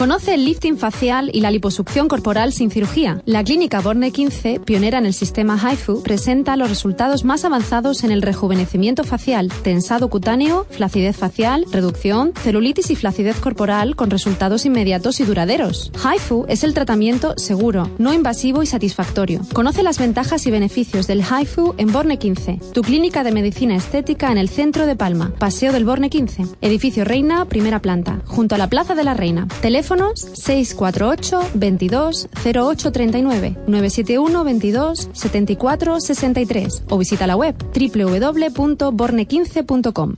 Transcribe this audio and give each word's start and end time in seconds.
Conoce 0.00 0.32
el 0.32 0.46
lifting 0.46 0.78
facial 0.78 1.30
y 1.30 1.42
la 1.42 1.50
liposucción 1.50 2.08
corporal 2.08 2.54
sin 2.54 2.70
cirugía. 2.70 3.20
La 3.26 3.44
clínica 3.44 3.82
Borne 3.82 4.12
15, 4.12 4.60
pionera 4.60 4.96
en 4.96 5.04
el 5.04 5.12
sistema 5.12 5.58
HIFU, 5.58 6.02
presenta 6.02 6.56
los 6.56 6.70
resultados 6.70 7.26
más 7.26 7.44
avanzados 7.44 8.02
en 8.02 8.10
el 8.10 8.22
rejuvenecimiento 8.22 9.04
facial, 9.04 9.52
tensado 9.62 10.08
cutáneo, 10.08 10.66
flacidez 10.70 11.18
facial, 11.18 11.66
reducción, 11.70 12.32
celulitis 12.34 12.90
y 12.90 12.96
flacidez 12.96 13.36
corporal 13.36 13.94
con 13.94 14.08
resultados 14.08 14.64
inmediatos 14.64 15.20
y 15.20 15.24
duraderos. 15.24 15.92
HIFU 15.94 16.46
es 16.48 16.64
el 16.64 16.72
tratamiento 16.72 17.34
seguro, 17.36 17.90
no 17.98 18.14
invasivo 18.14 18.62
y 18.62 18.66
satisfactorio. 18.66 19.42
Conoce 19.52 19.82
las 19.82 19.98
ventajas 19.98 20.46
y 20.46 20.50
beneficios 20.50 21.08
del 21.08 21.20
HIFU 21.20 21.74
en 21.76 21.92
Borne 21.92 22.18
15, 22.18 22.58
tu 22.72 22.80
clínica 22.80 23.22
de 23.22 23.32
medicina 23.32 23.76
estética 23.76 24.32
en 24.32 24.38
el 24.38 24.48
centro 24.48 24.86
de 24.86 24.96
Palma, 24.96 25.34
Paseo 25.38 25.74
del 25.74 25.84
Borne 25.84 26.08
15, 26.08 26.46
edificio 26.62 27.04
Reina, 27.04 27.44
primera 27.44 27.82
planta, 27.82 28.22
junto 28.24 28.54
a 28.54 28.58
la 28.58 28.70
Plaza 28.70 28.94
de 28.94 29.04
la 29.04 29.12
Reina. 29.12 29.46
Teléfonos 29.90 30.20
648 30.34 31.50
22 31.54 32.28
0839 32.44 33.56
971 33.66 34.44
22 34.44 35.08
74 35.12 36.00
63 36.00 36.84
o 36.90 36.96
visita 36.96 37.26
la 37.26 37.34
web 37.34 37.56
www.borne15.com. 37.74 40.14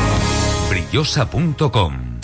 Brillosa.com. 0.70 2.15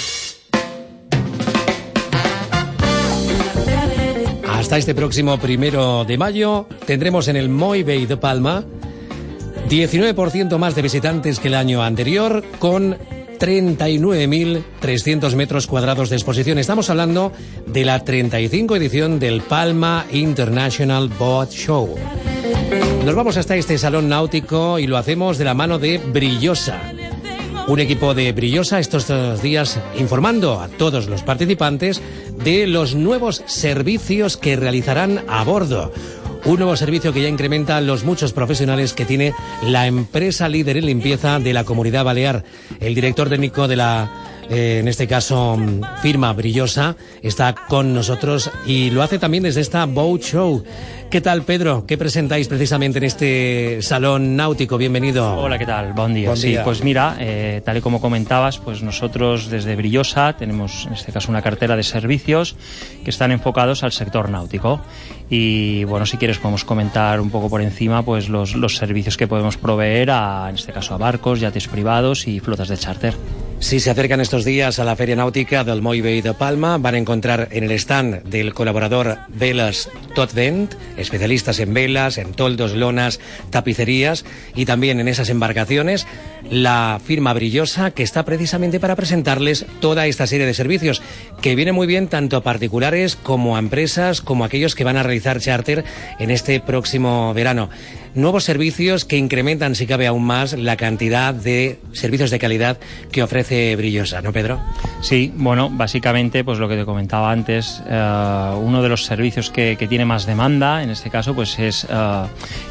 Hasta 4.62 4.78
este 4.78 4.94
próximo 4.94 5.40
primero 5.40 6.06
de 6.06 6.20
mayo 6.20 6.68
tendremos 6.86 7.28
en 7.28 7.36
el 7.36 7.50
Moy 7.50 7.82
Bay 7.82 8.06
de 8.06 8.16
Palma 8.16 8.64
19% 9.68 10.56
más 10.60 10.76
de 10.76 10.84
visitantes 10.84 11.40
que 11.40 11.48
el 11.48 11.56
año 11.56 11.82
anterior 11.82 12.44
con 12.60 12.96
39.300 13.40 15.34
metros 15.36 15.66
cuadrados 15.66 16.12
de 16.12 16.18
exposición. 16.18 16.60
Estamos 16.60 16.92
hablando 16.92 17.32
de 17.66 17.86
la 17.86 18.06
35 18.06 18.76
edición 18.76 19.18
del 19.18 19.42
Palma 19.42 20.06
International 20.12 21.10
Boat 21.10 21.50
Show. 21.50 21.96
Nos 23.04 23.16
vamos 23.16 23.38
hasta 23.38 23.56
este 23.56 23.80
salón 23.80 24.10
náutico 24.10 24.78
y 24.78 24.86
lo 24.86 24.98
hacemos 24.98 25.40
de 25.40 25.46
la 25.46 25.56
mano 25.56 25.80
de 25.80 25.98
Brillosa. 25.98 26.80
Un 27.72 27.80
equipo 27.80 28.14
de 28.14 28.34
Brillosa 28.34 28.80
estos 28.80 29.08
dos 29.08 29.42
días 29.42 29.80
informando 29.98 30.60
a 30.60 30.68
todos 30.68 31.08
los 31.08 31.24
participantes 31.24 32.02
de 32.44 32.68
los 32.68 32.96
nuevos 32.96 33.44
servicios 33.46 34.36
que 34.36 34.58
realizarán 34.58 35.24
a 35.30 35.42
bordo. 35.46 35.94
Un 36.44 36.58
nuevo 36.58 36.76
servicio 36.76 37.14
que 37.14 37.22
ya 37.22 37.30
incrementa 37.30 37.80
los 37.80 38.04
muchos 38.04 38.34
profesionales 38.34 38.92
que 38.92 39.06
tiene 39.06 39.34
la 39.64 39.88
empresa 39.88 40.50
líder 40.50 40.76
en 40.76 40.88
limpieza 40.88 41.40
de 41.40 41.54
la 41.54 41.64
comunidad 41.64 42.04
balear. 42.04 42.44
El 42.82 42.94
director 42.94 43.30
técnico 43.30 43.70
de 43.70 43.78
la, 43.78 44.12
eh, 44.50 44.80
en 44.82 44.90
este 44.90 45.08
caso, 45.08 45.58
firma 46.02 46.34
Brillosa, 46.34 46.98
está 47.22 47.56
con 47.70 47.94
nosotros 47.94 48.52
y 48.66 48.90
lo 48.90 49.02
hace 49.02 49.18
también 49.18 49.44
desde 49.44 49.62
esta 49.62 49.86
Boat 49.86 50.24
Show. 50.24 50.66
¿Qué 51.12 51.20
tal, 51.20 51.44
Pedro? 51.44 51.86
¿Qué 51.86 51.98
presentáis 51.98 52.48
precisamente 52.48 53.00
en 53.00 53.04
este 53.04 53.82
salón 53.82 54.38
náutico? 54.38 54.78
Bienvenido. 54.78 55.40
Hola, 55.40 55.60
¿qué 55.60 55.66
tal? 55.66 55.92
Buen 55.92 56.14
día. 56.14 56.30
Bon 56.30 56.38
sí, 56.38 56.48
día. 56.48 56.64
pues 56.64 56.86
mira, 56.86 57.18
eh, 57.20 57.62
tal 57.66 57.76
y 57.76 57.82
como 57.82 58.00
comentabas, 58.00 58.60
pues 58.60 58.82
nosotros 58.82 59.50
desde 59.50 59.76
Brillosa 59.76 60.38
tenemos 60.38 60.86
en 60.86 60.94
este 60.94 61.12
caso 61.12 61.30
una 61.30 61.42
cartera 61.42 61.76
de 61.76 61.84
servicios 61.84 62.56
que 63.04 63.10
están 63.10 63.34
enfocados 63.34 63.84
al 63.84 63.92
sector 63.92 64.30
náutico. 64.30 64.80
Y 65.30 65.84
bueno, 65.84 66.06
si 66.06 66.16
quieres 66.16 66.38
podemos 66.38 66.64
comentar 66.64 67.20
un 67.20 67.30
poco 67.30 67.50
por 67.50 67.62
encima 67.62 68.04
pues 68.04 68.30
los, 68.30 68.56
los 68.56 68.78
servicios 68.78 69.18
que 69.18 69.28
podemos 69.28 69.58
proveer 69.58 70.12
a, 70.12 70.48
en 70.48 70.56
este 70.56 70.72
caso 70.72 70.94
a 70.94 70.98
barcos, 70.98 71.42
yates 71.42 71.68
privados 71.68 72.26
y 72.26 72.40
flotas 72.40 72.70
de 72.70 72.78
charter. 72.78 73.16
Si 73.62 73.80
se 73.80 73.92
acercan 73.92 74.20
estos 74.22 74.44
días 74.44 74.80
a 74.80 74.84
la 74.84 74.96
Feria 74.96 75.16
Náutica 75.16 75.64
del 75.64 75.84
Moy 75.84 76.02
Bay 76.02 76.22
de 76.22 76.34
Palma, 76.34 76.80
van 76.80 76.96
a 76.96 76.98
encontrar 76.98 77.48
en 77.52 77.64
el 77.64 77.72
stand 77.74 78.24
del 78.24 78.56
colaborador 78.56 79.20
Velas 79.28 79.88
Totvent, 80.16 80.74
especialistas 81.02 81.60
en 81.60 81.74
velas, 81.74 82.18
en 82.18 82.34
toldos, 82.34 82.74
lonas, 82.74 83.20
tapicerías 83.50 84.26
y 84.56 84.66
también 84.66 85.00
en 85.00 85.08
esas 85.08 85.30
embarcaciones, 85.30 86.08
la 86.50 87.00
firma 87.04 87.34
Brillosa 87.34 87.92
que 87.92 88.04
está 88.04 88.24
precisamente 88.24 88.80
para 88.80 88.96
presentarles 88.96 89.66
toda 89.80 90.08
esta 90.08 90.28
serie 90.28 90.46
de 90.46 90.54
servicios 90.54 91.02
que 91.42 91.56
viene 91.56 91.72
muy 91.72 91.88
bien 91.88 92.08
tanto 92.08 92.38
a 92.38 92.44
particulares 92.44 93.16
como 93.16 93.56
a 93.56 93.60
empresas, 93.60 94.22
como 94.22 94.44
a 94.44 94.48
aquellos 94.48 94.76
que 94.76 94.84
van 94.84 94.98
a 94.98 95.04
realizar 95.04 95.40
charter 95.40 95.84
en 96.20 96.32
este 96.32 96.60
próximo 96.60 97.34
verano. 97.34 97.70
Nuevos 98.14 98.44
servicios 98.44 99.06
que 99.06 99.16
incrementan, 99.16 99.74
si 99.74 99.88
cabe 99.88 100.06
aún 100.06 100.26
más, 100.26 100.52
la 100.52 100.76
cantidad 100.76 101.34
de 101.34 101.80
servicios 101.94 102.30
de 102.30 102.40
calidad 102.40 102.78
que 103.10 103.24
ofrece 103.24 103.74
Brillosa, 103.78 104.22
¿no, 104.22 104.34
Pedro? 104.34 104.60
Sí, 105.02 105.32
bueno, 105.34 105.70
básicamente, 105.72 106.44
pues 106.44 106.60
lo 106.60 106.68
que 106.68 106.76
te 106.76 106.84
comentaba 106.84 107.32
antes, 107.32 107.82
eh, 107.88 108.54
uno 108.62 108.82
de 108.82 108.90
los 108.90 109.06
servicios 109.06 109.50
que, 109.50 109.78
tiene 109.90 110.04
más 110.04 110.26
demanda, 110.26 110.84
en 110.84 110.90
este 110.90 111.10
caso, 111.10 111.34
pues 111.34 111.58
es 111.58 111.88
eh, 111.90 112.24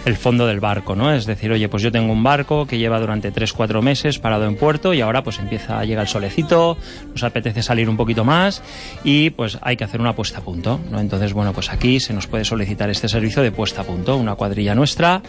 el 0.05 0.17
fondo 0.17 0.47
del 0.47 0.61
barco, 0.61 0.95
¿no? 0.95 1.11
Es 1.13 1.25
decir, 1.25 1.51
oye, 1.51 1.71
pues 1.71 1.83
yo 1.83 1.91
tengo 1.91 2.13
un 2.13 2.23
barco 2.23 2.67
que 2.67 2.77
lleva 2.77 3.01
durante 3.01 3.33
3-4 3.33 3.81
meses 3.81 4.19
parado 4.19 4.47
en 4.47 4.57
puerto 4.57 4.93
y 4.93 5.01
ahora 5.01 5.25
pues 5.25 5.39
empieza 5.39 5.79
a 5.79 5.85
llegar 5.87 6.03
el 6.03 6.09
solecito, 6.09 6.77
nos 7.13 7.23
apetece 7.23 7.63
salir 7.63 7.89
un 7.89 7.97
poquito 7.97 8.25
más 8.27 8.63
y 9.05 9.31
pues 9.31 9.59
hay 9.63 9.77
que 9.79 9.85
hacer 9.85 10.03
una 10.03 10.15
puesta 10.15 10.39
a 10.39 10.43
punto, 10.43 10.79
¿no? 10.91 11.01
Entonces, 11.01 11.33
bueno, 11.33 11.55
pues 11.55 11.71
aquí 11.71 11.99
se 11.99 12.13
nos 12.13 12.27
puede 12.27 12.45
solicitar 12.45 12.91
este 12.91 13.09
servicio 13.09 13.43
de 13.43 13.53
puesta 13.53 13.81
a 13.81 13.85
punto, 13.85 14.17
una 14.19 14.35
cuadrilla 14.35 14.75
nuestra, 14.75 15.23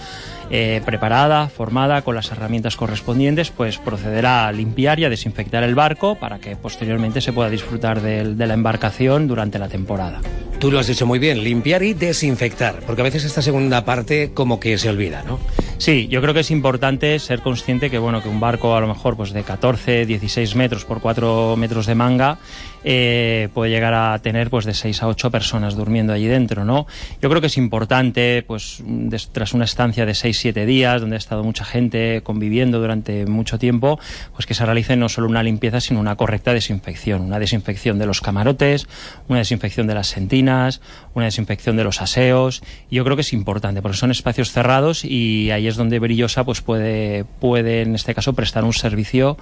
eh, 0.50 0.82
preparada, 0.86 1.48
formada, 1.48 2.02
con 2.02 2.16
las 2.16 2.32
herramientas 2.32 2.76
correspondientes, 2.76 3.52
pues 3.52 3.78
procederá 3.78 4.48
a 4.48 4.52
limpiar 4.52 5.00
y 5.00 5.06
a 5.06 5.10
desinfectar 5.10 5.64
el 5.64 5.76
barco 5.76 6.16
para 6.16 6.40
que 6.40 6.56
posteriormente 6.56 7.22
se 7.22 7.32
pueda 7.32 7.50
disfrutar 7.50 8.02
del- 8.02 8.38
de, 8.38 8.48
la 8.48 8.54
embarcación 8.54 9.28
durante 9.28 9.60
la 9.60 9.70
temporada. 9.70 10.20
Tú 10.60 10.70
lo 10.72 10.80
has 10.80 10.88
dicho 10.88 11.06
muy 11.08 11.20
bien, 11.20 11.44
limpiar 11.44 11.82
y 11.84 11.94
desinfectar, 11.94 12.82
porque 12.86 13.02
a 13.02 13.06
veces 13.06 13.24
esta 13.24 13.42
segunda 13.42 13.84
parte 13.86 14.32
como 14.34 14.60
que 14.60 14.78
se 14.78 14.90
olvida, 14.90 15.24
¿no? 15.26 15.40
Sí, 15.82 16.08
yo 16.10 16.22
creo 16.22 16.36
que 16.36 16.42
es 16.42 16.52
importante 16.52 17.18
ser 17.18 17.42
consciente 17.42 17.90
que 17.90 17.98
bueno 17.98 18.22
que 18.22 18.30
un 18.30 18.40
barco 18.40 18.76
a 18.76 18.82
lo 18.82 18.88
mejor 18.88 19.18
pues 19.18 19.34
de 19.34 19.42
14, 19.42 20.06
16 20.06 20.56
metros 20.56 20.86
por 20.86 21.02
4 21.02 21.56
metros 21.58 21.88
de 21.88 21.96
manga 21.96 22.38
eh, 22.84 23.50
puede 23.56 23.72
llegar 23.72 23.96
a 23.96 24.18
tener 24.20 24.52
pues 24.52 24.66
de 24.66 24.76
6 24.76 25.02
a 25.02 25.08
8 25.08 25.32
personas 25.32 25.76
durmiendo 25.76 26.14
allí 26.14 26.28
dentro, 26.28 26.66
¿no? 26.66 26.86
Yo 27.20 27.30
creo 27.30 27.42
que 27.42 27.48
es 27.48 27.58
importante 27.58 28.44
pues 28.46 28.84
tras 29.32 29.54
una 29.54 29.66
estancia 29.66 30.06
de 30.06 30.14
6, 30.14 30.38
7 30.38 30.68
días 30.68 31.02
donde 31.02 31.16
ha 31.16 31.18
estado 31.18 31.44
mucha 31.44 31.66
gente 31.66 32.22
conviviendo 32.22 32.80
durante 32.80 33.26
mucho 33.26 33.58
tiempo, 33.58 34.00
pues 34.34 34.46
que 34.46 34.54
se 34.54 34.64
realice 34.64 34.96
no 34.98 35.10
solo 35.10 35.28
una 35.28 35.42
limpieza 35.42 35.82
sino 35.82 36.00
una 36.00 36.16
correcta 36.16 36.54
desinfección, 36.54 37.22
una 37.22 37.40
desinfección 37.40 37.98
de 37.98 38.06
los 38.06 38.22
camarotes, 38.22 38.88
una 39.30 39.40
desinfección 39.40 39.88
de 39.88 39.96
las 39.96 40.08
sentinas, 40.08 40.80
una 41.16 41.26
desinfección 41.26 41.76
de 41.76 41.86
los 41.86 42.04
aseos. 42.04 42.62
Yo 42.92 43.04
creo 43.04 43.16
que 43.16 43.22
es 43.22 43.34
importante 43.34 43.82
porque 43.82 43.98
son 43.98 44.12
espacios 44.12 44.52
cerrados 44.52 45.06
y 45.06 45.50
ahí 45.50 45.71
es 45.71 45.71
donde 45.76 46.00
Brillosa 46.00 46.44
pues 46.44 46.62
puede 46.62 47.26
puede 47.40 47.82
en 47.82 47.96
este 47.96 48.14
caso 48.14 48.34
prestar 48.34 48.64
un 48.64 48.74
servicio 48.74 49.38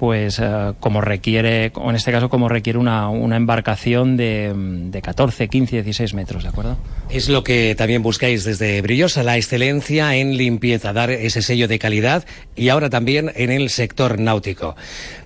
pues 0.00 0.38
eh, 0.38 0.72
como 0.80 1.02
requiere, 1.02 1.72
o 1.74 1.90
en 1.90 1.94
este 1.94 2.10
caso 2.10 2.30
como 2.30 2.48
requiere 2.48 2.78
una, 2.78 3.10
una 3.10 3.36
embarcación 3.36 4.16
de, 4.16 4.50
de 4.56 5.02
14, 5.02 5.48
15, 5.48 5.82
16 5.82 6.14
metros, 6.14 6.42
¿de 6.42 6.48
acuerdo? 6.48 6.78
Es 7.10 7.28
lo 7.28 7.44
que 7.44 7.74
también 7.76 8.02
buscáis 8.02 8.44
desde 8.44 8.80
Brillosa, 8.80 9.22
la 9.22 9.36
excelencia 9.36 10.16
en 10.16 10.38
limpieza, 10.38 10.94
dar 10.94 11.10
ese 11.10 11.42
sello 11.42 11.68
de 11.68 11.78
calidad 11.78 12.24
y 12.56 12.70
ahora 12.70 12.88
también 12.88 13.30
en 13.34 13.50
el 13.50 13.68
sector 13.68 14.18
náutico. 14.18 14.74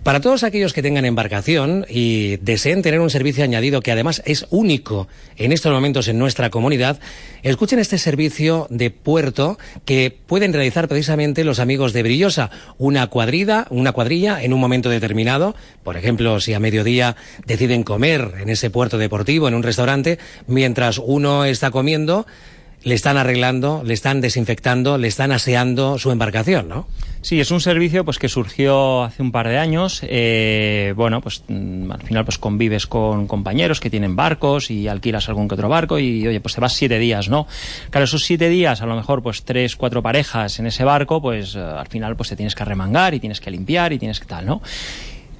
Para 0.03 0.21
todos 0.21 0.43
aquellos 0.43 0.73
que 0.73 0.83
tengan 0.83 1.05
embarcación 1.05 1.87
y 1.89 2.37
deseen 2.39 2.83
tener 2.83 3.01
un 3.01 3.11
servicio 3.11 3.45
añadido 3.45 3.81
que 3.81 3.93
además 3.93 4.23
es 4.27 4.47
único 4.51 5.09
en 5.37 5.53
estos 5.53 5.73
momentos 5.73 6.09
en 6.09 6.19
nuestra 6.19 6.51
comunidad, 6.51 6.99
escuchen 7.43 7.79
este 7.79 7.97
servicio 7.97 8.67
de 8.71 8.91
puerto 8.91 9.57
que 9.85 10.15
pueden 10.27 10.53
realizar 10.53 10.89
precisamente 10.89 11.45
los 11.45 11.61
amigos 11.61 11.93
de 11.93 12.03
Brillosa, 12.03 12.51
una 12.77 13.07
cuadrida, 13.07 13.67
una 13.71 13.93
cuadrilla 13.93 14.43
en 14.43 14.53
un 14.53 14.64
momento 14.65 14.89
determinado, 14.89 15.55
por 15.83 15.97
ejemplo, 15.97 16.41
si 16.41 16.55
a 16.55 16.61
mediodía 16.61 17.17
deciden 17.47 17.85
comer 17.85 18.35
en 18.41 18.49
ese 18.49 18.71
puerto 18.71 18.97
deportivo, 18.97 19.47
en 19.47 19.55
un 19.55 19.63
restaurante, 19.63 20.19
mientras 20.47 20.99
uno 20.99 21.45
está 21.45 21.71
comiendo, 21.71 22.27
le 22.83 22.95
están 22.95 23.17
arreglando, 23.17 23.83
le 23.85 23.93
están 23.93 24.21
desinfectando, 24.21 24.97
le 24.97 25.09
están 25.09 25.33
aseando 25.33 25.99
su 25.99 26.11
embarcación, 26.11 26.69
¿no? 26.69 26.87
Sí, 27.25 27.41
es 27.41 27.51
un 27.51 27.63
servicio 27.63 28.05
pues 28.05 28.19
que 28.19 28.29
surgió 28.29 29.03
hace 29.03 29.23
un 29.23 29.33
par 29.33 29.49
de 29.49 29.57
años. 29.57 30.01
Eh, 30.03 30.93
bueno, 30.95 31.23
pues 31.23 31.43
mm, 31.49 31.91
al 31.91 32.03
final 32.03 32.27
pues 32.27 32.37
convives 32.37 32.87
con 32.87 33.27
compañeros 33.27 33.81
que 33.81 33.89
tienen 33.89 34.15
barcos 34.15 34.71
y 34.71 34.89
alquilas 34.89 35.31
algún 35.31 35.49
que 35.49 35.55
otro 35.55 35.71
barco 35.71 35.99
y 35.99 36.29
oye, 36.29 36.39
pues 36.43 36.55
te 36.55 36.61
vas 36.61 36.75
siete 36.75 36.99
días, 36.99 37.31
¿no? 37.31 37.47
Claro, 37.89 38.05
esos 38.05 38.27
siete 38.27 38.51
días, 38.51 38.83
a 38.83 38.87
lo 38.87 38.95
mejor 38.95 39.23
pues 39.23 39.43
tres, 39.43 39.75
cuatro 39.75 40.03
parejas 40.03 40.59
en 40.59 40.67
ese 40.67 40.85
barco, 40.85 41.23
pues 41.23 41.55
eh, 41.55 41.61
al 41.61 41.87
final 41.87 42.15
pues 42.15 42.29
te 42.29 42.37
tienes 42.37 42.55
que 42.55 42.63
arremangar 42.63 43.15
y 43.15 43.21
tienes 43.21 43.41
que 43.41 43.51
limpiar 43.51 43.95
y 43.95 43.99
tienes 43.99 44.21
que 44.21 44.27
tal, 44.27 44.45
¿no? 44.45 44.61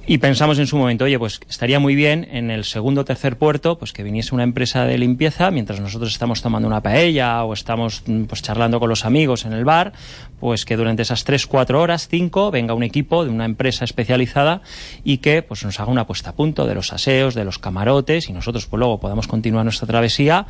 Y 0.07 0.19
pensamos 0.19 0.59
en 0.59 0.67
su 0.67 0.77
momento, 0.77 1.05
oye, 1.05 1.17
pues 1.17 1.39
estaría 1.49 1.79
muy 1.79 1.95
bien 1.95 2.27
en 2.31 2.51
el 2.51 2.63
segundo 2.63 3.01
o 3.01 3.05
tercer 3.05 3.39
puerto, 3.39 3.79
pues 3.79 3.91
que 3.91 4.03
viniese 4.03 4.35
una 4.35 4.43
empresa 4.43 4.85
de 4.85 4.99
limpieza 4.99 5.49
mientras 5.49 5.79
nosotros 5.79 6.11
estamos 6.11 6.43
tomando 6.43 6.67
una 6.67 6.81
paella 6.81 7.43
o 7.43 7.53
estamos 7.53 8.03
mm, 8.05 8.25
pues 8.25 8.43
charlando 8.43 8.79
con 8.79 8.87
los 8.87 9.03
amigos 9.03 9.45
en 9.45 9.53
el 9.53 9.65
bar, 9.65 9.93
pues 10.39 10.63
que 10.63 10.77
durante 10.77 11.01
esas 11.01 11.23
tres, 11.23 11.47
cuatro 11.47 11.81
horas, 11.81 12.07
cinco, 12.07 12.51
venga 12.51 12.75
un 12.75 12.83
equipo 12.83 13.25
de 13.25 13.31
una 13.31 13.45
empresa 13.45 13.83
especializada 13.83 14.61
y 15.03 15.17
que 15.17 15.41
pues 15.41 15.65
nos 15.65 15.79
haga 15.79 15.91
una 15.91 16.05
puesta 16.05 16.29
a 16.29 16.35
punto 16.35 16.67
de 16.67 16.75
los 16.75 16.93
aseos, 16.93 17.33
de 17.33 17.43
los 17.43 17.57
camarotes 17.57 18.29
y 18.29 18.33
nosotros 18.33 18.67
pues 18.67 18.77
luego 18.77 18.99
podamos 18.99 19.27
continuar 19.27 19.65
nuestra 19.65 19.87
travesía 19.87 20.45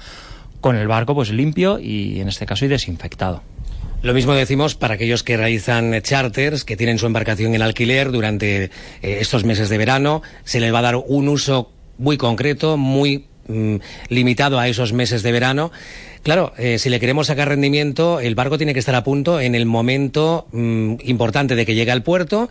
con 0.59 0.75
el 0.75 0.89
barco 0.89 1.15
pues 1.15 1.31
limpio 1.31 1.79
y 1.79 2.19
en 2.19 2.27
este 2.27 2.45
caso 2.45 2.65
y 2.65 2.67
desinfectado. 2.67 3.54
Lo 4.01 4.13
mismo 4.13 4.33
decimos 4.33 4.75
para 4.75 4.95
aquellos 4.95 5.23
que 5.23 5.37
realizan 5.37 5.99
charters, 6.01 6.63
que 6.63 6.77
tienen 6.77 6.99
su 6.99 7.07
embarcación 7.07 7.55
en 7.55 7.61
alquiler 7.61 8.11
durante 8.11 8.65
eh, 8.65 8.69
estos 9.01 9.43
meses 9.43 9.69
de 9.69 9.77
verano. 9.77 10.21
Se 10.43 10.59
les 10.59 10.73
va 10.73 10.79
a 10.79 10.83
dar 10.83 10.95
un 10.95 11.27
uso 11.27 11.71
muy 11.97 12.17
concreto, 12.17 12.77
muy 12.77 13.25
mm, 13.47 13.77
limitado 14.09 14.59
a 14.59 14.67
esos 14.67 14.93
meses 14.93 15.23
de 15.23 15.31
verano. 15.31 15.71
Claro, 16.23 16.53
eh, 16.57 16.79
si 16.79 16.89
le 16.89 16.99
queremos 16.99 17.27
sacar 17.27 17.49
rendimiento, 17.49 18.19
el 18.19 18.35
barco 18.35 18.57
tiene 18.57 18.73
que 18.73 18.79
estar 18.79 18.95
a 18.95 19.03
punto 19.03 19.39
en 19.39 19.55
el 19.55 19.65
momento 19.65 20.47
mm, 20.51 20.95
importante 21.03 21.55
de 21.55 21.65
que 21.65 21.75
llegue 21.75 21.91
al 21.91 22.03
puerto 22.03 22.49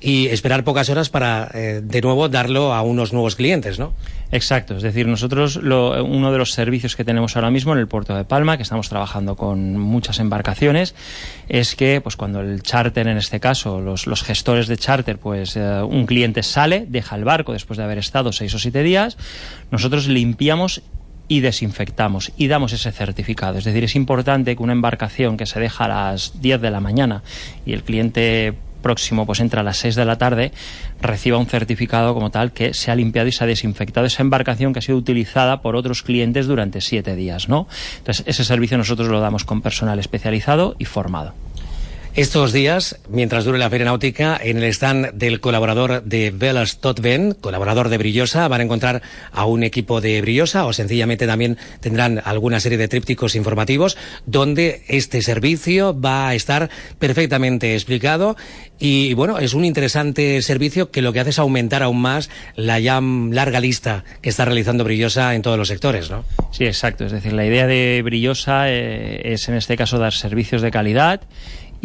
y 0.00 0.26
esperar 0.26 0.62
pocas 0.62 0.90
horas 0.90 1.08
para 1.08 1.50
eh, 1.54 1.80
de 1.82 2.00
nuevo 2.02 2.28
darlo 2.28 2.74
a 2.74 2.82
unos 2.82 3.12
nuevos 3.12 3.34
clientes, 3.34 3.78
¿no? 3.78 3.94
Exacto, 4.30 4.76
es 4.76 4.82
decir, 4.82 5.06
nosotros 5.06 5.56
uno 5.56 6.32
de 6.32 6.38
los 6.38 6.52
servicios 6.52 6.96
que 6.96 7.04
tenemos 7.04 7.36
ahora 7.36 7.50
mismo 7.50 7.72
en 7.72 7.78
el 7.78 7.86
puerto 7.86 8.14
de 8.14 8.24
Palma, 8.24 8.56
que 8.56 8.64
estamos 8.64 8.88
trabajando 8.88 9.36
con 9.36 9.78
muchas 9.78 10.18
embarcaciones, 10.18 10.94
es 11.48 11.76
que 11.76 12.00
pues 12.00 12.16
cuando 12.16 12.40
el 12.40 12.62
charter, 12.62 13.06
en 13.06 13.16
este 13.16 13.40
caso, 13.40 13.80
los, 13.80 14.06
los 14.06 14.22
gestores 14.22 14.66
de 14.66 14.76
charter, 14.76 15.18
pues 15.18 15.56
eh, 15.56 15.80
un 15.82 16.06
cliente 16.06 16.42
sale, 16.42 16.86
deja 16.88 17.16
el 17.16 17.24
barco 17.24 17.52
después 17.52 17.76
de 17.76 17.84
haber 17.84 17.98
estado 17.98 18.32
seis 18.32 18.52
o 18.54 18.58
siete 18.58 18.82
días, 18.82 19.16
nosotros 19.70 20.08
limpiamos 20.08 20.82
y 21.28 21.40
desinfectamos 21.40 22.32
y 22.36 22.48
damos 22.48 22.72
ese 22.72 22.92
certificado. 22.92 23.58
Es 23.58 23.64
decir, 23.64 23.84
es 23.84 23.96
importante 23.96 24.56
que 24.56 24.62
una 24.62 24.72
embarcación 24.72 25.36
que 25.36 25.46
se 25.46 25.60
deja 25.60 25.84
a 25.84 25.88
las 25.88 26.40
10 26.40 26.60
de 26.60 26.70
la 26.70 26.80
mañana 26.80 27.22
y 27.64 27.72
el 27.72 27.82
cliente 27.82 28.54
próximo 28.82 29.26
pues 29.26 29.40
entra 29.40 29.60
a 29.60 29.64
las 29.64 29.78
6 29.78 29.94
de 29.94 30.04
la 30.04 30.16
tarde, 30.16 30.52
reciba 31.00 31.38
un 31.38 31.46
certificado 31.46 32.14
como 32.14 32.30
tal 32.30 32.52
que 32.52 32.74
se 32.74 32.90
ha 32.90 32.94
limpiado 32.94 33.28
y 33.28 33.32
se 33.32 33.44
ha 33.44 33.46
desinfectado 33.46 34.06
esa 34.06 34.22
embarcación 34.22 34.72
que 34.72 34.78
ha 34.80 34.82
sido 34.82 34.98
utilizada 34.98 35.62
por 35.62 35.76
otros 35.76 36.02
clientes 36.02 36.46
durante 36.46 36.80
siete 36.80 37.16
días, 37.16 37.48
¿no? 37.48 37.66
Entonces, 37.98 38.24
ese 38.26 38.44
servicio 38.44 38.78
nosotros 38.78 39.08
lo 39.08 39.20
damos 39.20 39.44
con 39.44 39.62
personal 39.62 39.98
especializado 39.98 40.76
y 40.78 40.84
formado. 40.84 41.34
Estos 42.16 42.54
días, 42.54 42.98
mientras 43.10 43.44
dure 43.44 43.58
la 43.58 43.68
feria 43.68 43.84
náutica, 43.84 44.40
en 44.42 44.56
el 44.56 44.64
stand 44.64 45.12
del 45.12 45.38
colaborador 45.38 46.02
de 46.02 46.30
Velas 46.30 46.80
Totven, 46.80 47.34
colaborador 47.34 47.90
de 47.90 47.98
Brillosa, 47.98 48.48
van 48.48 48.62
a 48.62 48.64
encontrar 48.64 49.02
a 49.32 49.44
un 49.44 49.62
equipo 49.62 50.00
de 50.00 50.22
Brillosa 50.22 50.64
o 50.64 50.72
sencillamente 50.72 51.26
también 51.26 51.58
tendrán 51.80 52.22
alguna 52.24 52.58
serie 52.58 52.78
de 52.78 52.88
trípticos 52.88 53.34
informativos 53.34 53.98
donde 54.24 54.82
este 54.88 55.20
servicio 55.20 55.94
va 56.00 56.28
a 56.28 56.34
estar 56.34 56.70
perfectamente 56.98 57.74
explicado 57.74 58.34
y 58.78 59.12
bueno, 59.12 59.38
es 59.38 59.52
un 59.52 59.66
interesante 59.66 60.40
servicio 60.40 60.90
que 60.90 61.02
lo 61.02 61.12
que 61.12 61.20
hace 61.20 61.30
es 61.30 61.38
aumentar 61.38 61.82
aún 61.82 62.00
más 62.00 62.30
la 62.54 62.78
ya 62.78 62.98
larga 63.02 63.60
lista 63.60 64.04
que 64.22 64.30
está 64.30 64.46
realizando 64.46 64.84
Brillosa 64.84 65.34
en 65.34 65.42
todos 65.42 65.58
los 65.58 65.68
sectores, 65.68 66.10
¿no? 66.10 66.24
Sí, 66.50 66.64
exacto. 66.64 67.04
Es 67.04 67.12
decir, 67.12 67.34
la 67.34 67.44
idea 67.44 67.66
de 67.66 68.00
Brillosa 68.02 68.70
eh, 68.70 69.34
es 69.34 69.50
en 69.50 69.54
este 69.56 69.76
caso 69.76 69.98
dar 69.98 70.14
servicios 70.14 70.62
de 70.62 70.70
calidad 70.70 71.20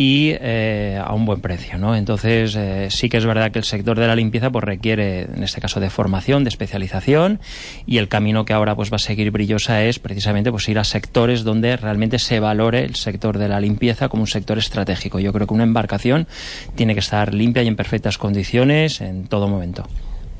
y 0.01 0.35
eh, 0.39 0.99
a 0.99 1.13
un 1.13 1.25
buen 1.25 1.41
precio, 1.41 1.77
¿no? 1.77 1.95
Entonces 1.95 2.55
eh, 2.55 2.87
sí 2.89 3.07
que 3.07 3.17
es 3.17 3.25
verdad 3.27 3.51
que 3.51 3.59
el 3.59 3.65
sector 3.65 3.99
de 3.99 4.07
la 4.07 4.15
limpieza 4.15 4.49
pues 4.49 4.65
requiere, 4.65 5.25
en 5.25 5.43
este 5.43 5.61
caso, 5.61 5.79
de 5.79 5.91
formación, 5.91 6.43
de 6.43 6.49
especialización 6.49 7.39
y 7.85 7.99
el 7.99 8.07
camino 8.07 8.43
que 8.43 8.53
ahora 8.53 8.75
pues 8.75 8.91
va 8.91 8.95
a 8.95 8.99
seguir 8.99 9.29
Brillosa 9.29 9.83
es 9.83 9.99
precisamente 9.99 10.49
pues 10.49 10.67
ir 10.69 10.79
a 10.79 10.85
sectores 10.85 11.43
donde 11.43 11.77
realmente 11.77 12.17
se 12.17 12.39
valore 12.39 12.83
el 12.83 12.95
sector 12.95 13.37
de 13.37 13.47
la 13.47 13.59
limpieza 13.59 14.09
como 14.09 14.23
un 14.23 14.27
sector 14.27 14.57
estratégico. 14.57 15.19
Yo 15.19 15.31
creo 15.33 15.45
que 15.45 15.53
una 15.53 15.65
embarcación 15.65 16.25
tiene 16.73 16.95
que 16.95 17.01
estar 17.01 17.35
limpia 17.35 17.61
y 17.61 17.67
en 17.67 17.75
perfectas 17.75 18.17
condiciones 18.17 19.01
en 19.01 19.27
todo 19.27 19.47
momento. 19.47 19.85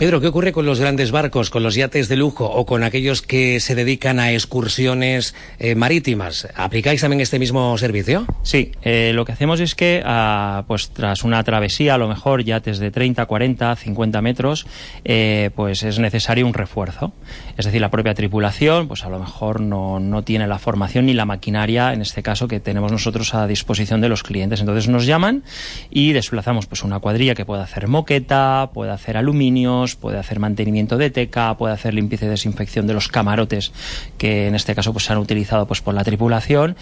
Pedro, 0.01 0.19
¿qué 0.19 0.30
ocurre 0.30 0.51
con 0.51 0.65
los 0.65 0.80
grandes 0.80 1.12
barcos, 1.12 1.51
con 1.51 1.62
los 1.62 1.75
yates 1.75 2.09
de 2.09 2.15
lujo 2.15 2.45
o 2.45 2.65
con 2.65 2.83
aquellos 2.83 3.21
que 3.21 3.59
se 3.59 3.75
dedican 3.75 4.19
a 4.19 4.31
excursiones 4.31 5.36
eh, 5.59 5.75
marítimas? 5.75 6.48
¿Aplicáis 6.56 7.01
también 7.01 7.21
este 7.21 7.38
mismo 7.38 7.77
servicio? 7.77 8.25
Sí, 8.42 8.71
eh, 8.81 9.12
lo 9.13 9.25
que 9.25 9.33
hacemos 9.33 9.59
es 9.59 9.75
que 9.75 10.01
ah, 10.03 10.63
pues 10.65 10.89
tras 10.89 11.24
una 11.24 11.44
travesía, 11.44 11.94
a 11.94 11.98
lo 12.00 12.07
mejor 12.07 12.44
yates 12.44 12.80
de 12.80 12.89
30, 12.89 13.27
40, 13.27 13.75
50 13.75 14.21
metros, 14.24 14.65
eh, 15.06 15.51
pues 15.56 15.83
es 15.83 16.00
necesario 16.00 16.47
un 16.47 16.56
refuerzo. 16.56 17.13
Es 17.56 17.65
decir, 17.65 17.80
la 17.80 17.92
propia 17.92 18.15
tripulación, 18.15 18.88
pues 18.88 19.06
a 19.06 19.09
lo 19.09 19.19
mejor 19.19 19.62
no, 19.62 20.00
no 20.00 20.24
tiene 20.24 20.47
la 20.47 20.57
formación 20.57 21.06
ni 21.06 21.13
la 21.13 21.25
maquinaria, 21.25 21.94
en 21.94 22.01
este 22.01 22.24
caso, 22.24 22.47
que 22.47 22.59
tenemos 22.59 22.92
nosotros 22.92 23.36
a 23.36 23.45
disposición 23.45 24.01
de 24.01 24.09
los 24.09 24.24
clientes. 24.24 24.62
Entonces 24.62 24.88
nos 24.88 25.06
llaman 25.06 25.44
y 25.92 26.13
desplazamos 26.13 26.65
pues 26.65 26.83
una 26.83 26.97
cuadrilla 26.97 27.36
que 27.36 27.45
pueda 27.45 27.62
hacer 27.62 27.88
moqueta, 27.88 28.71
puede 28.74 28.89
hacer 28.89 29.15
aluminios, 29.15 29.90
puede 29.95 30.17
hacer 30.17 30.39
mantenimiento 30.39 30.97
de 30.97 31.09
teca, 31.09 31.57
puede 31.57 31.73
hacer 31.73 31.93
limpieza 31.93 32.25
y 32.25 32.29
desinfección 32.29 32.88
de 32.88 32.93
los 32.93 33.07
camarotes 33.07 33.71
que 34.17 34.47
en 34.47 34.55
este 34.55 34.75
caso 34.75 34.93
pues 34.93 35.05
se 35.05 35.13
han 35.13 35.19
utilizado 35.19 35.67
pues 35.67 35.81
por 35.81 35.93
la 35.93 36.03
tripulación 36.03 36.75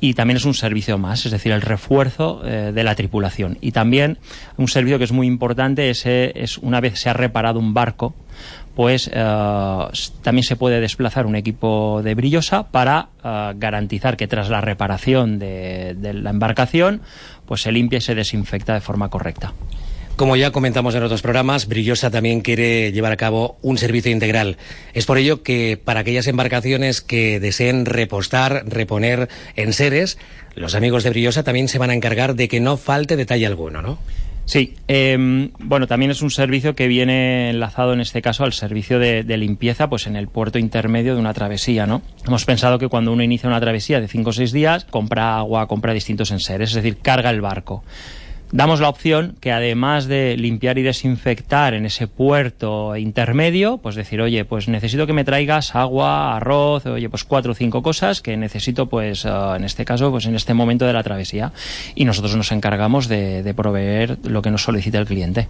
y 0.00 0.14
también 0.14 0.38
es 0.38 0.44
un 0.44 0.54
servicio 0.54 0.98
más, 0.98 1.26
es 1.26 1.32
decir, 1.32 1.52
el 1.52 1.60
refuerzo 1.60 2.40
eh, 2.44 2.72
de 2.74 2.84
la 2.84 2.94
tripulación. 2.94 3.58
Y 3.60 3.72
también 3.72 4.18
un 4.56 4.66
servicio 4.66 4.98
que 4.98 5.04
es 5.04 5.12
muy 5.12 5.26
importante 5.26 5.90
es, 5.90 6.06
eh, 6.06 6.32
una 6.62 6.80
vez 6.80 6.98
se 6.98 7.10
ha 7.10 7.12
reparado 7.12 7.60
un 7.60 7.74
barco, 7.74 8.14
pues 8.74 9.10
eh, 9.12 9.84
también 10.22 10.44
se 10.44 10.56
puede 10.56 10.80
desplazar 10.80 11.26
un 11.26 11.36
equipo 11.36 12.00
de 12.02 12.14
brillosa 12.14 12.70
para 12.70 13.08
garantizar 13.22 14.16
que 14.16 14.26
tras 14.26 14.48
la 14.48 14.62
reparación 14.62 15.38
de, 15.38 15.94
de 15.98 16.14
la 16.14 16.30
embarcación, 16.30 17.02
pues 17.44 17.60
se 17.60 17.72
limpia 17.72 17.98
y 17.98 18.00
se 18.00 18.14
desinfecta 18.14 18.72
de 18.72 18.80
forma 18.80 19.10
correcta. 19.10 19.52
Como 20.20 20.36
ya 20.36 20.50
comentamos 20.50 20.94
en 20.94 21.02
otros 21.02 21.22
programas, 21.22 21.66
Brillosa 21.66 22.10
también 22.10 22.42
quiere 22.42 22.92
llevar 22.92 23.10
a 23.10 23.16
cabo 23.16 23.56
un 23.62 23.78
servicio 23.78 24.12
integral. 24.12 24.58
Es 24.92 25.06
por 25.06 25.16
ello 25.16 25.42
que 25.42 25.80
para 25.82 26.00
aquellas 26.00 26.26
embarcaciones 26.26 27.00
que 27.00 27.40
deseen 27.40 27.86
repostar, 27.86 28.64
reponer 28.66 29.30
en 29.56 29.72
seres, 29.72 30.18
los 30.54 30.74
amigos 30.74 31.04
de 31.04 31.10
Brillosa 31.10 31.42
también 31.42 31.68
se 31.68 31.78
van 31.78 31.88
a 31.88 31.94
encargar 31.94 32.34
de 32.34 32.48
que 32.48 32.60
no 32.60 32.76
falte 32.76 33.16
detalle 33.16 33.46
alguno, 33.46 33.80
¿no? 33.80 33.98
Sí, 34.44 34.74
em, 34.88 35.52
bueno, 35.58 35.86
también 35.86 36.10
es 36.10 36.20
un 36.20 36.30
servicio 36.30 36.74
que 36.74 36.86
viene 36.86 37.48
enlazado 37.48 37.94
en 37.94 38.02
este 38.02 38.20
caso 38.20 38.44
al 38.44 38.52
servicio 38.52 38.98
de, 38.98 39.22
de, 39.22 39.36
limpieza, 39.38 39.88
pues 39.88 40.06
en 40.06 40.16
el 40.16 40.28
puerto 40.28 40.58
intermedio 40.58 41.14
de 41.14 41.20
una 41.20 41.32
travesía, 41.32 41.86
¿no? 41.86 42.02
Hemos 42.26 42.44
pensado 42.44 42.78
que 42.78 42.88
cuando 42.88 43.10
uno 43.10 43.22
inicia 43.22 43.48
una 43.48 43.60
travesía 43.60 44.02
de 44.02 44.08
cinco 44.08 44.30
o 44.30 44.32
seis 44.34 44.52
días, 44.52 44.84
compra 44.84 45.38
agua, 45.38 45.66
compra 45.66 45.94
distintos 45.94 46.30
enseres, 46.30 46.70
es 46.70 46.74
decir, 46.74 46.98
carga 46.98 47.30
el 47.30 47.40
barco 47.40 47.82
damos 48.52 48.80
la 48.80 48.88
opción 48.88 49.36
que 49.40 49.52
además 49.52 50.06
de 50.06 50.36
limpiar 50.36 50.78
y 50.78 50.82
desinfectar 50.82 51.74
en 51.74 51.86
ese 51.86 52.06
puerto 52.06 52.96
intermedio, 52.96 53.78
pues 53.78 53.94
decir, 53.94 54.20
oye, 54.20 54.44
pues 54.44 54.68
necesito 54.68 55.06
que 55.06 55.12
me 55.12 55.24
traigas 55.24 55.74
agua, 55.74 56.36
arroz, 56.36 56.86
oye, 56.86 57.08
pues 57.08 57.24
cuatro 57.24 57.52
o 57.52 57.54
cinco 57.54 57.82
cosas 57.82 58.20
que 58.20 58.36
necesito, 58.36 58.86
pues 58.86 59.24
uh, 59.24 59.54
en 59.56 59.64
este 59.64 59.84
caso, 59.84 60.10
pues 60.10 60.26
en 60.26 60.34
este 60.34 60.54
momento 60.54 60.86
de 60.86 60.92
la 60.92 61.02
travesía. 61.02 61.52
Y 61.94 62.04
nosotros 62.04 62.36
nos 62.36 62.52
encargamos 62.52 63.08
de, 63.08 63.42
de 63.42 63.54
proveer 63.54 64.18
lo 64.24 64.42
que 64.42 64.50
nos 64.50 64.62
solicita 64.62 64.98
el 64.98 65.06
cliente. 65.06 65.48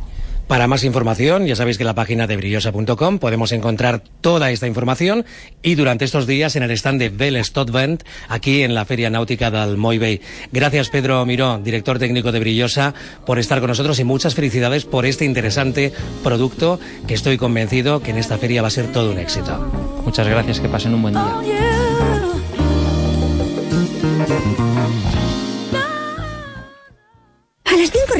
Para 0.51 0.67
más 0.67 0.83
información, 0.83 1.47
ya 1.47 1.55
sabéis 1.55 1.77
que 1.77 1.85
en 1.85 1.87
la 1.87 1.95
página 1.95 2.27
de 2.27 2.37
brillosa.com 2.37 3.21
podemos 3.21 3.53
encontrar 3.53 4.03
toda 4.21 4.51
esta 4.51 4.67
información 4.67 5.25
y 5.63 5.77
durante 5.77 6.05
estos 6.05 6.27
días 6.27 6.57
en 6.57 6.65
el 6.65 6.73
stand 6.73 6.99
de 6.99 7.09
Bell 7.09 7.45
Stotvent, 7.45 8.03
aquí 8.29 8.65
en 8.65 8.75
la 8.75 8.85
Feria 8.85 9.11
Náutica 9.11 9.53
del 9.53 9.77
Moy 9.77 9.99
Bay. 9.99 10.21
Gracias 10.51 10.89
Pedro 10.89 11.25
Miró, 11.25 11.61
director 11.63 12.01
técnico 12.01 12.33
de 12.33 12.41
Brillosa, 12.41 12.95
por 13.25 13.39
estar 13.39 13.61
con 13.61 13.69
nosotros 13.69 14.01
y 14.01 14.05
muchas 14.05 14.35
felicidades 14.35 14.85
por 14.85 15.07
este 15.07 15.25
interesante 15.25 15.93
producto 16.25 16.81
que 17.07 17.15
estoy 17.15 17.39
convencido 17.39 18.03
que 18.03 18.11
en 18.11 18.19
esta 18.19 18.37
feria 18.37 18.61
va 18.61 18.67
a 18.67 18.73
ser 18.73 18.91
todo 18.91 19.13
un 19.13 19.19
éxito. 19.19 19.57
Muchas 20.05 20.27
gracias, 20.27 20.59
que 20.59 20.69
pasen 20.69 20.95
un 20.95 21.03
buen 21.03 21.15
día. 21.15 21.37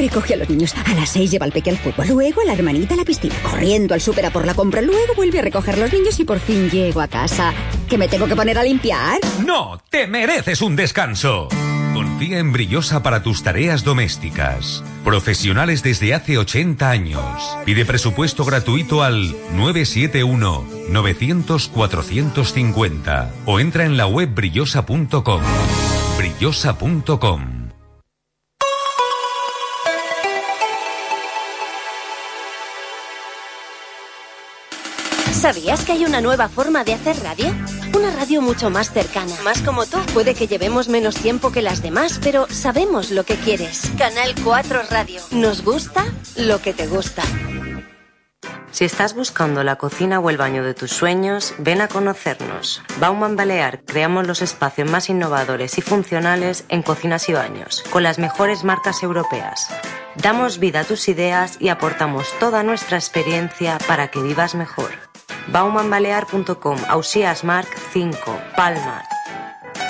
Recoge 0.01 0.33
a 0.33 0.37
los 0.37 0.49
niños, 0.49 0.73
a 0.73 0.93
las 0.93 1.09
6 1.09 1.31
lleva 1.31 1.45
al 1.45 1.51
peque 1.51 1.69
al 1.69 1.77
fútbol, 1.77 2.07
luego 2.07 2.41
a 2.41 2.45
la 2.45 2.53
hermanita 2.53 2.95
a 2.95 2.97
la 2.97 3.05
piscina, 3.05 3.35
corriendo 3.43 3.93
al 3.93 4.01
súper 4.01 4.31
por 4.31 4.45
la 4.45 4.53
compra, 4.53 4.81
luego 4.81 5.13
vuelve 5.15 5.39
a 5.39 5.41
recoger 5.41 5.75
a 5.75 5.77
los 5.77 5.93
niños 5.93 6.19
y 6.19 6.23
por 6.23 6.39
fin 6.39 6.69
llego 6.69 7.01
a 7.01 7.07
casa. 7.07 7.53
¿Que 7.89 7.97
me 7.97 8.07
tengo 8.07 8.27
que 8.27 8.35
poner 8.35 8.57
a 8.57 8.63
limpiar? 8.63 9.19
No, 9.45 9.81
te 9.89 10.07
mereces 10.07 10.61
un 10.61 10.75
descanso. 10.75 11.49
Confía 11.93 12.39
en 12.39 12.51
Brillosa 12.51 13.03
para 13.03 13.21
tus 13.21 13.43
tareas 13.43 13.83
domésticas. 13.83 14.83
Profesionales 15.03 15.83
desde 15.83 16.13
hace 16.13 16.37
80 16.37 16.89
años. 16.89 17.57
Pide 17.65 17.85
presupuesto 17.85 18.45
gratuito 18.45 19.03
al 19.03 19.31
971 19.55 20.65
900 20.89 21.67
450 21.67 23.31
o 23.45 23.59
entra 23.59 23.85
en 23.85 23.97
la 23.97 24.07
web 24.07 24.33
brillosa.com. 24.33 25.41
brillosa.com. 26.17 27.60
¿Sabías 35.41 35.83
que 35.85 35.93
hay 35.93 36.05
una 36.05 36.21
nueva 36.21 36.49
forma 36.49 36.83
de 36.83 36.93
hacer 36.93 37.17
radio? 37.23 37.47
Una 37.97 38.11
radio 38.11 38.43
mucho 38.43 38.69
más 38.69 38.91
cercana, 38.91 39.33
más 39.43 39.63
como 39.63 39.87
tú. 39.87 39.97
Puede 40.13 40.35
que 40.35 40.45
llevemos 40.45 40.87
menos 40.87 41.15
tiempo 41.15 41.51
que 41.51 41.63
las 41.63 41.81
demás, 41.81 42.19
pero 42.21 42.45
sabemos 42.51 43.09
lo 43.09 43.23
que 43.23 43.37
quieres. 43.37 43.91
Canal 43.97 44.35
4 44.43 44.83
Radio. 44.91 45.19
Nos 45.31 45.63
gusta 45.63 46.05
lo 46.37 46.61
que 46.61 46.73
te 46.75 46.85
gusta. 46.85 47.23
Si 48.69 48.85
estás 48.85 49.15
buscando 49.15 49.63
la 49.63 49.77
cocina 49.77 50.19
o 50.19 50.29
el 50.29 50.37
baño 50.37 50.63
de 50.63 50.75
tus 50.75 50.91
sueños, 50.91 51.55
ven 51.57 51.81
a 51.81 51.87
conocernos. 51.87 52.83
Bauman 52.99 53.35
Balear 53.35 53.83
creamos 53.83 54.27
los 54.27 54.43
espacios 54.43 54.91
más 54.91 55.09
innovadores 55.09 55.75
y 55.79 55.81
funcionales 55.81 56.65
en 56.69 56.83
cocinas 56.83 57.29
y 57.29 57.33
baños, 57.33 57.83
con 57.89 58.03
las 58.03 58.19
mejores 58.19 58.63
marcas 58.63 59.01
europeas. 59.01 59.69
Damos 60.17 60.59
vida 60.59 60.81
a 60.81 60.83
tus 60.83 61.09
ideas 61.09 61.57
y 61.59 61.69
aportamos 61.69 62.27
toda 62.39 62.61
nuestra 62.61 62.97
experiencia 62.97 63.79
para 63.87 64.09
que 64.09 64.21
vivas 64.21 64.53
mejor. 64.53 65.10
baumanbalear.com, 65.47 66.77
Ausías 66.87 67.43
Mark 67.43 67.69
5, 67.93 68.39
Palma. 68.55 69.03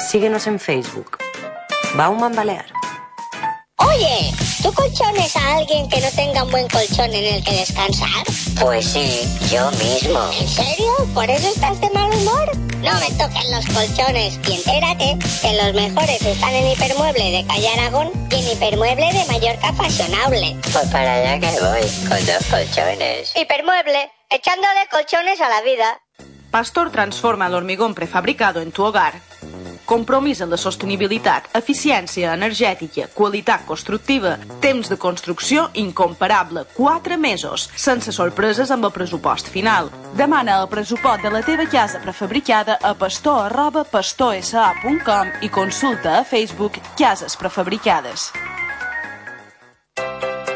Síguenos 0.09 0.47
en 0.47 0.59
Facebook. 0.59 1.17
Bauman 1.95 2.33
Balear. 2.35 2.65
Oye, 3.77 4.31
¿tú 4.61 4.71
colchones 4.73 5.35
a 5.35 5.57
alguien 5.57 5.89
que 5.89 5.99
no 5.99 6.09
tenga 6.11 6.43
un 6.43 6.51
buen 6.51 6.67
colchón 6.69 7.13
en 7.13 7.35
el 7.35 7.43
que 7.43 7.51
descansar? 7.51 8.23
Pues 8.59 8.85
sí, 8.85 9.27
yo 9.49 9.69
mismo. 9.71 10.19
¿En 10.39 10.47
serio? 10.47 10.91
¿Por 11.13 11.29
eso 11.29 11.49
estás 11.49 11.81
de 11.81 11.89
mal 11.89 12.11
humor? 12.11 12.51
No 12.81 12.93
me 12.99 13.09
toquen 13.11 13.51
los 13.51 13.65
colchones 13.67 14.39
y 14.47 14.53
entérate 14.53 15.17
que 15.41 15.53
los 15.53 15.73
mejores 15.73 16.21
están 16.21 16.53
en 16.53 16.71
Hipermueble 16.71 17.31
de 17.31 17.45
Calle 17.45 17.69
Aragón 17.69 18.11
y 18.29 18.35
en 18.35 18.47
Hipermueble 18.49 19.13
de 19.13 19.25
Mallorca 19.25 19.73
Fashionable. 19.73 20.55
Pues 20.71 20.87
para 20.89 21.15
allá 21.15 21.39
que 21.39 21.59
voy, 21.59 21.81
con 22.07 22.25
dos 22.25 22.45
colchones. 22.49 23.33
Hipermueble, 23.35 24.11
echándole 24.31 24.87
colchones 24.89 25.41
a 25.41 25.49
la 25.49 25.61
vida. 25.61 26.01
Pastor 26.49 26.91
transforma 26.91 27.47
el 27.47 27.53
hormigón 27.53 27.93
prefabricado 27.93 28.61
en 28.61 28.71
tu 28.71 28.83
hogar. 28.83 29.13
Compromís 29.85 30.39
en 30.39 30.49
la 30.49 30.57
sostenibilitat, 30.57 31.49
eficiència 31.57 32.31
energètica, 32.31 33.09
qualitat 33.11 33.65
constructiva, 33.67 34.37
temps 34.63 34.87
de 34.87 34.95
construcció 34.95 35.69
incomparable, 35.73 36.63
4 36.77 37.17
mesos, 37.17 37.69
sense 37.75 38.13
sorpreses 38.15 38.71
amb 38.71 38.87
el 38.87 38.93
pressupost 38.95 39.51
final. 39.51 39.91
Demana 40.15 40.61
el 40.61 40.69
pressupost 40.71 41.25
de 41.25 41.33
la 41.33 41.43
teva 41.43 41.67
casa 41.67 41.99
prefabricada 41.99 42.77
a 42.81 42.93
pastor 42.93 43.49
arroba 43.49 43.83
pastorsa.com 43.83 45.35
i 45.41 45.49
consulta 45.49 46.19
a 46.19 46.23
Facebook 46.23 46.79
Cases 46.95 47.35
Prefabricades. 47.35 48.31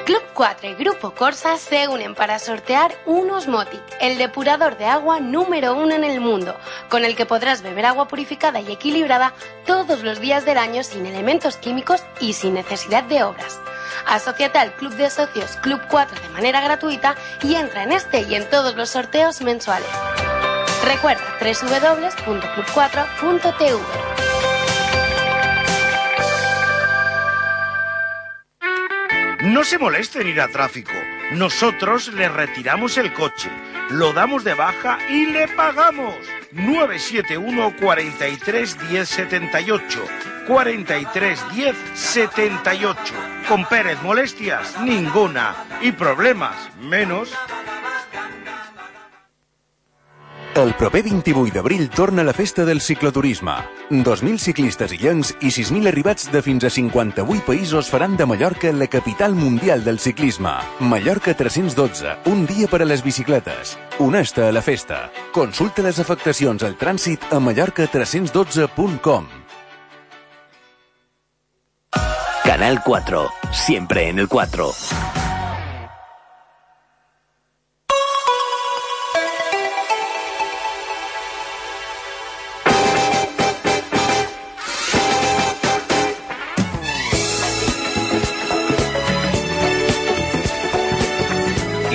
Club 0.05 0.21
4 0.35 0.69
y 0.69 0.75
Grupo 0.75 1.11
Corsa 1.15 1.57
se 1.57 1.87
unen 1.87 2.13
para 2.13 2.37
sortear 2.37 2.95
un 3.07 3.31
Osmotic, 3.31 3.81
el 3.99 4.19
depurador 4.19 4.77
de 4.77 4.85
agua 4.85 5.19
número 5.19 5.73
uno 5.73 5.95
en 5.95 6.03
el 6.03 6.21
mundo, 6.21 6.55
con 6.89 7.03
el 7.03 7.15
que 7.15 7.25
podrás 7.25 7.63
beber 7.63 7.87
agua 7.87 8.07
purificada 8.07 8.61
y 8.61 8.71
equilibrada 8.71 9.33
todos 9.65 10.03
los 10.03 10.19
días 10.19 10.45
del 10.45 10.59
año 10.59 10.83
sin 10.83 11.07
elementos 11.07 11.57
químicos 11.57 12.03
y 12.19 12.33
sin 12.33 12.53
necesidad 12.53 13.03
de 13.05 13.23
obras. 13.23 13.59
Asociate 14.05 14.59
al 14.59 14.73
Club 14.73 14.93
de 14.93 15.09
Socios 15.09 15.55
Club 15.63 15.81
4 15.89 16.21
de 16.21 16.29
manera 16.29 16.61
gratuita 16.61 17.15
y 17.41 17.55
entra 17.55 17.81
en 17.81 17.91
este 17.91 18.21
y 18.21 18.35
en 18.35 18.47
todos 18.51 18.75
los 18.75 18.91
sorteos 18.91 19.41
mensuales. 19.41 19.89
Recuerda 20.83 21.23
www.club4.tv. 21.41 24.34
No 29.45 29.63
se 29.63 29.77
moleste 29.77 30.27
ir 30.27 30.41
a 30.41 30.47
tráfico. 30.47 30.91
Nosotros 31.33 32.07
le 32.13 32.29
retiramos 32.29 32.97
el 32.97 33.13
coche, 33.13 33.49
lo 33.91 34.11
damos 34.11 34.43
de 34.43 34.55
baja 34.55 34.97
y 35.07 35.27
le 35.27 35.47
pagamos. 35.47 36.15
971 36.51 37.75
43 37.79 38.89
10 38.89 39.07
78 39.07 40.05
43 40.47 41.39
10 41.53 41.75
78. 41.93 43.13
Con 43.47 43.65
Pérez 43.65 44.01
molestias 44.01 44.81
ninguna 44.81 45.55
y 45.81 45.91
problemas 45.91 46.55
menos. 46.79 47.31
El 50.55 50.73
proper 50.73 51.03
28 51.03 51.51
d'abril 51.51 51.89
torna 51.89 52.23
la 52.23 52.31
festa 52.31 52.63
del 52.63 52.79
cicloturisme. 52.79 53.51
2.000 53.89 54.37
ciclistes 54.39 54.93
i 54.95 54.99
llencs 55.01 55.33
i 55.41 55.49
6.000 55.51 55.89
arribats 55.91 56.29
de 56.31 56.39
fins 56.41 56.63
a 56.63 56.69
58 56.71 57.43
països 57.43 57.89
faran 57.91 58.15
de 58.15 58.23
Mallorca 58.23 58.71
la 58.71 58.87
capital 58.87 59.35
mundial 59.35 59.83
del 59.83 59.99
ciclisme. 59.99 60.53
Mallorca 60.79 61.33
312, 61.35 62.15
un 62.31 62.45
dia 62.47 62.69
per 62.71 62.81
a 62.83 62.87
les 62.87 63.03
bicicletes. 63.03 63.75
Honesta 63.99 64.47
a 64.47 64.53
la 64.55 64.61
festa. 64.63 65.09
Consulta 65.35 65.83
les 65.83 65.99
afectacions 65.99 66.63
al 66.63 66.79
trànsit 66.79 67.27
a 67.35 67.43
mallorca312.com. 67.43 69.27
Canal 72.45 72.81
4, 72.81 73.27
siempre 73.51 74.07
en 74.07 74.19
el 74.19 74.29
4. 74.29 75.24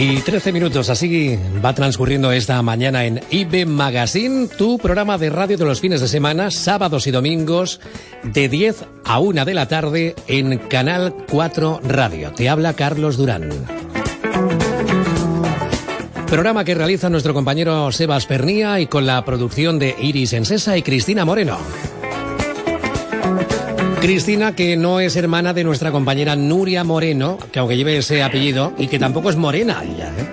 Y 0.01 0.17
13 0.23 0.53
minutos, 0.53 0.89
así 0.89 1.39
va 1.63 1.75
transcurriendo 1.75 2.33
esta 2.33 2.63
mañana 2.63 3.05
en 3.05 3.21
IB 3.31 3.67
Magazine, 3.67 4.49
tu 4.49 4.79
programa 4.79 5.19
de 5.19 5.29
radio 5.29 5.59
de 5.59 5.67
los 5.67 5.83
fines 5.83 6.01
de 6.01 6.09
semana, 6.09 6.51
sábados 6.51 7.07
y 7.07 7.11
domingos, 7.11 7.81
de 8.23 8.49
10 8.49 8.87
a 9.05 9.19
1 9.19 9.45
de 9.45 9.53
la 9.53 9.69
tarde 9.69 10.15
en 10.27 10.57
Canal 10.57 11.15
4 11.31 11.81
Radio. 11.85 12.33
Te 12.33 12.49
habla 12.49 12.73
Carlos 12.73 13.19
Durán. 13.19 13.51
Programa 16.29 16.65
que 16.65 16.75
realiza 16.75 17.11
nuestro 17.11 17.35
compañero 17.35 17.93
Sebas 17.93 18.25
Pernía 18.25 18.81
y 18.81 18.87
con 18.87 19.05
la 19.05 19.23
producción 19.27 19.79
de 19.79 19.95
Iris 20.01 20.33
Ensesa 20.33 20.79
y 20.79 20.83
Cristina 20.83 21.27
Moreno. 21.27 21.59
Cristina, 24.01 24.57
que 24.57 24.79
no 24.79 24.99
es 24.99 25.15
hermana 25.17 25.53
de 25.53 25.63
nuestra 25.63 25.93
compañera 25.93 26.35
Nuria 26.35 26.85
Moreno, 26.85 27.39
que 27.53 27.59
aunque 27.59 27.77
lleve 27.77 27.99
ese 27.99 28.23
apellido, 28.23 28.73
y 28.79 28.89
que 28.89 28.99
tampoco 28.99 29.29
es 29.29 29.37
morena 29.37 29.83
ella, 29.85 30.11
¿eh? 30.19 30.27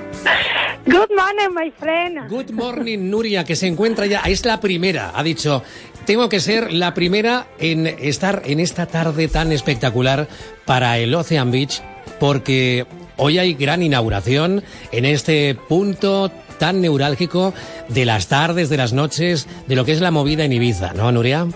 Good 0.86 1.10
morning, 1.14 1.54
my 1.54 1.72
friend. 1.72 2.30
Good 2.30 2.52
morning, 2.52 3.10
Nuria, 3.10 3.44
que 3.44 3.58
se 3.58 3.68
encuentra 3.68 4.06
ya, 4.06 4.22
es 4.22 4.46
la 4.46 4.62
primera, 4.62 5.12
ha 5.14 5.22
dicho, 5.22 5.64
tengo 6.06 6.30
que 6.30 6.40
ser 6.40 6.72
la 6.72 6.94
primera 6.94 7.48
en 7.60 7.88
estar 7.88 8.42
en 8.46 8.62
esta 8.62 8.86
tarde 8.86 9.28
tan 9.28 9.52
espectacular 9.52 10.30
para 10.66 10.98
el 10.98 11.14
Ocean 11.14 11.52
Beach, 11.52 11.82
porque 12.22 12.86
hoy 13.18 13.38
hay 13.38 13.54
gran 13.54 13.84
inauguración 13.84 14.64
en 14.94 15.04
este 15.04 15.56
punto 15.68 16.32
tan 16.58 16.80
neurálgico 16.80 17.54
de 17.90 18.06
las 18.06 18.30
tardes, 18.30 18.70
de 18.70 18.78
las 18.78 18.94
noches, 18.94 19.46
de 19.68 19.76
lo 19.76 19.84
que 19.84 19.92
es 19.92 20.00
la 20.00 20.12
movida 20.12 20.46
en 20.46 20.54
Ibiza, 20.54 20.94
¿no, 20.94 21.12
Nuria? 21.12 21.48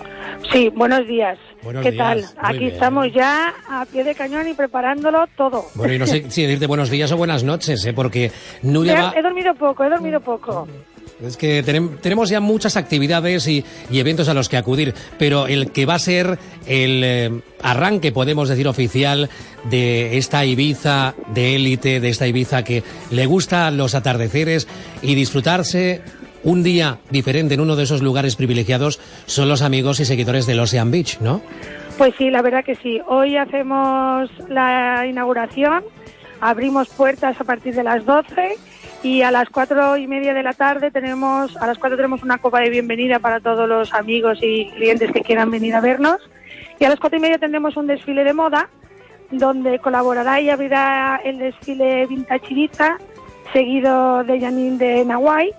Sí, 0.52 0.68
buenos 0.74 1.06
días. 1.06 1.38
Buenos 1.62 1.82
¿Qué 1.84 1.92
días, 1.92 2.06
tal? 2.06 2.18
muy 2.18 2.26
Aquí 2.50 2.58
bien. 2.58 2.72
estamos 2.72 3.06
ya 3.14 3.54
a 3.68 3.86
pie 3.86 4.04
de 4.04 4.14
cañón 4.14 4.48
y 4.48 4.54
preparándolo 4.54 5.26
todo. 5.36 5.66
Bueno, 5.74 5.94
y 5.94 5.98
no 5.98 6.06
sé 6.06 6.24
si 6.30 6.42
decirte 6.42 6.66
buenos 6.66 6.90
días 6.90 7.10
o 7.12 7.16
buenas 7.16 7.44
noches, 7.44 7.84
¿eh? 7.84 7.92
porque 7.92 8.32
Nuria 8.62 9.02
va... 9.02 9.14
He, 9.16 9.22
dormido 9.22 9.54
poco, 9.54 9.84
he 9.84 9.88
dormido 9.90 10.20
poco. 10.20 10.66
Es 11.24 11.36
que 11.36 11.64
tenem- 11.64 12.00
tenemos 12.00 12.30
ya 12.30 12.40
muchas 12.40 12.76
actividades 12.76 13.46
y, 13.46 13.64
y 13.90 14.00
eventos 14.00 14.28
a 14.28 14.34
los 14.34 14.48
que 14.48 14.56
acudir, 14.56 14.92
pero 15.18 15.46
el 15.46 15.70
que 15.70 15.86
va 15.86 15.94
a 15.94 15.98
ser 16.00 16.36
el 16.66 17.02
eh, 17.04 17.30
arranque, 17.62 18.10
podemos 18.10 18.48
decir, 18.48 18.66
oficial 18.66 19.30
de 19.70 20.18
esta 20.18 20.44
Ibiza 20.44 21.14
de 21.32 21.54
élite, 21.54 22.00
de 22.00 22.08
esta 22.08 22.26
Ibiza 22.26 22.64
que 22.64 22.82
le 23.12 23.26
gusta 23.26 23.70
los 23.70 23.94
atardeceres 23.94 24.66
y 25.00 25.14
disfrutarse 25.14 26.00
un 26.44 26.62
día 26.62 26.98
diferente 27.10 27.54
en 27.54 27.60
uno 27.60 27.76
de 27.76 27.84
esos 27.84 28.02
lugares 28.02 28.36
privilegiados 28.36 29.00
son 29.26 29.48
los 29.48 29.62
amigos 29.62 30.00
y 30.00 30.04
seguidores 30.04 30.46
del 30.46 30.60
Ocean 30.60 30.90
Beach, 30.90 31.20
¿no? 31.20 31.40
Pues 31.98 32.14
sí, 32.16 32.30
la 32.30 32.42
verdad 32.42 32.64
que 32.64 32.74
sí. 32.76 33.00
Hoy 33.06 33.36
hacemos 33.36 34.30
la 34.48 35.06
inauguración, 35.06 35.84
abrimos 36.40 36.88
puertas 36.88 37.40
a 37.40 37.44
partir 37.44 37.74
de 37.74 37.84
las 37.84 38.04
12 38.04 38.56
y 39.02 39.22
a 39.22 39.30
las 39.30 39.48
cuatro 39.50 39.96
y 39.96 40.06
media 40.06 40.32
de 40.32 40.42
la 40.42 40.52
tarde 40.52 40.90
tenemos, 40.90 41.56
a 41.56 41.66
las 41.66 41.78
cuatro 41.78 41.96
tenemos 41.96 42.22
una 42.22 42.38
copa 42.38 42.60
de 42.60 42.70
bienvenida 42.70 43.18
para 43.18 43.40
todos 43.40 43.68
los 43.68 43.92
amigos 43.92 44.38
y 44.40 44.70
clientes 44.70 45.10
que 45.12 45.22
quieran 45.22 45.50
venir 45.50 45.74
a 45.74 45.80
vernos. 45.80 46.18
Y 46.78 46.84
a 46.84 46.88
las 46.88 46.98
cuatro 46.98 47.18
y 47.18 47.22
media 47.22 47.38
tendremos 47.38 47.76
un 47.76 47.86
desfile 47.86 48.24
de 48.24 48.32
moda 48.32 48.68
donde 49.30 49.78
colaborará 49.78 50.40
y 50.40 50.50
abrirá 50.50 51.20
el 51.24 51.38
desfile 51.38 52.06
Vintage 52.06 52.68
seguido 53.52 54.24
de 54.24 54.40
Janine 54.40 54.78
de 54.78 55.04
Nahuay, 55.04 55.52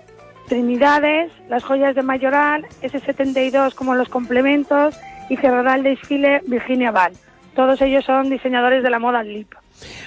Trinidades, 0.48 1.32
las 1.50 1.64
joyas 1.64 1.96
de 1.96 2.04
Mayoral, 2.04 2.66
S72 2.82 3.74
como 3.74 3.96
los 3.96 4.10
complementos 4.10 4.96
y 5.30 5.38
cerrará 5.38 5.76
el 5.76 5.84
desfile 5.84 6.42
Virginia 6.48 6.92
Van. 6.92 7.14
Todos 7.56 7.82
ellos 7.82 8.04
son 8.06 8.30
diseñadores 8.30 8.84
de 8.84 8.90
la 8.90 9.00
moda 9.00 9.24
LIP. 9.24 9.54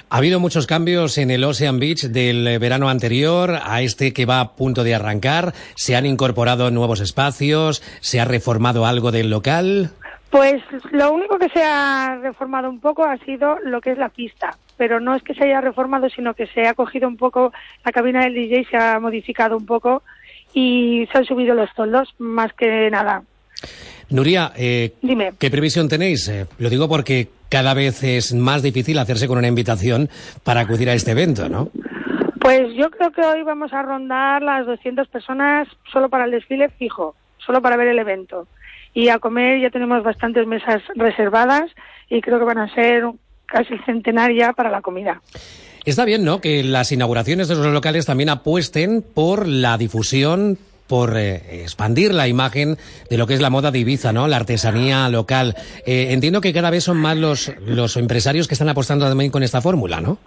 Ha 0.09 0.19
habido 0.19 0.41
muchos 0.41 0.67
cambios 0.67 1.19
en 1.19 1.31
el 1.31 1.45
Ocean 1.45 1.79
Beach 1.79 2.05
del 2.05 2.59
verano 2.59 2.89
anterior 2.89 3.59
a 3.63 3.83
este 3.83 4.13
que 4.13 4.27
va 4.27 4.41
a 4.41 4.55
punto 4.55 4.85
de 4.85 4.95
arrancar. 4.95 5.53
¿Se 5.75 5.97
han 5.97 6.07
incorporado 6.07 6.71
nuevos 6.71 7.01
espacios? 7.01 7.83
¿Se 8.01 8.21
ha 8.21 8.25
reformado 8.25 8.87
algo 8.87 9.13
del 9.13 9.31
local? 9.31 9.91
Pues 10.31 10.63
lo 10.91 11.13
único 11.13 11.39
que 11.39 11.49
se 11.49 11.63
ha 11.63 12.19
reformado 12.21 12.69
un 12.69 12.81
poco 12.81 13.05
ha 13.05 13.17
sido 13.19 13.59
lo 13.65 13.81
que 13.81 13.93
es 13.93 13.99
la 13.99 14.09
pista, 14.09 14.57
pero 14.77 15.01
no 15.01 15.15
es 15.15 15.23
que 15.23 15.35
se 15.35 15.45
haya 15.45 15.61
reformado, 15.61 16.09
sino 16.11 16.35
que 16.35 16.47
se 16.49 16.67
ha 16.67 16.75
cogido 16.75 17.09
un 17.09 17.17
poco 17.17 17.53
la 17.85 17.93
cabina 17.93 18.25
del 18.25 18.35
DJ, 18.35 18.67
se 18.71 18.77
ha 18.77 18.99
modificado 18.99 19.57
un 19.57 19.67
poco 19.67 20.03
y 20.57 21.07
se 21.13 21.19
han 21.19 21.27
subido 21.27 21.55
los 21.55 21.69
toldos, 21.75 22.15
más 22.19 22.51
que 22.55 22.89
nada. 22.91 23.23
Nuria, 24.09 24.53
eh, 24.57 24.95
Dime. 25.03 25.33
¿qué 25.39 25.51
previsión 25.51 25.87
tenéis? 25.87 26.27
Eh, 26.29 26.47
lo 26.59 26.71
digo 26.71 26.89
porque 26.89 27.29
cada 27.51 27.75
vez 27.75 28.03
es 28.03 28.33
más 28.33 28.63
difícil 28.63 28.99
hacerse 28.99 29.29
con 29.29 29.37
una 29.37 29.49
invitación 29.49 30.09
para 30.45 30.61
acudir 30.61 30.89
a 30.89 30.95
este 30.95 31.11
evento, 31.11 31.51
¿no? 31.51 31.69
Pues 32.41 32.73
yo 32.75 32.91
creo 32.91 33.11
que 33.11 33.21
hoy 33.21 33.43
vamos 33.43 33.75
a 33.75 33.83
rondar 33.83 34.41
las 34.41 34.65
200 34.65 35.09
personas 35.09 35.69
solo 35.93 36.09
para 36.09 36.25
el 36.25 36.31
desfile 36.31 36.71
fijo, 36.71 37.15
solo 37.37 37.61
para 37.61 37.77
ver 37.77 37.89
el 37.89 37.99
evento. 37.99 38.49
Y 38.95 39.11
a 39.11 39.19
comer 39.19 39.61
ya 39.61 39.69
tenemos 39.69 40.03
bastantes 40.03 40.47
mesas 40.47 40.83
reservadas 40.95 41.71
y 42.09 42.23
creo 42.23 42.39
que 42.39 42.47
van 42.47 42.59
a 42.59 42.75
ser 42.75 43.05
casi 43.45 43.77
centenaria 43.85 44.55
para 44.55 44.71
la 44.71 44.81
comida. 44.81 45.21
Está 45.87 46.05
bien, 46.05 46.25
¿no? 46.25 46.41
Que 46.41 46.65
las 46.65 46.91
inauguraciones 46.91 47.47
de 47.47 47.55
los 47.55 47.67
locales 47.67 48.07
también 48.07 48.29
apuesten 48.29 49.03
por 49.03 49.47
la 49.47 49.79
difusión, 49.79 50.59
por 50.89 51.17
eh, 51.17 51.63
expandir 51.63 52.13
la 52.13 52.27
imagen 52.27 52.77
de 53.09 53.17
lo 53.17 53.29
que 53.29 53.35
es 53.35 53.41
la 53.41 53.51
moda 53.51 53.71
de 53.71 53.79
Ibiza, 53.79 54.13
¿no? 54.13 54.27
La 54.27 54.39
artesanía 54.39 55.09
local. 55.09 55.55
Eh, 55.87 56.09
entiendo 56.11 56.41
que 56.41 56.53
cada 56.53 56.71
vez 56.71 56.83
son 56.83 56.97
más 56.97 57.17
los, 57.17 57.53
los 57.61 57.97
empresarios 57.97 58.49
que 58.49 58.55
están 58.55 58.69
apostando 58.69 59.07
también 59.07 59.31
con 59.31 59.45
esta 59.45 59.61
fórmula, 59.61 60.01
¿no? 60.01 60.19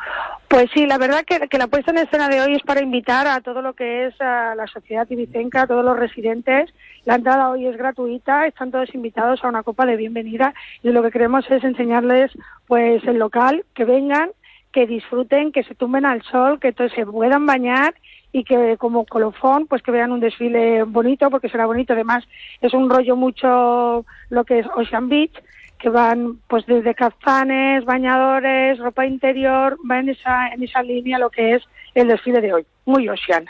Pues 0.48 0.70
sí, 0.74 0.88
la 0.88 0.98
verdad 0.98 1.26
que, 1.28 1.50
que, 1.50 1.58
la 1.58 1.68
puesta 1.68 1.92
en 1.92 2.00
escena 2.00 2.30
de 2.30 2.40
hoy 2.40 2.56
es 2.56 2.64
para 2.64 2.82
invitar 2.82 3.28
a 3.28 3.42
todo 3.42 3.62
lo 3.62 3.74
que 3.74 4.08
es 4.08 4.20
a 4.22 4.56
la 4.56 4.66
sociedad 4.66 5.08
ibicenca, 5.10 5.64
a 5.64 5.68
todos 5.68 5.84
los 5.84 6.00
residentes. 6.00 6.74
La 7.04 7.16
entrada 7.16 7.50
hoy 7.50 7.68
es 7.68 7.78
gratuita, 7.78 8.48
están 8.48 8.72
todos 8.72 8.96
invitados 8.96 9.44
a 9.44 9.50
una 9.50 9.64
copa 9.64 9.86
de 9.86 9.98
bienvenida 9.98 10.54
y 10.82 10.90
lo 10.90 11.04
que 11.04 11.12
queremos 11.12 11.46
es 11.52 11.64
enseñarles 11.66 12.32
pues 12.66 13.04
el 13.04 13.18
local, 13.18 13.66
que 13.76 13.84
vengan, 13.84 14.32
que 14.72 14.88
disfruten, 14.88 15.52
que 15.52 15.64
se 15.64 15.76
tumben 15.76 16.06
al 16.06 16.22
sol, 16.24 16.60
que 16.60 16.74
se 16.96 17.06
puedan 17.06 17.46
bañar 17.46 17.96
y 18.32 18.44
que 18.44 18.78
como 18.78 19.06
colofón 19.06 19.66
pues 19.68 19.82
que 19.82 19.92
vean 19.92 20.12
un 20.12 20.20
desfile 20.20 20.84
bonito 20.84 21.32
porque 21.32 21.50
será 21.50 21.66
bonito 21.66 21.94
además 21.94 22.24
es 22.62 22.74
un 22.76 22.88
rollo 22.88 23.16
mucho 23.16 24.06
lo 24.30 24.44
que 24.46 24.60
es 24.60 24.68
Ocean 24.76 25.10
Beach 25.10 25.34
que 25.80 25.90
van 25.90 26.40
pues 26.48 26.66
desde 26.66 26.94
cazanes, 26.94 27.86
bañadores, 27.86 28.78
ropa 28.80 29.06
interior, 29.06 29.78
va 29.90 30.00
en 30.00 30.10
esa, 30.10 30.50
en 30.50 30.62
esa 30.62 30.84
línea 30.84 31.18
lo 31.18 31.30
que 31.30 31.56
es 31.56 31.64
el 31.96 32.10
desfile 32.10 32.42
de 32.42 32.54
hoy, 32.54 32.66
muy 32.86 33.08
Ocean. 33.08 33.46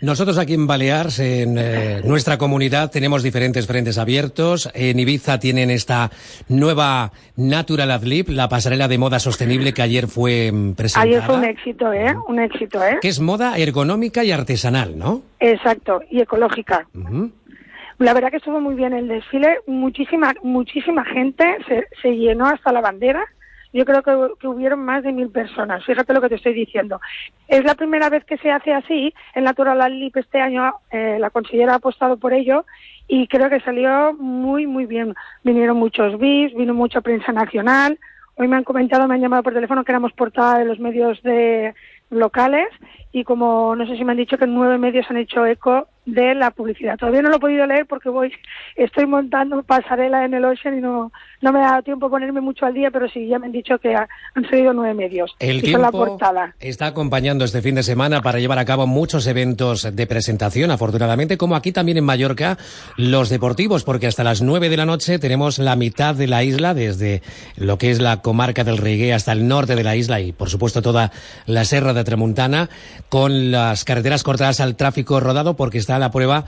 Nosotros 0.00 0.38
aquí 0.38 0.54
en 0.54 0.68
Baleares, 0.68 1.18
en 1.18 1.58
eh, 1.58 2.02
nuestra 2.04 2.38
comunidad, 2.38 2.90
tenemos 2.90 3.24
diferentes 3.24 3.66
frentes 3.66 3.98
abiertos. 3.98 4.70
En 4.72 4.98
Ibiza 4.98 5.40
tienen 5.40 5.70
esta 5.70 6.10
nueva 6.48 7.10
Natural 7.36 7.90
Adlib, 7.90 8.28
la 8.28 8.48
pasarela 8.48 8.86
de 8.86 8.96
moda 8.96 9.18
sostenible 9.18 9.74
que 9.74 9.82
ayer 9.82 10.06
fue 10.06 10.52
mm, 10.52 10.74
presentada. 10.74 11.10
Ayer 11.10 11.22
fue 11.22 11.34
un 11.36 11.44
éxito, 11.44 11.92
¿eh? 11.92 12.14
Un 12.28 12.38
éxito, 12.38 12.84
¿eh? 12.84 12.98
Que 13.00 13.08
es 13.08 13.18
moda 13.18 13.58
ergonómica 13.58 14.22
y 14.22 14.30
artesanal, 14.30 14.96
¿no? 14.96 15.22
Exacto, 15.40 16.00
y 16.10 16.20
ecológica. 16.20 16.86
La 17.98 18.14
verdad 18.14 18.30
que 18.30 18.36
estuvo 18.36 18.60
muy 18.60 18.76
bien 18.76 18.92
el 18.92 19.08
desfile, 19.08 19.58
muchísima, 19.66 20.32
muchísima 20.44 21.04
gente, 21.04 21.44
se, 21.66 21.88
se 22.00 22.16
llenó 22.16 22.46
hasta 22.46 22.70
la 22.70 22.80
bandera 22.80 23.26
yo 23.72 23.84
creo 23.84 24.02
que, 24.02 24.34
que, 24.40 24.46
hubieron 24.46 24.84
más 24.84 25.02
de 25.02 25.12
mil 25.12 25.30
personas. 25.30 25.84
Fíjate 25.84 26.12
lo 26.12 26.20
que 26.20 26.28
te 26.28 26.34
estoy 26.36 26.54
diciendo. 26.54 27.00
Es 27.46 27.64
la 27.64 27.74
primera 27.74 28.08
vez 28.08 28.24
que 28.24 28.38
se 28.38 28.50
hace 28.50 28.72
así. 28.72 29.12
El 29.34 29.44
Natural 29.44 29.98
Lip 29.98 30.16
este 30.16 30.40
año 30.40 30.74
eh, 30.90 31.18
la 31.18 31.30
consellera 31.30 31.74
ha 31.74 31.76
apostado 31.76 32.16
por 32.16 32.32
ello 32.32 32.64
y 33.06 33.26
creo 33.26 33.48
que 33.50 33.60
salió 33.60 34.14
muy, 34.14 34.66
muy 34.66 34.86
bien. 34.86 35.14
Vinieron 35.42 35.76
muchos 35.76 36.18
BIS, 36.18 36.54
vino 36.54 36.74
mucha 36.74 37.00
prensa 37.00 37.32
nacional. 37.32 37.98
Hoy 38.36 38.46
me 38.46 38.56
han 38.56 38.64
comentado, 38.64 39.08
me 39.08 39.14
han 39.16 39.20
llamado 39.20 39.42
por 39.42 39.54
teléfono 39.54 39.84
que 39.84 39.92
éramos 39.92 40.12
portada 40.12 40.58
de 40.58 40.64
los 40.64 40.78
medios 40.78 41.20
de 41.22 41.74
locales 42.10 42.68
y 43.12 43.24
como 43.24 43.74
no 43.74 43.86
sé 43.86 43.96
si 43.96 44.04
me 44.04 44.12
han 44.12 44.18
dicho 44.18 44.38
que 44.38 44.46
nueve 44.46 44.78
medios 44.78 45.06
han 45.10 45.16
hecho 45.16 45.44
eco 45.44 45.88
de 46.04 46.34
la 46.34 46.50
publicidad. 46.50 46.96
Todavía 46.96 47.22
no 47.22 47.30
lo 47.30 47.36
he 47.36 47.40
podido 47.40 47.66
leer 47.66 47.86
porque 47.86 48.08
voy, 48.08 48.32
estoy 48.76 49.06
montando 49.06 49.62
pasarela 49.62 50.24
en 50.24 50.34
el 50.34 50.44
Ocean 50.44 50.78
y 50.78 50.80
no, 50.80 51.12
no 51.40 51.52
me 51.52 51.60
ha 51.60 51.70
dado 51.70 51.82
tiempo 51.82 52.06
a 52.06 52.10
ponerme 52.10 52.40
mucho 52.40 52.66
al 52.66 52.74
día, 52.74 52.90
pero 52.90 53.08
sí, 53.08 53.26
ya 53.28 53.38
me 53.38 53.46
han 53.46 53.52
dicho 53.52 53.78
que 53.78 53.94
ha, 53.94 54.08
han 54.34 54.44
salido 54.48 54.72
nueve 54.72 54.94
medios. 54.94 55.34
El 55.38 55.62
tiempo 55.62 55.82
la 55.82 55.90
portada. 55.90 56.54
está 56.60 56.86
acompañando 56.86 57.44
este 57.44 57.62
fin 57.62 57.74
de 57.74 57.82
semana 57.82 58.22
para 58.22 58.38
llevar 58.38 58.58
a 58.58 58.64
cabo 58.64 58.86
muchos 58.86 59.26
eventos 59.26 59.94
de 59.94 60.06
presentación, 60.06 60.70
afortunadamente, 60.70 61.36
como 61.38 61.56
aquí 61.56 61.72
también 61.72 61.98
en 61.98 62.04
Mallorca, 62.04 62.58
los 62.96 63.28
deportivos, 63.28 63.84
porque 63.84 64.06
hasta 64.06 64.24
las 64.24 64.42
nueve 64.42 64.68
de 64.68 64.76
la 64.76 64.86
noche 64.86 65.18
tenemos 65.18 65.58
la 65.58 65.76
mitad 65.76 66.14
de 66.14 66.26
la 66.26 66.42
isla, 66.42 66.74
desde 66.74 67.22
lo 67.56 67.78
que 67.78 67.90
es 67.90 68.00
la 68.00 68.22
comarca 68.22 68.64
del 68.64 68.78
Regué 68.78 69.14
hasta 69.14 69.32
el 69.32 69.46
norte 69.46 69.76
de 69.76 69.84
la 69.84 69.96
isla 69.96 70.20
y, 70.20 70.32
por 70.32 70.50
supuesto, 70.50 70.82
toda 70.82 71.12
la 71.46 71.64
Serra 71.64 71.92
de 71.92 72.04
Tramuntana, 72.04 72.68
con 73.08 73.50
las 73.50 73.84
carreteras 73.84 74.22
cortadas 74.22 74.60
al 74.60 74.76
tráfico 74.76 75.20
rodado, 75.20 75.54
porque 75.54 75.78
está 75.78 75.98
la 75.98 76.10
prueba 76.10 76.44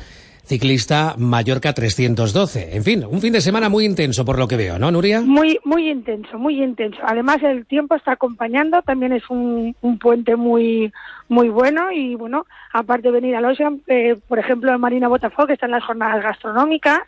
ciclista 0.50 1.14
Mallorca 1.16 1.72
312. 1.72 2.74
En 2.74 2.82
fin, 2.82 3.04
un 3.08 3.20
fin 3.20 3.32
de 3.32 3.40
semana 3.40 3.68
muy 3.68 3.84
intenso 3.84 4.24
por 4.24 4.36
lo 4.36 4.48
que 4.48 4.56
veo, 4.56 4.80
¿no, 4.80 4.90
Nuria? 4.90 5.20
Muy, 5.20 5.60
muy 5.62 5.88
intenso, 5.88 6.40
muy 6.40 6.60
intenso. 6.60 6.98
Además, 7.04 7.40
el 7.44 7.66
tiempo 7.66 7.94
está 7.94 8.12
acompañando, 8.12 8.82
también 8.82 9.12
es 9.12 9.22
un, 9.30 9.76
un 9.80 9.98
puente 10.00 10.34
muy, 10.34 10.92
muy 11.28 11.50
bueno 11.50 11.92
y, 11.92 12.16
bueno, 12.16 12.46
aparte 12.72 13.06
de 13.08 13.12
venir 13.12 13.36
al 13.36 13.44
Ocean, 13.44 13.80
eh, 13.86 14.16
por 14.26 14.40
ejemplo, 14.40 14.74
en 14.74 14.80
Marina 14.80 15.06
Botafogo, 15.06 15.46
que 15.46 15.52
están 15.52 15.70
las 15.70 15.84
jornadas 15.84 16.20
gastronómicas, 16.20 17.02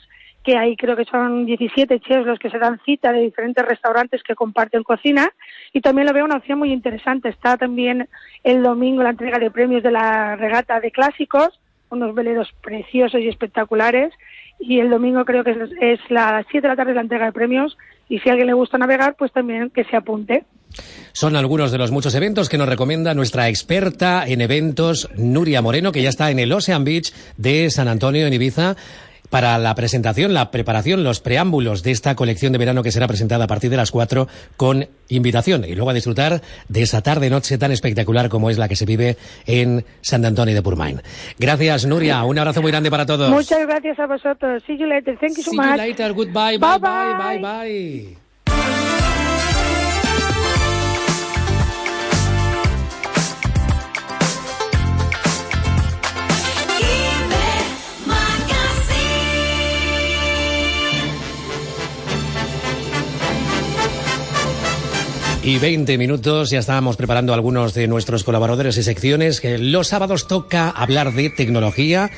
que 0.45 0.57
ahí 0.57 0.77
creo 0.77 0.95
que 0.95 1.05
son 1.05 1.45
17 1.45 1.99
chefs 1.99 2.25
los 2.25 2.39
que 2.39 2.51
se 2.51 2.61
dan 2.61 2.81
cita 2.85 3.13
de 3.13 3.23
diferentes 3.23 3.65
restaurantes 3.65 4.23
que 4.23 4.37
comparten 4.37 4.85
cocina 4.85 5.33
y 5.73 5.81
también 5.81 6.07
lo 6.07 6.15
veo 6.15 6.25
una 6.25 6.37
opción 6.37 6.61
muy 6.61 6.73
interesante. 6.73 7.29
Está 7.29 7.57
también 7.57 8.09
el 8.45 8.63
domingo 8.63 9.03
la 9.03 9.11
entrega 9.11 9.41
de 9.41 9.51
premios 9.51 9.83
de 9.83 9.91
la 9.91 10.37
regata 10.37 10.79
de 10.79 10.93
clásicos, 10.93 11.59
unos 11.93 12.15
veleros 12.15 12.49
preciosos 12.63 13.21
y 13.21 13.29
espectaculares. 13.29 14.13
Y 14.59 14.81
el 14.81 14.91
domingo 14.91 15.25
creo 15.25 15.45
que 15.45 15.53
es, 15.53 15.59
es 15.81 16.01
las 16.09 16.45
7 16.51 16.63
de 16.63 16.69
la 16.69 16.77
tarde 16.77 16.95
la 16.95 17.03
entrega 17.03 17.27
de 17.27 17.33
premios. 17.33 17.77
Y 18.09 18.19
si 18.19 18.29
a 18.29 18.33
alguien 18.33 18.49
le 18.49 18.55
gusta 18.55 18.79
navegar 18.79 19.15
pues 19.17 19.33
también 19.33 19.71
que 19.71 19.85
se 19.85 19.97
apunte. 19.97 20.45
Son 21.13 21.37
algunos 21.37 21.71
de 21.71 21.79
los 21.79 21.91
muchos 21.91 22.15
eventos 22.15 22.49
que 22.49 22.59
nos 22.59 22.69
recomienda 22.69 23.15
nuestra 23.15 23.49
experta 23.49 24.25
en 24.27 24.41
eventos, 24.41 25.11
Nuria 25.17 25.61
Moreno, 25.61 25.93
que 25.93 26.03
ya 26.03 26.09
está 26.09 26.31
en 26.31 26.39
el 26.39 26.53
Ocean 26.53 26.85
Beach 26.85 27.13
de 27.37 27.71
San 27.71 27.89
Antonio, 27.89 28.27
en 28.27 28.33
Ibiza 28.33 28.77
para 29.33 29.59
la 29.59 29.75
presentación, 29.75 30.35
la 30.35 30.51
preparación, 30.51 31.05
los 31.05 31.21
preámbulos 31.21 31.83
de 31.83 31.91
esta 31.91 32.15
colección 32.15 32.53
de 32.53 32.59
verano 32.59 32.83
que 32.83 32.93
será 32.93 33.09
presentada 33.09 33.45
a 33.45 33.47
partir 33.47 33.71
de 33.71 33.79
las 33.79 33.91
4 33.91 34.29
con 34.59 34.87
invitación 35.09 35.65
y 35.65 35.75
luego 35.75 35.89
a 35.89 35.95
disfrutar 35.95 36.43
de 36.69 36.83
esa 36.83 37.01
tarde-noche 37.01 37.57
tan 37.57 37.73
espectacular 37.73 38.29
como 38.29 38.51
es 38.51 38.59
la 38.59 38.69
que 38.69 38.77
se 38.77 38.85
vive 38.85 39.17
en 39.47 39.87
San 40.03 40.27
Antonio 40.27 40.55
de 40.55 40.61
Purmain. 40.61 41.01
Gracias, 41.39 41.87
Nuria. 41.87 42.23
Un 42.25 42.39
abrazo 42.39 42.61
muy 42.61 42.71
grande 42.71 42.91
para 42.91 43.07
todos. 43.07 43.31
Muchas 43.31 43.67
gracias 43.67 43.99
a 43.99 44.07
vosotros. 44.07 44.63
See 44.67 44.77
you 44.77 44.87
later. 44.87 45.17
Thank 45.19 45.39
you 45.39 45.43
so 45.43 45.51
See 45.53 45.57
much. 45.57 45.71
you 45.71 45.77
later. 45.77 46.13
Goodbye. 46.13 46.59
Bye, 46.59 46.79
bye, 46.79 47.15
bye, 47.19 47.39
bye. 47.41 48.22
Y 65.45 65.59
20 65.59 65.99
minutos, 65.99 66.51
ya 66.51 66.61
estábamos 66.61 66.97
preparando 66.97 67.35
algunos 67.35 67.75
de 67.75 67.89
nuestros 67.89 68.23
colaboradores 68.23 68.77
y 68.77 68.85
secciones. 68.85 69.41
Que 69.41 69.59
los 69.59 69.89
sábados 69.89 70.29
toca 70.29 70.71
hablar 70.71 71.13
de 71.15 71.31
tecnología. 71.31 72.13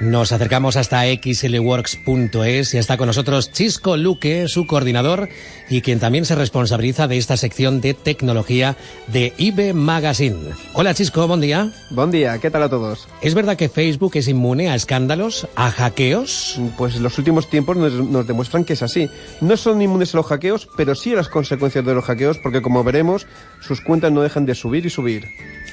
Nos 0.00 0.30
acercamos 0.30 0.76
hasta 0.76 1.04
xlworks.es 1.04 2.74
y 2.74 2.78
está 2.78 2.98
con 2.98 3.06
nosotros 3.06 3.50
Chisco 3.50 3.96
Luque, 3.96 4.46
su 4.46 4.66
coordinador 4.66 5.30
y 5.70 5.80
quien 5.80 6.00
también 6.00 6.26
se 6.26 6.34
responsabiliza 6.34 7.08
de 7.08 7.16
esta 7.16 7.38
sección 7.38 7.80
de 7.80 7.94
tecnología 7.94 8.76
de 9.06 9.32
IB 9.38 9.72
Magazine. 9.72 10.52
Hola 10.74 10.92
Chisco, 10.92 11.26
buen 11.26 11.40
día. 11.40 11.72
Buen 11.90 12.10
día, 12.10 12.38
¿qué 12.38 12.50
tal 12.50 12.64
a 12.64 12.68
todos? 12.68 13.08
¿Es 13.22 13.34
verdad 13.34 13.56
que 13.56 13.70
Facebook 13.70 14.12
es 14.16 14.28
inmune 14.28 14.68
a 14.68 14.74
escándalos, 14.74 15.48
a 15.56 15.70
hackeos? 15.70 16.60
Pues 16.76 17.00
los 17.00 17.16
últimos 17.16 17.48
tiempos 17.48 17.78
nos, 17.78 17.94
nos 17.94 18.26
demuestran 18.26 18.66
que 18.66 18.74
es 18.74 18.82
así. 18.82 19.08
No 19.40 19.56
son 19.56 19.80
inmunes 19.80 20.12
a 20.12 20.18
los 20.18 20.26
hackeos, 20.26 20.68
pero 20.76 20.94
sí 20.94 21.14
a 21.14 21.16
las 21.16 21.30
consecuencias 21.30 21.86
de 21.86 21.94
los 21.94 22.04
hackeos, 22.04 22.36
porque 22.36 22.60
como 22.60 22.84
veremos, 22.84 23.26
sus 23.60 23.80
cuentas 23.80 24.12
no 24.12 24.20
dejan 24.20 24.44
de 24.44 24.54
subir 24.54 24.84
y 24.84 24.90
subir. 24.90 25.24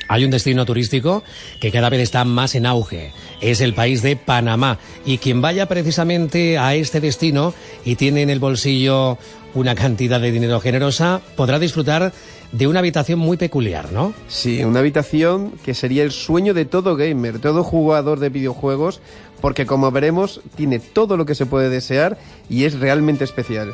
Hay 0.08 0.26
un 0.26 0.32
destino 0.32 0.66
turístico 0.66 1.24
que 1.60 1.72
cada 1.72 1.90
vez 1.90 2.02
está 2.02 2.26
más 2.26 2.56
en 2.56 2.66
auge. 2.66 3.12
Es 3.42 3.62
el 3.62 3.74
país 3.74 4.02
de 4.02 4.16
Panamá. 4.16 4.80
Y 5.06 5.18
quien 5.18 5.42
vaya 5.42 5.68
precisamente 5.68 6.58
a 6.58 6.76
este 6.76 7.00
destino 7.00 7.54
y 7.86 7.96
tiene 7.96 8.22
en 8.22 8.30
el 8.30 8.40
bolsillo 8.40 9.18
una 9.54 9.76
cantidad 9.76 10.20
de 10.20 10.32
dinero 10.32 10.60
generosa, 10.60 11.22
podrá 11.36 11.60
disfrutar 11.60 12.12
de 12.52 12.68
una 12.68 12.80
habitación 12.80 13.20
muy 13.20 13.38
peculiar, 13.38 13.92
¿no? 13.92 14.14
Sí, 14.28 14.64
una 14.64 14.80
habitación 14.80 15.54
que 15.64 15.74
sería 15.74 16.04
el 16.04 16.12
sueño 16.12 16.54
de 16.54 16.66
todo 16.66 16.96
gamer, 16.96 17.40
todo 17.40 17.64
jugador 17.64 18.20
de 18.20 18.30
videojuegos, 18.30 19.02
porque 19.44 19.66
como 19.66 19.92
veremos, 19.92 20.40
tiene 20.56 20.80
todo 20.80 21.18
lo 21.18 21.26
que 21.26 21.36
se 21.36 21.46
puede 21.46 21.70
desear 21.70 22.18
y 22.50 22.64
es 22.64 22.80
realmente 22.80 23.26
especial. 23.26 23.74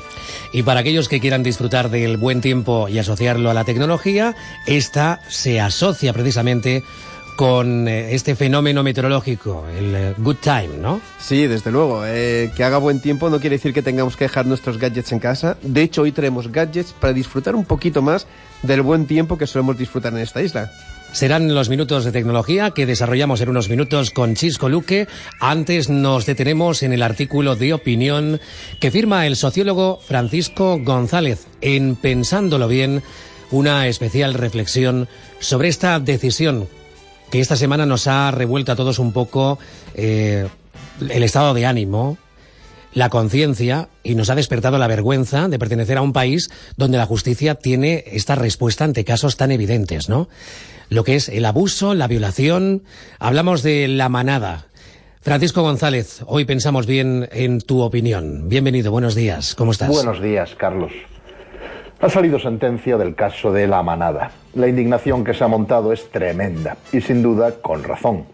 Y 0.52 0.64
para 0.64 0.80
aquellos 0.80 1.08
que 1.08 1.20
quieran 1.20 1.44
disfrutar 1.44 1.92
del 1.92 2.18
buen 2.18 2.42
tiempo 2.42 2.90
y 2.90 2.98
asociarlo 2.98 3.52
a 3.52 3.54
la 3.54 3.66
tecnología, 3.66 4.36
esta 4.66 5.22
se 5.30 5.62
asocia 5.62 6.12
precisamente 6.12 6.82
con 7.36 7.88
eh, 7.88 8.16
este 8.16 8.36
fenómeno 8.36 8.82
meteorológico, 8.82 9.64
el 9.78 9.96
eh, 9.96 10.16
good 10.18 10.38
time, 10.38 10.80
¿no? 10.82 11.02
Sí, 11.20 11.46
desde 11.46 11.72
luego. 11.72 12.02
Eh, 12.04 12.52
que 12.58 12.64
haga 12.64 12.80
buen 12.80 13.00
tiempo 13.00 13.30
no 13.30 13.40
quiere 13.40 13.58
decir 13.58 13.72
que 13.72 13.84
tengamos 13.84 14.18
que 14.18 14.24
dejar 14.24 14.48
nuestros 14.48 14.80
gadgets 14.80 15.12
en 15.12 15.20
casa. 15.20 15.56
De 15.62 15.84
hecho, 15.84 16.02
hoy 16.02 16.12
traemos 16.12 16.52
gadgets 16.52 16.94
para 16.94 17.14
disfrutar 17.14 17.54
un 17.54 17.66
poquito 17.66 18.02
más 18.02 18.26
del 18.64 18.82
buen 18.82 19.06
tiempo 19.06 19.38
que 19.38 19.46
solemos 19.46 19.78
disfrutar 19.78 20.14
en 20.14 20.20
esta 20.20 20.42
isla. 20.42 20.72
Serán 21.12 21.54
los 21.54 21.70
minutos 21.70 22.06
de 22.06 22.12
tecnología 22.12 22.72
que 22.72 22.86
desarrollamos 22.86 23.42
en 23.42 23.50
unos 23.50 23.68
minutos 23.68 24.12
con 24.12 24.36
Chisco 24.36 24.70
Luque. 24.70 25.08
Antes 25.40 25.90
nos 25.90 26.26
detenemos 26.26 26.84
en 26.84 26.94
el 26.94 27.02
artículo 27.02 27.56
de 27.56 27.74
opinión 27.74 28.40
que 28.80 28.92
firma 28.92 29.26
el 29.26 29.36
sociólogo 29.36 30.00
Francisco 30.06 30.80
González 30.80 31.48
en 31.62 31.96
Pensándolo 31.96 32.68
Bien, 32.68 33.02
una 33.52 33.88
especial 33.88 34.36
reflexión 34.36 35.08
sobre 35.40 35.68
esta 35.68 36.00
decisión 36.00 36.68
que 37.32 37.40
esta 37.40 37.56
semana 37.56 37.86
nos 37.86 38.08
ha 38.08 38.32
revuelto 38.32 38.72
a 38.72 38.76
todos 38.76 39.00
un 39.00 39.12
poco 39.12 39.60
eh, 39.96 40.48
el 41.10 41.24
estado 41.24 41.54
de 41.54 41.66
ánimo, 41.66 42.18
la 42.94 43.10
conciencia 43.10 43.90
y 44.04 44.16
nos 44.16 44.30
ha 44.30 44.36
despertado 44.36 44.78
la 44.78 44.88
vergüenza 44.88 45.48
de 45.48 45.60
pertenecer 45.60 45.98
a 45.98 46.02
un 46.02 46.14
país 46.14 46.50
donde 46.78 46.98
la 46.98 47.06
justicia 47.06 47.56
tiene 47.56 48.04
esta 48.08 48.36
respuesta 48.36 48.84
ante 48.84 49.06
casos 49.06 49.38
tan 49.38 49.52
evidentes, 49.52 50.10
¿no? 50.10 50.28
Lo 50.90 51.04
que 51.04 51.16
es 51.16 51.30
el 51.30 51.46
abuso, 51.46 51.94
la 51.94 52.08
violación. 52.08 52.84
Hablamos 53.20 53.64
de 53.64 53.88
la 53.88 54.10
manada. 54.10 54.66
Francisco 55.22 55.62
González, 55.62 56.24
hoy 56.26 56.46
pensamos 56.46 56.88
bien 56.88 57.28
en 57.32 57.62
tu 57.62 57.82
opinión. 57.82 58.50
Bienvenido, 58.50 58.92
buenos 58.92 59.16
días. 59.16 59.54
¿Cómo 59.54 59.72
estás? 59.72 59.90
Buenos 59.90 60.22
días, 60.22 60.56
Carlos. 60.56 60.92
Ha 62.02 62.10
salido 62.10 62.40
sentencia 62.40 62.98
del 62.98 63.14
caso 63.14 63.52
de 63.52 63.68
la 63.68 63.84
manada. 63.84 64.32
La 64.56 64.68
indignación 64.68 65.24
que 65.24 65.34
se 65.34 65.44
ha 65.44 65.48
montado 65.48 65.92
es 65.92 66.10
tremenda 66.10 66.78
y 66.94 67.02
sin 67.02 67.22
duda 67.22 67.56
con 67.62 67.84
razón. 67.84 68.26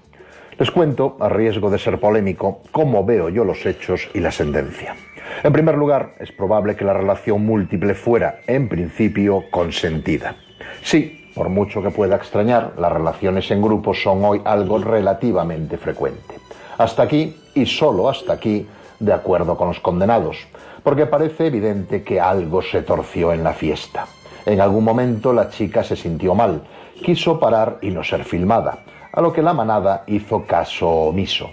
Les 0.57 0.71
cuento, 0.71 1.17
a 1.19 1.27
riesgo 1.27 1.69
de 1.69 1.79
ser 1.79 1.99
polémico, 1.99 2.61
cómo 2.71 3.03
veo 3.03 3.29
yo 3.29 3.43
los 3.43 3.65
hechos 3.65 4.07
y 4.13 4.19
la 4.19 4.31
sentencia. 4.31 4.95
En 5.43 5.51
primer 5.51 5.75
lugar, 5.75 6.13
es 6.19 6.31
probable 6.31 6.75
que 6.75 6.85
la 6.85 6.93
relación 6.93 7.45
múltiple 7.45 7.95
fuera, 7.95 8.39
en 8.47 8.69
principio, 8.69 9.43
consentida. 9.51 10.37
Sí, 10.81 11.24
por 11.35 11.49
mucho 11.49 11.83
que 11.83 11.91
pueda 11.91 12.15
extrañar, 12.15 12.73
las 12.79 12.91
relaciones 12.91 13.51
en 13.51 13.61
grupo 13.61 13.93
son 13.93 14.23
hoy 14.23 14.41
algo 14.45 14.79
relativamente 14.79 15.77
frecuente. 15.77 16.39
Hasta 16.77 17.03
aquí, 17.03 17.35
y 17.53 17.65
solo 17.65 18.09
hasta 18.09 18.33
aquí, 18.33 18.65
de 18.99 19.13
acuerdo 19.13 19.57
con 19.57 19.67
los 19.67 19.81
condenados, 19.81 20.37
porque 20.81 21.05
parece 21.05 21.47
evidente 21.47 22.03
que 22.03 22.21
algo 22.21 22.61
se 22.61 22.83
torció 22.83 23.33
en 23.33 23.43
la 23.43 23.53
fiesta. 23.53 24.07
En 24.45 24.61
algún 24.61 24.85
momento 24.85 25.33
la 25.33 25.49
chica 25.49 25.83
se 25.83 25.97
sintió 25.97 26.35
mal, 26.35 26.61
quiso 27.03 27.37
parar 27.37 27.79
y 27.81 27.91
no 27.91 28.03
ser 28.03 28.23
filmada, 28.23 28.79
a 29.11 29.21
lo 29.21 29.33
que 29.33 29.41
la 29.41 29.53
manada 29.53 30.03
hizo 30.07 30.45
caso 30.45 30.87
omiso. 30.87 31.49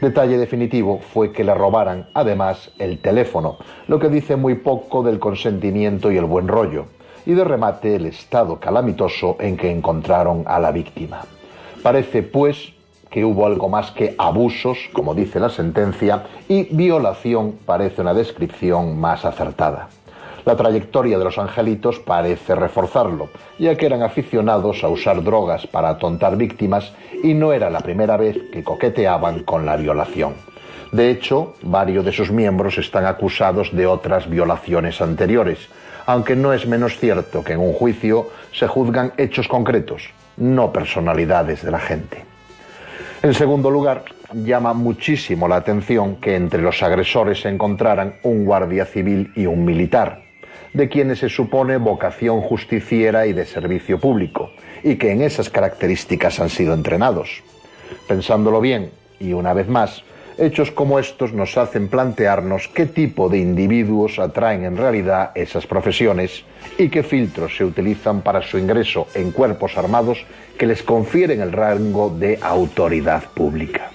Detalle 0.00 0.38
definitivo 0.38 1.00
fue 1.00 1.32
que 1.32 1.42
le 1.42 1.54
robaran, 1.54 2.08
además, 2.14 2.70
el 2.78 3.00
teléfono, 3.00 3.56
lo 3.88 3.98
que 3.98 4.10
dice 4.10 4.36
muy 4.36 4.54
poco 4.56 5.02
del 5.02 5.18
consentimiento 5.18 6.12
y 6.12 6.18
el 6.18 6.24
buen 6.24 6.46
rollo 6.46 6.86
y 7.26 7.34
de 7.34 7.44
remate 7.44 7.96
el 7.96 8.06
estado 8.06 8.58
calamitoso 8.58 9.36
en 9.40 9.56
que 9.56 9.70
encontraron 9.70 10.44
a 10.46 10.58
la 10.58 10.72
víctima. 10.72 11.22
Parece, 11.82 12.22
pues, 12.22 12.72
que 13.10 13.24
hubo 13.24 13.46
algo 13.46 13.68
más 13.68 13.92
que 13.92 14.14
abusos, 14.18 14.78
como 14.92 15.14
dice 15.14 15.38
la 15.38 15.48
sentencia, 15.48 16.24
y 16.48 16.64
violación 16.74 17.58
parece 17.64 18.02
una 18.02 18.12
descripción 18.12 18.98
más 18.98 19.24
acertada. 19.24 19.88
La 20.44 20.56
trayectoria 20.56 21.18
de 21.18 21.24
los 21.24 21.38
angelitos 21.38 22.00
parece 22.00 22.54
reforzarlo, 22.54 23.28
ya 23.58 23.76
que 23.76 23.86
eran 23.86 24.02
aficionados 24.02 24.84
a 24.84 24.88
usar 24.88 25.22
drogas 25.22 25.66
para 25.66 25.88
atontar 25.88 26.36
víctimas 26.36 26.92
y 27.22 27.32
no 27.32 27.52
era 27.52 27.70
la 27.70 27.80
primera 27.80 28.18
vez 28.18 28.36
que 28.52 28.62
coqueteaban 28.62 29.44
con 29.44 29.64
la 29.64 29.76
violación. 29.76 30.34
De 30.92 31.10
hecho, 31.10 31.54
varios 31.62 32.04
de 32.04 32.12
sus 32.12 32.30
miembros 32.30 32.78
están 32.78 33.06
acusados 33.06 33.74
de 33.74 33.86
otras 33.86 34.28
violaciones 34.28 35.00
anteriores, 35.00 35.68
aunque 36.06 36.36
no 36.36 36.52
es 36.52 36.66
menos 36.66 36.98
cierto 36.98 37.42
que 37.42 37.54
en 37.54 37.60
un 37.60 37.72
juicio 37.72 38.30
se 38.52 38.66
juzgan 38.66 39.12
hechos 39.16 39.48
concretos, 39.48 40.10
no 40.36 40.72
personalidades 40.72 41.62
de 41.62 41.70
la 41.70 41.80
gente. 41.80 42.24
En 43.22 43.32
segundo 43.32 43.70
lugar, 43.70 44.04
llama 44.34 44.74
muchísimo 44.74 45.48
la 45.48 45.56
atención 45.56 46.16
que 46.16 46.36
entre 46.36 46.60
los 46.60 46.82
agresores 46.82 47.40
se 47.40 47.48
encontraran 47.48 48.16
un 48.22 48.44
guardia 48.44 48.84
civil 48.84 49.32
y 49.34 49.46
un 49.46 49.64
militar, 49.64 50.22
de 50.74 50.88
quienes 50.88 51.20
se 51.20 51.28
supone 51.28 51.78
vocación 51.78 52.40
justiciera 52.42 53.26
y 53.26 53.32
de 53.32 53.46
servicio 53.46 53.98
público, 53.98 54.50
y 54.82 54.96
que 54.96 55.12
en 55.12 55.22
esas 55.22 55.48
características 55.48 56.40
han 56.40 56.50
sido 56.50 56.74
entrenados. 56.74 57.42
Pensándolo 58.06 58.60
bien, 58.60 58.90
y 59.20 59.32
una 59.32 59.54
vez 59.54 59.68
más, 59.68 60.04
Hechos 60.36 60.72
como 60.72 60.98
estos 60.98 61.32
nos 61.32 61.56
hacen 61.56 61.86
plantearnos 61.86 62.66
qué 62.66 62.86
tipo 62.86 63.28
de 63.28 63.38
individuos 63.38 64.18
atraen 64.18 64.64
en 64.64 64.76
realidad 64.76 65.30
esas 65.36 65.64
profesiones 65.64 66.44
y 66.76 66.88
qué 66.88 67.04
filtros 67.04 67.56
se 67.56 67.64
utilizan 67.64 68.20
para 68.20 68.42
su 68.42 68.58
ingreso 68.58 69.06
en 69.14 69.30
cuerpos 69.30 69.78
armados 69.78 70.26
que 70.58 70.66
les 70.66 70.82
confieren 70.82 71.40
el 71.40 71.52
rango 71.52 72.10
de 72.10 72.40
autoridad 72.42 73.22
pública. 73.32 73.90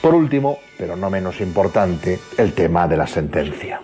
Por 0.00 0.14
último, 0.14 0.58
pero 0.78 0.96
no 0.96 1.10
menos 1.10 1.40
importante, 1.42 2.18
el 2.38 2.54
tema 2.54 2.88
de 2.88 2.96
la 2.96 3.06
sentencia. 3.06 3.80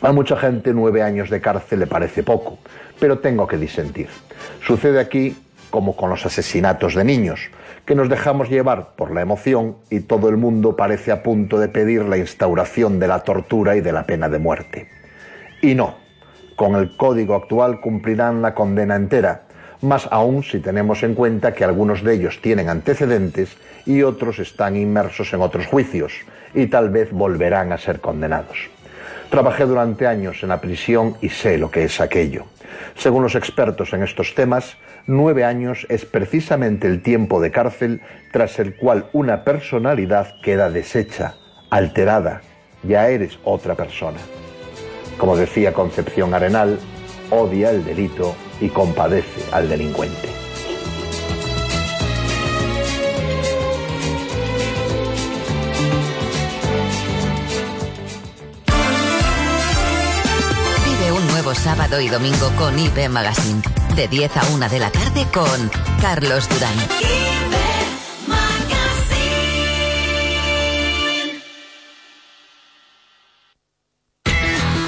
A 0.00 0.12
mucha 0.12 0.36
gente 0.36 0.72
nueve 0.72 1.02
años 1.02 1.28
de 1.28 1.42
cárcel 1.42 1.80
le 1.80 1.86
parece 1.88 2.22
poco, 2.22 2.58
pero 2.98 3.18
tengo 3.18 3.46
que 3.46 3.58
disentir. 3.58 4.08
Sucede 4.66 4.98
aquí 4.98 5.36
como 5.68 5.94
con 5.94 6.08
los 6.08 6.24
asesinatos 6.24 6.94
de 6.94 7.04
niños 7.04 7.50
que 7.90 7.96
nos 7.96 8.08
dejamos 8.08 8.48
llevar 8.48 8.94
por 8.94 9.10
la 9.10 9.20
emoción 9.20 9.78
y 9.90 9.98
todo 9.98 10.28
el 10.28 10.36
mundo 10.36 10.76
parece 10.76 11.10
a 11.10 11.24
punto 11.24 11.58
de 11.58 11.66
pedir 11.66 12.04
la 12.04 12.18
instauración 12.18 13.00
de 13.00 13.08
la 13.08 13.18
tortura 13.24 13.74
y 13.74 13.80
de 13.80 13.90
la 13.90 14.04
pena 14.04 14.28
de 14.28 14.38
muerte. 14.38 14.88
Y 15.60 15.74
no, 15.74 15.96
con 16.54 16.76
el 16.76 16.96
código 16.96 17.34
actual 17.34 17.80
cumplirán 17.80 18.42
la 18.42 18.54
condena 18.54 18.94
entera, 18.94 19.42
más 19.80 20.06
aún 20.12 20.44
si 20.44 20.60
tenemos 20.60 21.02
en 21.02 21.16
cuenta 21.16 21.52
que 21.52 21.64
algunos 21.64 22.04
de 22.04 22.14
ellos 22.14 22.40
tienen 22.40 22.68
antecedentes 22.68 23.56
y 23.84 24.02
otros 24.02 24.38
están 24.38 24.76
inmersos 24.76 25.32
en 25.32 25.40
otros 25.40 25.66
juicios 25.66 26.12
y 26.54 26.68
tal 26.68 26.90
vez 26.90 27.10
volverán 27.10 27.72
a 27.72 27.78
ser 27.78 28.00
condenados. 28.00 28.70
Trabajé 29.30 29.64
durante 29.64 30.06
años 30.06 30.44
en 30.44 30.50
la 30.50 30.60
prisión 30.60 31.16
y 31.20 31.28
sé 31.30 31.58
lo 31.58 31.72
que 31.72 31.82
es 31.82 32.00
aquello. 32.00 32.44
Según 32.94 33.24
los 33.24 33.34
expertos 33.34 33.92
en 33.94 34.04
estos 34.04 34.36
temas, 34.36 34.76
nueve 35.10 35.44
años 35.44 35.86
es 35.88 36.04
precisamente 36.04 36.86
el 36.86 37.02
tiempo 37.02 37.40
de 37.40 37.50
cárcel 37.50 38.00
tras 38.32 38.58
el 38.58 38.76
cual 38.76 39.10
una 39.12 39.44
personalidad 39.44 40.34
queda 40.42 40.70
deshecha, 40.70 41.34
alterada, 41.68 42.42
ya 42.84 43.08
eres 43.08 43.38
otra 43.44 43.74
persona. 43.74 44.20
Como 45.18 45.36
decía 45.36 45.74
Concepción 45.74 46.32
Arenal, 46.32 46.78
odia 47.30 47.70
el 47.70 47.84
delito 47.84 48.34
y 48.60 48.68
compadece 48.68 49.42
al 49.52 49.68
delincuente. 49.68 50.39
Sábado 61.60 62.00
y 62.00 62.08
domingo 62.08 62.50
con 62.56 62.78
IP 62.78 63.10
Magazine 63.10 63.60
de 63.94 64.08
10 64.08 64.36
a 64.36 64.46
1 64.54 64.68
de 64.70 64.78
la 64.78 64.90
tarde 64.90 65.26
con 65.30 65.70
Carlos 66.00 66.48
Durán. 66.48 67.59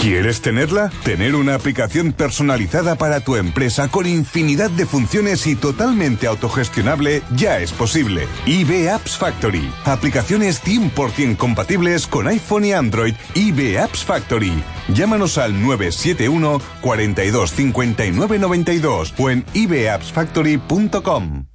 ¿Quieres 0.02 0.42
tenerla? 0.42 0.90
Tener 1.04 1.36
una 1.36 1.54
aplicación 1.54 2.12
personalizada 2.12 2.96
para 2.96 3.20
tu 3.20 3.36
empresa 3.36 3.86
con 3.86 4.04
infinidad 4.04 4.68
de 4.68 4.84
funciones 4.84 5.46
y 5.46 5.54
totalmente 5.54 6.26
autogestionable 6.26 7.22
ya 7.36 7.60
es 7.60 7.70
posible. 7.70 8.26
IB 8.44 8.88
Apps 8.88 9.16
Factory. 9.16 9.72
Aplicaciones 9.84 10.60
100% 10.64 11.36
compatibles 11.36 12.08
con 12.08 12.26
iPhone 12.26 12.64
y 12.64 12.72
Android. 12.72 13.14
IB 13.36 13.78
Apps 13.78 14.02
Factory. 14.02 14.60
Llámanos 14.88 15.38
al 15.38 15.52
971 15.52 16.60
42 16.80 17.52
59 17.52 18.40
92 18.40 19.14
o 19.16 19.30
en 19.30 19.44
ibappsfactory.com. 19.54 21.51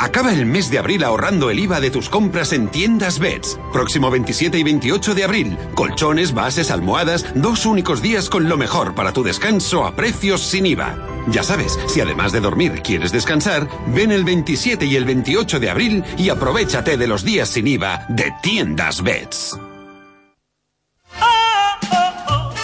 Acaba 0.00 0.32
el 0.32 0.46
mes 0.46 0.70
de 0.70 0.78
abril 0.78 1.04
ahorrando 1.04 1.50
el 1.50 1.58
IVA 1.58 1.78
de 1.78 1.90
tus 1.90 2.08
compras 2.08 2.54
en 2.54 2.68
tiendas 2.68 3.18
Beds. 3.18 3.60
Próximo 3.70 4.10
27 4.10 4.58
y 4.58 4.62
28 4.62 5.14
de 5.14 5.24
abril. 5.24 5.58
Colchones, 5.74 6.32
bases, 6.32 6.70
almohadas, 6.70 7.26
dos 7.34 7.66
únicos 7.66 8.00
días 8.00 8.30
con 8.30 8.48
lo 8.48 8.56
mejor 8.56 8.94
para 8.94 9.12
tu 9.12 9.22
descanso 9.22 9.84
a 9.84 9.94
precios 9.94 10.40
sin 10.40 10.64
IVA. 10.64 10.96
Ya 11.28 11.42
sabes, 11.42 11.78
si 11.86 12.00
además 12.00 12.32
de 12.32 12.40
dormir 12.40 12.80
quieres 12.82 13.12
descansar, 13.12 13.68
ven 13.88 14.10
el 14.10 14.24
27 14.24 14.86
y 14.86 14.96
el 14.96 15.04
28 15.04 15.60
de 15.60 15.68
abril 15.68 16.02
y 16.16 16.30
aprovechate 16.30 16.96
de 16.96 17.06
los 17.06 17.22
días 17.22 17.50
sin 17.50 17.66
IVA 17.66 18.06
de 18.08 18.32
tiendas 18.42 19.02
Beds. 19.02 19.58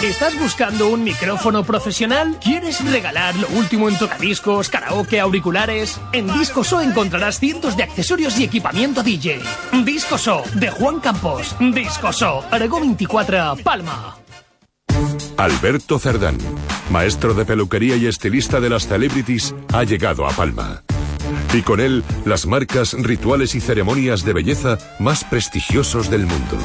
¿Estás 0.03 0.37
buscando 0.39 0.89
un 0.89 1.03
micrófono 1.03 1.63
profesional? 1.63 2.37
¿Quieres 2.39 2.85
regalar 2.85 3.35
lo 3.35 3.47
último 3.47 3.89
en 3.89 3.97
tocadiscos, 3.97 4.69
karaoke, 4.69 5.19
auriculares? 5.19 5.99
En 6.13 6.31
Discoso 6.31 6.81
encontrarás 6.81 7.39
cientos 7.39 7.75
de 7.75 7.81
accesorios 7.81 8.37
y 8.39 8.43
equipamiento 8.43 9.01
DJ. 9.01 9.41
Discoso, 9.83 10.43
de 10.53 10.69
Juan 10.69 10.99
Campos. 10.99 11.55
Discoso, 11.59 12.45
Aragón 12.51 12.81
24, 12.81 13.55
Palma. 13.63 14.19
Alberto 15.35 15.97
Cerdán, 15.97 16.37
maestro 16.91 17.33
de 17.33 17.45
peluquería 17.45 17.95
y 17.95 18.05
estilista 18.05 18.59
de 18.59 18.69
las 18.69 18.87
celebrities, 18.87 19.55
ha 19.73 19.83
llegado 19.83 20.27
a 20.27 20.29
Palma. 20.29 20.83
Y 21.55 21.63
con 21.63 21.79
él, 21.79 22.03
las 22.23 22.45
marcas, 22.45 22.93
rituales 22.93 23.55
y 23.55 23.61
ceremonias 23.61 24.23
de 24.23 24.33
belleza 24.33 24.77
más 24.99 25.23
prestigiosos 25.23 26.11
del 26.11 26.27
mundo. 26.27 26.57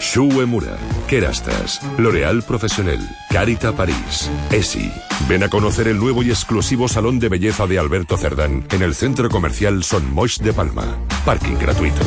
Shu 0.00 0.40
Emura, 0.40 0.76
Kerastas, 1.08 1.80
L'Oréal 1.98 2.42
Professionnel, 2.42 3.00
Carita 3.30 3.72
París, 3.72 4.30
ESI. 4.50 4.92
Ven 5.28 5.42
a 5.42 5.48
conocer 5.48 5.88
el 5.88 5.98
nuevo 5.98 6.22
y 6.22 6.30
exclusivo 6.30 6.88
salón 6.88 7.18
de 7.18 7.28
belleza 7.28 7.66
de 7.66 7.78
Alberto 7.78 8.16
Cerdán 8.16 8.64
en 8.70 8.82
el 8.82 8.94
centro 8.94 9.28
comercial 9.28 9.82
Son 9.82 10.12
Moix 10.12 10.38
de 10.38 10.52
Palma. 10.52 10.96
Parking 11.24 11.56
gratuito. 11.60 12.00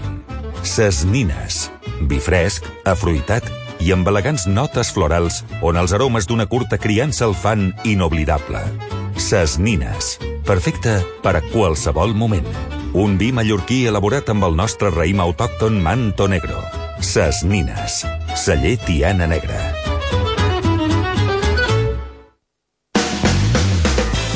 Ses 0.63 1.03
nines. 1.03 1.69
Vi 1.99 2.21
fresc, 2.21 2.63
afruitat 2.85 3.64
i 3.79 3.91
amb 3.95 4.07
elegants 4.07 4.47
notes 4.47 4.91
florals 4.95 5.43
on 5.61 5.79
els 5.81 5.93
aromes 5.95 6.27
d'una 6.27 6.47
curta 6.49 6.79
criança 6.81 7.25
el 7.27 7.35
fan 7.35 7.71
inoblidable. 7.83 8.61
Ses 9.15 9.57
nines. 9.59 10.15
Perfecte 10.45 10.99
per 11.23 11.37
a 11.39 11.43
qualsevol 11.51 12.13
moment. 12.13 12.47
Un 12.95 13.17
vi 13.19 13.31
mallorquí 13.35 13.85
elaborat 13.89 14.29
amb 14.31 14.47
el 14.47 14.55
nostre 14.55 14.91
raïm 14.93 15.23
autòcton 15.23 15.81
Manto 15.83 16.29
Negro. 16.31 16.61
Ses 16.99 17.43
nines. 17.43 18.03
Celler 18.35 18.77
Tiana 18.85 19.27
Negra. 19.27 19.84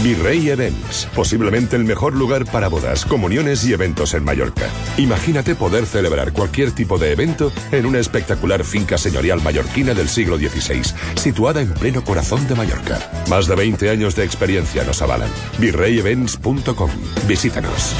Virrey 0.03 0.49
Events, 0.49 1.07
posiblemente 1.13 1.75
el 1.75 1.83
mejor 1.83 2.15
lugar 2.15 2.45
para 2.45 2.69
bodas, 2.69 3.05
comuniones 3.05 3.65
y 3.65 3.73
eventos 3.73 4.13
en 4.13 4.23
Mallorca. 4.23 4.69
Imagínate 4.97 5.55
poder 5.55 5.85
celebrar 5.85 6.31
cualquier 6.31 6.71
tipo 6.71 6.97
de 6.97 7.11
evento 7.11 7.51
en 7.71 7.85
una 7.85 7.99
espectacular 7.99 8.63
finca 8.63 8.97
señorial 8.97 9.41
mallorquina 9.41 9.93
del 9.93 10.07
siglo 10.07 10.37
XVI, 10.37 10.81
situada 11.15 11.61
en 11.61 11.73
pleno 11.73 12.03
corazón 12.03 12.47
de 12.47 12.55
Mallorca. 12.55 12.99
Más 13.29 13.47
de 13.47 13.55
20 13.55 13.89
años 13.89 14.15
de 14.15 14.23
experiencia 14.23 14.83
nos 14.85 15.01
avalan. 15.01 15.29
virreyevents.com. 15.57 16.89
Visítanos. 17.27 17.93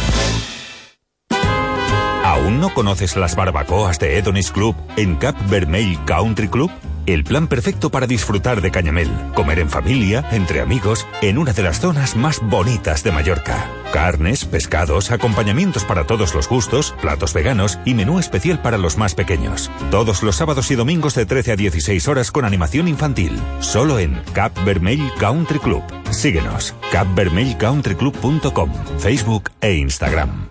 ¿Aún 2.23 2.61
no 2.61 2.73
conoces 2.73 3.17
las 3.17 3.35
barbacoas 3.35 3.99
de 3.99 4.17
Edonis 4.17 4.51
Club 4.51 4.75
en 4.95 5.15
Cap 5.15 5.35
Vermell 5.49 5.97
Country 6.05 6.47
Club? 6.47 6.71
El 7.05 7.23
plan 7.23 7.47
perfecto 7.47 7.89
para 7.89 8.07
disfrutar 8.07 8.61
de 8.61 8.71
Cañamel, 8.71 9.09
comer 9.33 9.59
en 9.59 9.69
familia, 9.69 10.25
entre 10.31 10.61
amigos, 10.61 11.07
en 11.21 11.37
una 11.37 11.53
de 11.53 11.63
las 11.63 11.79
zonas 11.79 12.15
más 12.15 12.39
bonitas 12.41 13.03
de 13.03 13.11
Mallorca. 13.11 13.69
Carnes, 13.91 14.45
pescados, 14.45 15.11
acompañamientos 15.11 15.85
para 15.85 16.05
todos 16.05 16.35
los 16.35 16.47
gustos, 16.47 16.95
platos 17.01 17.33
veganos 17.33 17.79
y 17.85 17.93
menú 17.93 18.19
especial 18.19 18.61
para 18.61 18.77
los 18.77 18.97
más 18.97 19.15
pequeños. 19.15 19.71
Todos 19.91 20.23
los 20.23 20.35
sábados 20.35 20.69
y 20.71 20.75
domingos 20.75 21.15
de 21.15 21.25
13 21.25 21.53
a 21.53 21.55
16 21.55 22.07
horas 22.07 22.31
con 22.31 22.45
animación 22.45 22.87
infantil. 22.87 23.39
Solo 23.59 23.99
en 23.99 24.21
Cap 24.33 24.53
Vermell 24.63 25.11
Country 25.19 25.59
Club. 25.59 25.83
Síguenos, 26.11 26.75
capvermellcountryclub.com, 26.91 28.71
Facebook 28.99 29.51
e 29.61 29.75
Instagram. 29.75 30.49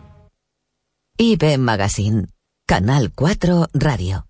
IB 1.18 1.58
Magazine, 1.58 2.26
Canal 2.66 3.10
4 3.12 3.66
Radio. 3.74 4.27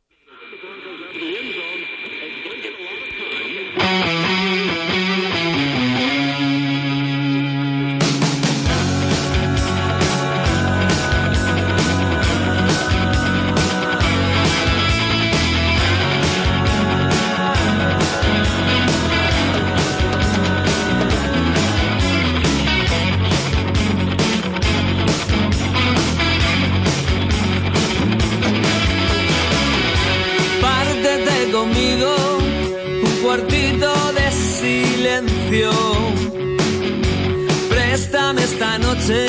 Esta 39.09 39.14
noche 39.14 39.27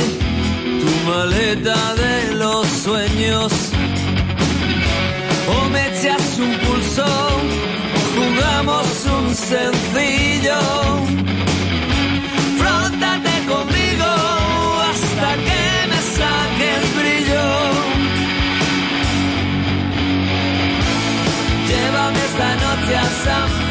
tu 0.80 1.10
maleta 1.10 1.94
de 1.96 2.36
los 2.36 2.68
sueños. 2.68 3.52
O 5.48 5.70
me 5.70 5.88
echas 5.88 6.38
un 6.40 6.54
pulso 6.60 7.06
o 7.06 8.16
jugamos 8.16 8.88
un 9.06 9.36
sencillo. 9.36 10.60
Frótate 12.58 13.36
conmigo 13.48 14.10
hasta 14.90 15.36
que 15.46 15.88
me 15.90 16.02
saque 16.18 16.76
el 16.76 16.86
brillo. 16.98 17.60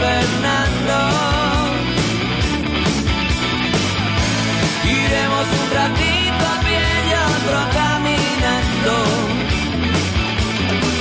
Fernando. 0.01 0.38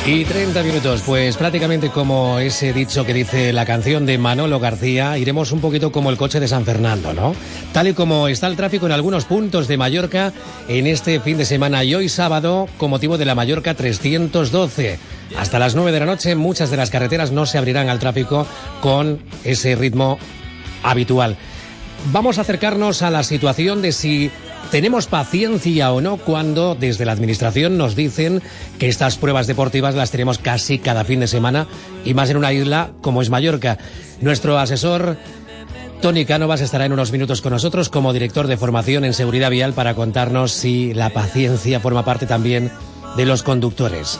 Y 0.07 0.23
30 0.23 0.63
minutos, 0.63 1.03
pues 1.05 1.35
prácticamente 1.35 1.89
como 1.89 2.39
ese 2.39 2.71
dicho 2.71 3.05
que 3.05 3.13
dice 3.13 3.51
la 3.51 3.65
canción 3.65 4.05
de 4.05 4.17
Manolo 4.17 4.57
García, 4.57 5.17
iremos 5.17 5.51
un 5.51 5.59
poquito 5.59 5.91
como 5.91 6.09
el 6.09 6.15
coche 6.15 6.39
de 6.39 6.47
San 6.47 6.63
Fernando, 6.63 7.11
¿no? 7.11 7.35
Tal 7.73 7.89
y 7.89 7.93
como 7.93 8.29
está 8.29 8.47
el 8.47 8.55
tráfico 8.55 8.85
en 8.85 8.93
algunos 8.93 9.25
puntos 9.25 9.67
de 9.67 9.75
Mallorca 9.75 10.31
en 10.69 10.87
este 10.87 11.19
fin 11.19 11.37
de 11.37 11.43
semana 11.43 11.83
y 11.83 11.93
hoy 11.93 12.07
sábado 12.07 12.69
con 12.77 12.89
motivo 12.89 13.17
de 13.17 13.25
la 13.25 13.35
Mallorca 13.35 13.73
312. 13.73 14.97
Hasta 15.37 15.59
las 15.59 15.75
9 15.75 15.91
de 15.91 15.99
la 15.99 16.05
noche 16.05 16.35
muchas 16.35 16.71
de 16.71 16.77
las 16.77 16.89
carreteras 16.89 17.33
no 17.33 17.45
se 17.45 17.57
abrirán 17.57 17.89
al 17.89 17.99
tráfico 17.99 18.47
con 18.79 19.19
ese 19.43 19.75
ritmo 19.75 20.19
habitual. 20.83 21.35
Vamos 22.13 22.37
a 22.37 22.41
acercarnos 22.41 23.01
a 23.01 23.09
la 23.09 23.23
situación 23.23 23.81
de 23.81 23.91
si 23.91 24.31
tenemos 24.71 25.07
paciencia 25.07 25.91
o 25.91 26.01
no 26.01 26.17
cuando 26.17 26.75
desde 26.75 27.05
la 27.05 27.13
Administración 27.13 27.77
nos 27.77 27.95
dicen 27.95 28.41
que 28.79 28.89
estas 28.89 29.17
pruebas 29.17 29.47
deportivas 29.47 29.95
las 29.95 30.11
tenemos 30.11 30.39
casi 30.39 30.79
cada 30.79 31.05
fin 31.05 31.19
de 31.21 31.27
semana 31.27 31.67
y 32.03 32.13
más 32.13 32.29
en 32.29 32.37
una 32.37 32.53
isla 32.53 32.91
como 33.01 33.21
es 33.21 33.29
Mallorca. 33.29 33.77
Nuestro 34.21 34.57
asesor 34.59 35.17
Tony 36.01 36.25
Cánovas 36.25 36.61
estará 36.61 36.85
en 36.85 36.93
unos 36.93 37.11
minutos 37.11 37.41
con 37.41 37.53
nosotros 37.53 37.89
como 37.89 38.13
director 38.13 38.47
de 38.47 38.57
formación 38.57 39.05
en 39.05 39.13
seguridad 39.13 39.49
vial 39.49 39.73
para 39.73 39.95
contarnos 39.95 40.51
si 40.51 40.93
la 40.93 41.09
paciencia 41.09 41.79
forma 41.79 42.05
parte 42.05 42.25
también 42.25 42.71
de 43.15 43.25
los 43.25 43.43
conductores. 43.43 44.19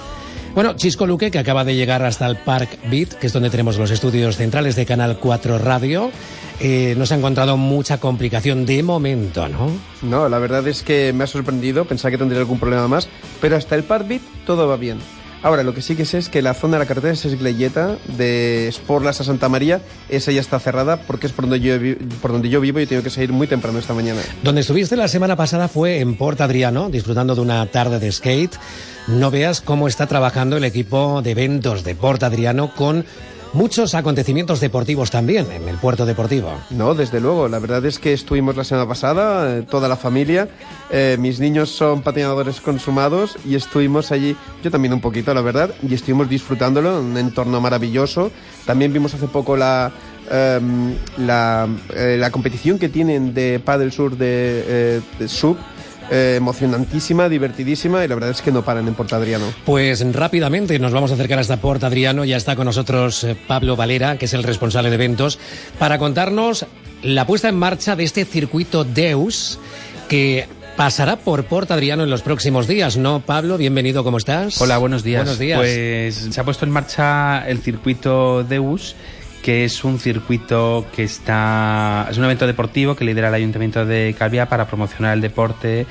Bueno, 0.57 0.73
Chisco 0.75 1.05
Luque, 1.05 1.29
que 1.29 1.37
acaba 1.37 1.63
de 1.63 1.75
llegar 1.75 2.01
hasta 2.01 2.25
el 2.25 2.35
Park 2.35 2.79
Beat, 2.89 3.09
que 3.09 3.27
es 3.27 3.33
donde 3.33 3.51
tenemos 3.51 3.77
los 3.77 3.91
estudios 3.91 4.37
centrales 4.37 4.75
de 4.75 4.87
Canal 4.87 5.19
4 5.19 5.59
Radio, 5.59 6.09
eh, 6.59 6.95
no 6.97 7.05
se 7.05 7.13
ha 7.13 7.17
encontrado 7.17 7.57
mucha 7.57 7.99
complicación 7.99 8.65
de 8.65 8.81
momento, 8.81 9.47
¿no? 9.49 9.69
No, 10.01 10.27
la 10.27 10.39
verdad 10.39 10.67
es 10.67 10.81
que 10.81 11.13
me 11.13 11.25
ha 11.25 11.27
sorprendido, 11.27 11.85
pensaba 11.85 12.09
que 12.09 12.17
tendría 12.17 12.39
algún 12.39 12.57
problema 12.57 12.87
más, 12.87 13.07
pero 13.39 13.55
hasta 13.55 13.75
el 13.75 13.83
Park 13.83 14.07
Beat 14.07 14.21
todo 14.47 14.67
va 14.67 14.77
bien. 14.77 14.97
Ahora, 15.43 15.61
lo 15.61 15.75
que 15.75 15.83
sí 15.83 15.95
que 15.95 16.05
sé 16.05 16.17
es 16.17 16.27
que 16.27 16.41
la 16.41 16.55
zona 16.55 16.77
de 16.77 16.85
la 16.85 16.87
carretera 16.87 17.13
es 17.13 17.39
Gleyeta, 17.39 17.95
de 18.17 18.67
Sporlas 18.73 19.21
a 19.21 19.25
Santa 19.25 19.49
María, 19.49 19.81
esa 20.09 20.31
ya 20.31 20.41
está 20.41 20.59
cerrada 20.59 20.99
porque 21.01 21.27
es 21.27 21.33
por 21.33 21.47
donde 21.47 21.59
yo, 21.59 21.75
por 22.19 22.31
donde 22.31 22.49
yo 22.49 22.59
vivo 22.61 22.79
y 22.79 22.87
tengo 22.87 23.03
que 23.03 23.11
salir 23.11 23.31
muy 23.31 23.45
temprano 23.45 23.77
esta 23.77 23.93
mañana. 23.93 24.21
Donde 24.41 24.61
estuviste 24.61 24.97
la 24.97 25.07
semana 25.07 25.35
pasada 25.35 25.67
fue 25.67 25.99
en 25.99 26.15
Port 26.15 26.41
Adriano, 26.41 26.89
disfrutando 26.89 27.35
de 27.35 27.41
una 27.41 27.63
tarde 27.67 27.99
de 27.99 28.11
skate. 28.11 28.55
No 29.07 29.31
veas 29.31 29.61
cómo 29.61 29.87
está 29.87 30.05
trabajando 30.05 30.57
el 30.57 30.65
equipo 30.65 31.21
de 31.21 31.31
eventos 31.31 31.85
de 31.85 31.95
Port 31.95 32.23
Adriano 32.23 32.73
con 32.75 33.05
muchos 33.53 33.95
acontecimientos 33.95 34.59
deportivos 34.59 35.11
también 35.11 35.47
en 35.49 35.69
el 35.69 35.77
puerto 35.77 36.05
deportivo. 36.05 36.51
No, 36.71 36.93
desde 36.93 37.21
luego. 37.21 37.47
La 37.47 37.59
verdad 37.59 37.85
es 37.85 37.99
que 37.99 38.11
estuvimos 38.11 38.57
la 38.57 38.65
semana 38.65 38.85
pasada, 38.85 39.59
eh, 39.59 39.61
toda 39.61 39.87
la 39.87 39.95
familia. 39.95 40.49
Eh, 40.91 41.15
mis 41.19 41.39
niños 41.39 41.69
son 41.69 42.01
patinadores 42.01 42.59
consumados 42.59 43.37
y 43.45 43.55
estuvimos 43.55 44.11
allí, 44.11 44.35
yo 44.61 44.71
también 44.71 44.93
un 44.93 44.99
poquito, 44.99 45.33
la 45.33 45.41
verdad, 45.41 45.73
y 45.87 45.93
estuvimos 45.93 46.27
disfrutándolo, 46.27 46.99
un 46.99 47.17
entorno 47.17 47.61
maravilloso. 47.61 48.29
También 48.65 48.91
vimos 48.91 49.13
hace 49.13 49.27
poco 49.27 49.55
la, 49.55 49.89
em, 50.29 50.91
eh, 50.91 52.17
la 52.19 52.31
competición 52.31 52.77
que 52.77 52.89
tienen 52.89 53.33
de 53.33 53.61
Paddle 53.63 53.91
Sur 53.91 54.17
de, 54.17 55.01
de 55.17 55.27
Sub. 55.29 55.55
Eh, 56.11 56.35
emocionantísima, 56.37 57.29
divertidísima 57.29 58.03
y 58.03 58.07
la 58.07 58.15
verdad 58.15 58.31
es 58.31 58.41
que 58.41 58.51
no 58.51 58.63
paran 58.63 58.87
en 58.87 58.93
Porta 58.93 59.17
Adriano. 59.17 59.45
Pues 59.65 60.05
rápidamente 60.13 60.79
nos 60.79 60.93
vamos 60.93 61.11
a 61.11 61.15
acercar 61.15 61.39
hasta 61.39 61.57
Port 61.57 61.83
Adriano. 61.83 62.25
Ya 62.25 62.37
está 62.37 62.55
con 62.55 62.65
nosotros 62.65 63.23
eh, 63.23 63.35
Pablo 63.47 63.75
Valera, 63.75 64.17
que 64.17 64.25
es 64.25 64.33
el 64.33 64.43
responsable 64.43 64.89
de 64.89 64.95
eventos, 64.95 65.39
para 65.79 65.97
contarnos 65.97 66.65
la 67.03 67.27
puesta 67.27 67.49
en 67.49 67.55
marcha 67.55 67.95
de 67.95 68.03
este 68.03 68.25
circuito 68.25 68.83
Deus 68.83 69.59
que 70.07 70.47
pasará 70.77 71.17
por 71.17 71.45
Port 71.45 71.71
Adriano 71.71 72.03
en 72.03 72.09
los 72.09 72.21
próximos 72.21 72.67
días, 72.67 72.97
¿no, 72.97 73.19
Pablo? 73.19 73.57
Bienvenido, 73.57 74.03
¿cómo 74.03 74.17
estás? 74.17 74.61
Hola, 74.61 74.77
buenos 74.77 75.03
días. 75.03 75.23
Buenos 75.23 75.39
días. 75.39 75.59
Pues 75.59 76.15
se 76.29 76.39
ha 76.39 76.43
puesto 76.43 76.65
en 76.65 76.71
marcha 76.71 77.47
el 77.47 77.59
circuito 77.59 78.43
Deus, 78.43 78.95
que 79.47 79.63
es 79.63 79.85
un 79.85 79.97
circuito 79.97 80.85
que 80.93 81.03
está. 81.03 82.05
Es 82.11 82.17
un 82.17 82.25
evento 82.25 82.45
deportivo 82.45 82.97
que 82.97 83.05
lidera 83.05 83.29
el 83.29 83.33
Ayuntamiento 83.33 83.85
de 83.85 84.13
Calviá 84.19 84.49
para 84.49 84.67
promocionar 84.67 85.13
el 85.13 85.21
deporte. 85.21 85.87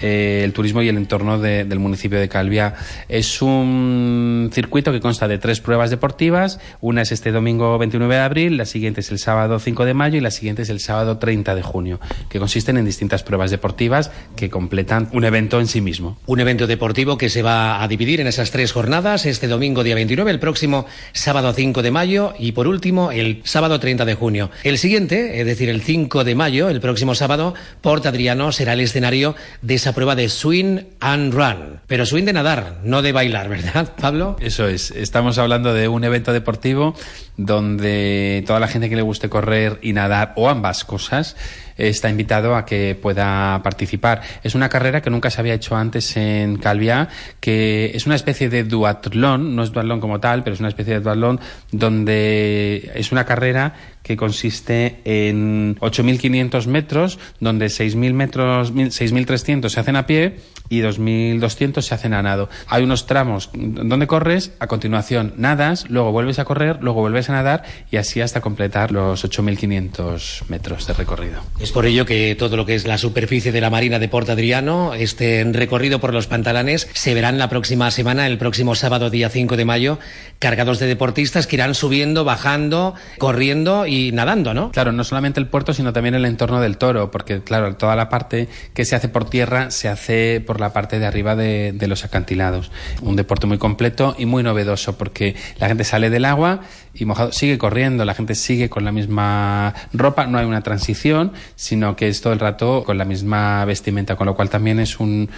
Eh, 0.00 0.42
el 0.44 0.52
turismo 0.52 0.82
y 0.82 0.88
el 0.88 0.96
entorno 0.96 1.38
de- 1.38 1.64
del 1.64 1.78
municipio 1.78 2.18
de 2.18 2.28
Calviá. 2.28 2.74
Es 3.08 3.42
un 3.42 4.50
circuito 4.52 4.92
que 4.92 5.00
consta 5.00 5.28
de 5.28 5.38
tres 5.38 5.60
pruebas 5.60 5.90
deportivas. 5.90 6.60
Una 6.80 7.02
es 7.02 7.12
este 7.12 7.32
domingo 7.32 7.76
29 7.78 8.14
de 8.14 8.20
abril, 8.20 8.56
la 8.56 8.64
siguiente 8.64 9.00
es 9.00 9.10
el 9.10 9.18
sábado 9.18 9.58
5 9.58 9.84
de 9.84 9.94
mayo 9.94 10.16
y 10.18 10.20
la 10.20 10.30
siguiente 10.30 10.62
es 10.62 10.70
el 10.70 10.80
sábado 10.80 11.18
30 11.18 11.54
de 11.54 11.62
junio, 11.62 12.00
que 12.28 12.38
consisten 12.38 12.76
en 12.76 12.84
distintas 12.84 13.22
pruebas 13.22 13.50
deportivas 13.50 14.10
que 14.36 14.50
completan 14.50 15.08
un 15.12 15.24
evento 15.24 15.60
en 15.60 15.66
sí 15.66 15.80
mismo. 15.80 16.18
Un 16.26 16.40
evento 16.40 16.66
deportivo 16.66 17.18
que 17.18 17.28
se 17.28 17.42
va 17.42 17.82
a 17.82 17.88
dividir 17.88 18.20
en 18.20 18.26
esas 18.26 18.50
tres 18.50 18.72
jornadas, 18.72 19.26
este 19.26 19.48
domingo 19.48 19.84
día 19.84 19.94
29, 19.94 20.30
el 20.30 20.38
próximo 20.40 20.86
sábado 21.12 21.52
5 21.52 21.82
de 21.82 21.90
mayo 21.90 22.34
y 22.38 22.52
por 22.52 22.66
último 22.68 23.12
el 23.12 23.40
sábado 23.44 23.80
30 23.80 24.04
de 24.04 24.14
junio. 24.14 24.50
El 24.64 24.78
siguiente, 24.78 25.40
es 25.40 25.46
decir, 25.46 25.68
el 25.68 25.82
5 25.82 26.24
de 26.24 26.34
mayo, 26.34 26.68
el 26.68 26.80
próximo 26.80 27.14
sábado, 27.14 27.54
Port 27.80 28.06
Adriano 28.06 28.52
será 28.52 28.72
el 28.74 28.80
escenario 28.80 29.34
de 29.62 29.74
esa 29.74 29.89
prueba 29.92 30.14
de 30.14 30.28
swing 30.28 30.80
and 31.00 31.34
run. 31.34 31.80
Pero 31.86 32.06
swing 32.06 32.24
de 32.24 32.32
nadar, 32.32 32.78
no 32.84 33.02
de 33.02 33.12
bailar, 33.12 33.48
¿verdad, 33.48 33.92
Pablo? 34.00 34.36
Eso 34.40 34.68
es, 34.68 34.90
estamos 34.90 35.38
hablando 35.38 35.74
de 35.74 35.88
un 35.88 36.04
evento 36.04 36.32
deportivo 36.32 36.94
donde 37.36 38.44
toda 38.46 38.60
la 38.60 38.68
gente 38.68 38.88
que 38.88 38.96
le 38.96 39.02
guste 39.02 39.28
correr 39.28 39.78
y 39.82 39.92
nadar 39.92 40.32
o 40.36 40.48
ambas 40.48 40.84
cosas 40.84 41.36
está 41.88 42.10
invitado 42.10 42.54
a 42.54 42.66
que 42.66 42.98
pueda 43.00 43.60
participar. 43.62 44.20
Es 44.42 44.54
una 44.54 44.68
carrera 44.68 45.00
que 45.00 45.10
nunca 45.10 45.30
se 45.30 45.40
había 45.40 45.54
hecho 45.54 45.76
antes 45.76 46.16
en 46.16 46.58
Calviá, 46.58 47.08
que 47.40 47.92
es 47.94 48.06
una 48.06 48.16
especie 48.16 48.50
de 48.50 48.64
duatlón, 48.64 49.56
no 49.56 49.62
es 49.62 49.72
duatlón 49.72 50.00
como 50.00 50.20
tal, 50.20 50.42
pero 50.42 50.54
es 50.54 50.60
una 50.60 50.68
especie 50.68 50.94
de 50.94 51.00
duatlón 51.00 51.40
donde 51.72 52.90
es 52.94 53.12
una 53.12 53.24
carrera 53.24 53.74
que 54.02 54.16
consiste 54.16 55.00
en 55.04 55.76
8.500 55.76 56.66
metros, 56.66 57.18
donde 57.38 57.66
6.000 57.66 58.12
metros, 58.12 58.72
6.300 58.72 59.68
se 59.68 59.80
hacen 59.80 59.96
a 59.96 60.06
pie 60.06 60.36
y 60.70 60.80
2.200 60.80 61.82
se 61.82 61.94
hacen 61.94 62.14
a 62.14 62.22
nado. 62.22 62.48
Hay 62.68 62.84
unos 62.84 63.06
tramos 63.06 63.50
donde 63.52 64.06
corres, 64.06 64.52
a 64.60 64.68
continuación 64.68 65.34
nadas, 65.36 65.90
luego 65.90 66.12
vuelves 66.12 66.38
a 66.38 66.46
correr, 66.46 66.78
luego 66.80 67.00
vuelves 67.00 67.28
a 67.28 67.32
nadar 67.32 67.64
y 67.90 67.98
así 67.98 68.22
hasta 68.22 68.40
completar 68.40 68.92
los 68.92 69.24
8.500 69.24 70.44
metros 70.48 70.86
de 70.86 70.94
recorrido. 70.94 71.42
Es 71.58 71.72
por 71.72 71.84
ello 71.84 72.06
que 72.06 72.34
todo 72.38 72.56
lo 72.56 72.64
que 72.64 72.76
es 72.76 72.86
la 72.86 72.96
superficie 72.96 73.52
de 73.52 73.60
la 73.60 73.68
Marina 73.68 73.98
de 73.98 74.08
Port 74.08 74.30
Adriano, 74.30 74.94
este 74.94 75.44
recorrido 75.52 76.00
por 76.00 76.14
los 76.14 76.28
pantalanes, 76.28 76.88
se 76.94 77.14
verán 77.14 77.38
la 77.38 77.48
próxima 77.48 77.90
semana, 77.90 78.26
el 78.28 78.38
próximo 78.38 78.76
sábado 78.76 79.10
día 79.10 79.28
5 79.28 79.56
de 79.56 79.64
mayo, 79.64 79.98
cargados 80.38 80.78
de 80.78 80.86
deportistas 80.86 81.48
que 81.48 81.56
irán 81.56 81.74
subiendo, 81.74 82.24
bajando, 82.24 82.94
corriendo 83.18 83.86
y 83.86 84.12
nadando, 84.12 84.54
¿no? 84.54 84.70
Claro, 84.70 84.92
no 84.92 85.02
solamente 85.02 85.40
el 85.40 85.48
puerto, 85.48 85.74
sino 85.74 85.92
también 85.92 86.14
el 86.14 86.24
entorno 86.24 86.60
del 86.60 86.78
toro, 86.78 87.10
porque 87.10 87.42
claro, 87.42 87.74
toda 87.74 87.96
la 87.96 88.08
parte 88.08 88.48
que 88.72 88.84
se 88.84 88.94
hace 88.94 89.08
por 89.08 89.28
tierra 89.28 89.72
se 89.72 89.88
hace 89.88 90.40
por 90.46 90.59
la 90.60 90.72
parte 90.72 90.98
de 90.98 91.06
arriba 91.06 91.34
de, 91.34 91.86
los 91.88 92.04
acantilados. 92.04 92.70
Un 93.02 93.16
deporte 93.16 93.46
muy 93.46 93.58
completo 93.58 94.14
y 94.18 94.26
muy 94.26 94.42
novedoso, 94.42 94.96
porque 94.96 95.34
la 95.58 95.66
gente 95.66 95.84
sale 95.84 96.10
del 96.10 96.24
agua 96.24 96.60
y 96.94 97.04
mojado, 97.04 97.32
sigue 97.32 97.58
corriendo, 97.58 98.04
la 98.04 98.14
gente 98.14 98.34
sigue 98.34 98.68
con 98.68 98.84
la 98.84 98.92
misma 98.92 99.74
ropa, 99.92 100.26
no 100.26 100.38
hay 100.38 100.46
una 100.46 100.62
transición, 100.62 101.32
sino 101.56 101.96
que 101.96 102.08
es 102.08 102.20
todo 102.20 102.32
el 102.32 102.38
rato 102.38 102.84
con 102.84 102.98
la 102.98 103.04
misma 103.04 103.64
vestimenta, 103.64 104.16
con 104.16 104.26
lo 104.26 104.36
cual 104.36 104.50
también 104.50 104.78
es 104.78 105.00
un 105.00 105.28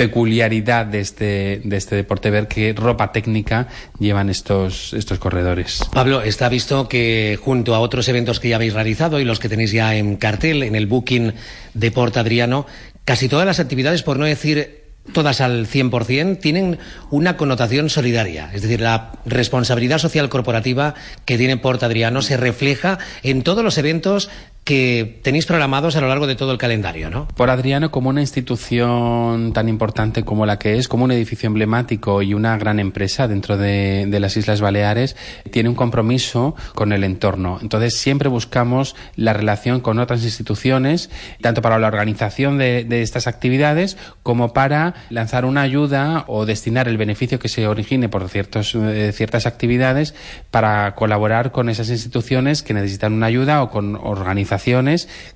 peculiaridad 0.00 0.86
de 0.86 1.00
este, 1.00 1.60
de 1.62 1.76
este 1.76 1.94
deporte 1.94 2.30
ver 2.30 2.48
qué 2.48 2.72
ropa 2.72 3.12
técnica 3.12 3.68
llevan 3.98 4.30
estos, 4.30 4.94
estos 4.94 5.18
corredores. 5.18 5.82
Pablo, 5.92 6.22
está 6.22 6.48
visto 6.48 6.88
que 6.88 7.38
junto 7.38 7.74
a 7.74 7.80
otros 7.80 8.08
eventos 8.08 8.40
que 8.40 8.48
ya 8.48 8.56
habéis 8.56 8.72
realizado 8.72 9.20
y 9.20 9.24
los 9.24 9.38
que 9.40 9.50
tenéis 9.50 9.72
ya 9.72 9.94
en 9.94 10.16
cartel, 10.16 10.62
en 10.62 10.74
el 10.74 10.86
booking 10.86 11.34
de 11.74 11.90
Port 11.90 12.16
Adriano, 12.16 12.66
casi 13.04 13.28
todas 13.28 13.46
las 13.46 13.60
actividades, 13.60 14.02
por 14.02 14.18
no 14.18 14.24
decir 14.24 14.80
todas 15.12 15.40
al 15.40 15.66
100%, 15.66 16.38
tienen 16.38 16.78
una 17.10 17.36
connotación 17.36 17.90
solidaria. 17.90 18.50
Es 18.52 18.62
decir, 18.62 18.80
la 18.80 19.12
responsabilidad 19.24 19.98
social 19.98 20.28
corporativa 20.28 20.94
que 21.24 21.38
tiene 21.38 21.56
Port 21.56 21.82
Adriano 21.82 22.22
se 22.22 22.36
refleja 22.36 22.98
en 23.22 23.42
todos 23.42 23.64
los 23.64 23.78
eventos 23.78 24.30
que 24.64 25.20
tenéis 25.22 25.46
programados 25.46 25.96
a 25.96 26.00
lo 26.00 26.08
largo 26.08 26.26
de 26.26 26.36
todo 26.36 26.52
el 26.52 26.58
calendario, 26.58 27.10
¿no? 27.10 27.26
Por 27.28 27.50
Adriano, 27.50 27.90
como 27.90 28.10
una 28.10 28.20
institución 28.20 29.52
tan 29.52 29.68
importante 29.68 30.22
como 30.22 30.46
la 30.46 30.58
que 30.58 30.76
es, 30.76 30.86
como 30.86 31.04
un 31.04 31.12
edificio 31.12 31.46
emblemático 31.46 32.22
y 32.22 32.34
una 32.34 32.56
gran 32.58 32.78
empresa 32.78 33.26
dentro 33.26 33.56
de, 33.56 34.06
las 34.20 34.36
Islas 34.36 34.60
Baleares, 34.60 35.16
tiene 35.50 35.70
un 35.70 35.74
compromiso 35.74 36.54
con 36.74 36.92
el 36.92 37.04
entorno. 37.04 37.58
Entonces, 37.62 37.96
siempre 37.96 38.28
buscamos 38.28 38.94
la 39.16 39.32
relación 39.32 39.80
con 39.80 39.98
otras 39.98 40.22
instituciones, 40.24 41.10
tanto 41.40 41.62
para 41.62 41.78
la 41.78 41.88
organización 41.88 42.58
de, 42.58 42.84
de 42.84 43.02
estas 43.02 43.26
actividades 43.26 43.96
como 44.22 44.52
para 44.52 44.94
lanzar 45.08 45.46
una 45.46 45.62
ayuda 45.62 46.24
o 46.26 46.44
destinar 46.44 46.86
el 46.86 46.98
beneficio 46.98 47.38
que 47.38 47.48
se 47.48 47.66
origine 47.66 48.08
por 48.08 48.28
ciertos, 48.28 48.74
eh, 48.74 49.12
ciertas 49.14 49.46
actividades 49.46 50.14
para 50.50 50.94
colaborar 50.94 51.50
con 51.50 51.70
esas 51.70 51.88
instituciones 51.88 52.62
que 52.62 52.74
necesitan 52.74 53.14
una 53.14 53.26
ayuda 53.26 53.62
o 53.62 53.70
con 53.70 53.96
organizaciones 53.96 54.49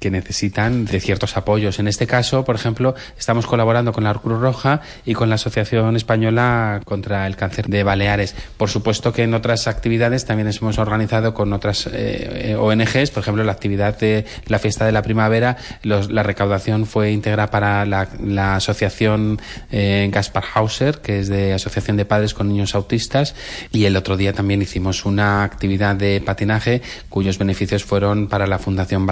que 0.00 0.10
necesitan 0.10 0.84
de 0.84 1.00
ciertos 1.00 1.36
apoyos. 1.36 1.78
En 1.78 1.88
este 1.88 2.06
caso, 2.06 2.44
por 2.44 2.56
ejemplo, 2.56 2.94
estamos 3.18 3.46
colaborando 3.46 3.92
con 3.92 4.04
la 4.04 4.14
Cruz 4.14 4.40
Roja 4.40 4.80
y 5.04 5.14
con 5.14 5.28
la 5.28 5.36
Asociación 5.36 5.96
Española 5.96 6.80
contra 6.84 7.26
el 7.26 7.36
Cáncer 7.36 7.66
de 7.66 7.82
Baleares. 7.82 8.34
Por 8.56 8.70
supuesto 8.70 9.12
que 9.12 9.22
en 9.22 9.34
otras 9.34 9.66
actividades 9.66 10.24
también 10.24 10.48
hemos 10.48 10.78
organizado 10.78 11.34
con 11.34 11.52
otras 11.52 11.88
eh, 11.92 12.56
ONGs, 12.58 13.10
por 13.10 13.22
ejemplo, 13.22 13.44
la 13.44 13.52
actividad 13.52 13.98
de 13.98 14.24
la 14.46 14.58
fiesta 14.58 14.84
de 14.84 14.92
la 14.92 15.02
primavera, 15.02 15.56
los, 15.82 16.10
la 16.10 16.22
recaudación 16.22 16.86
fue 16.86 17.12
íntegra 17.12 17.50
para 17.50 17.84
la, 17.84 18.08
la 18.22 18.56
asociación 18.56 19.40
eh, 19.70 20.08
Gaspar 20.12 20.44
Hauser, 20.54 20.98
que 20.98 21.20
es 21.20 21.28
de 21.28 21.52
Asociación 21.52 21.96
de 21.96 22.04
Padres 22.04 22.34
con 22.34 22.48
Niños 22.48 22.74
Autistas, 22.74 23.34
y 23.72 23.84
el 23.84 23.96
otro 23.96 24.16
día 24.16 24.32
también 24.32 24.62
hicimos 24.62 25.04
una 25.04 25.42
actividad 25.44 25.96
de 25.96 26.20
patinaje 26.20 26.82
cuyos 27.08 27.38
beneficios 27.38 27.84
fueron 27.84 28.28
para 28.28 28.46
la 28.46 28.58
Fundación 28.58 29.03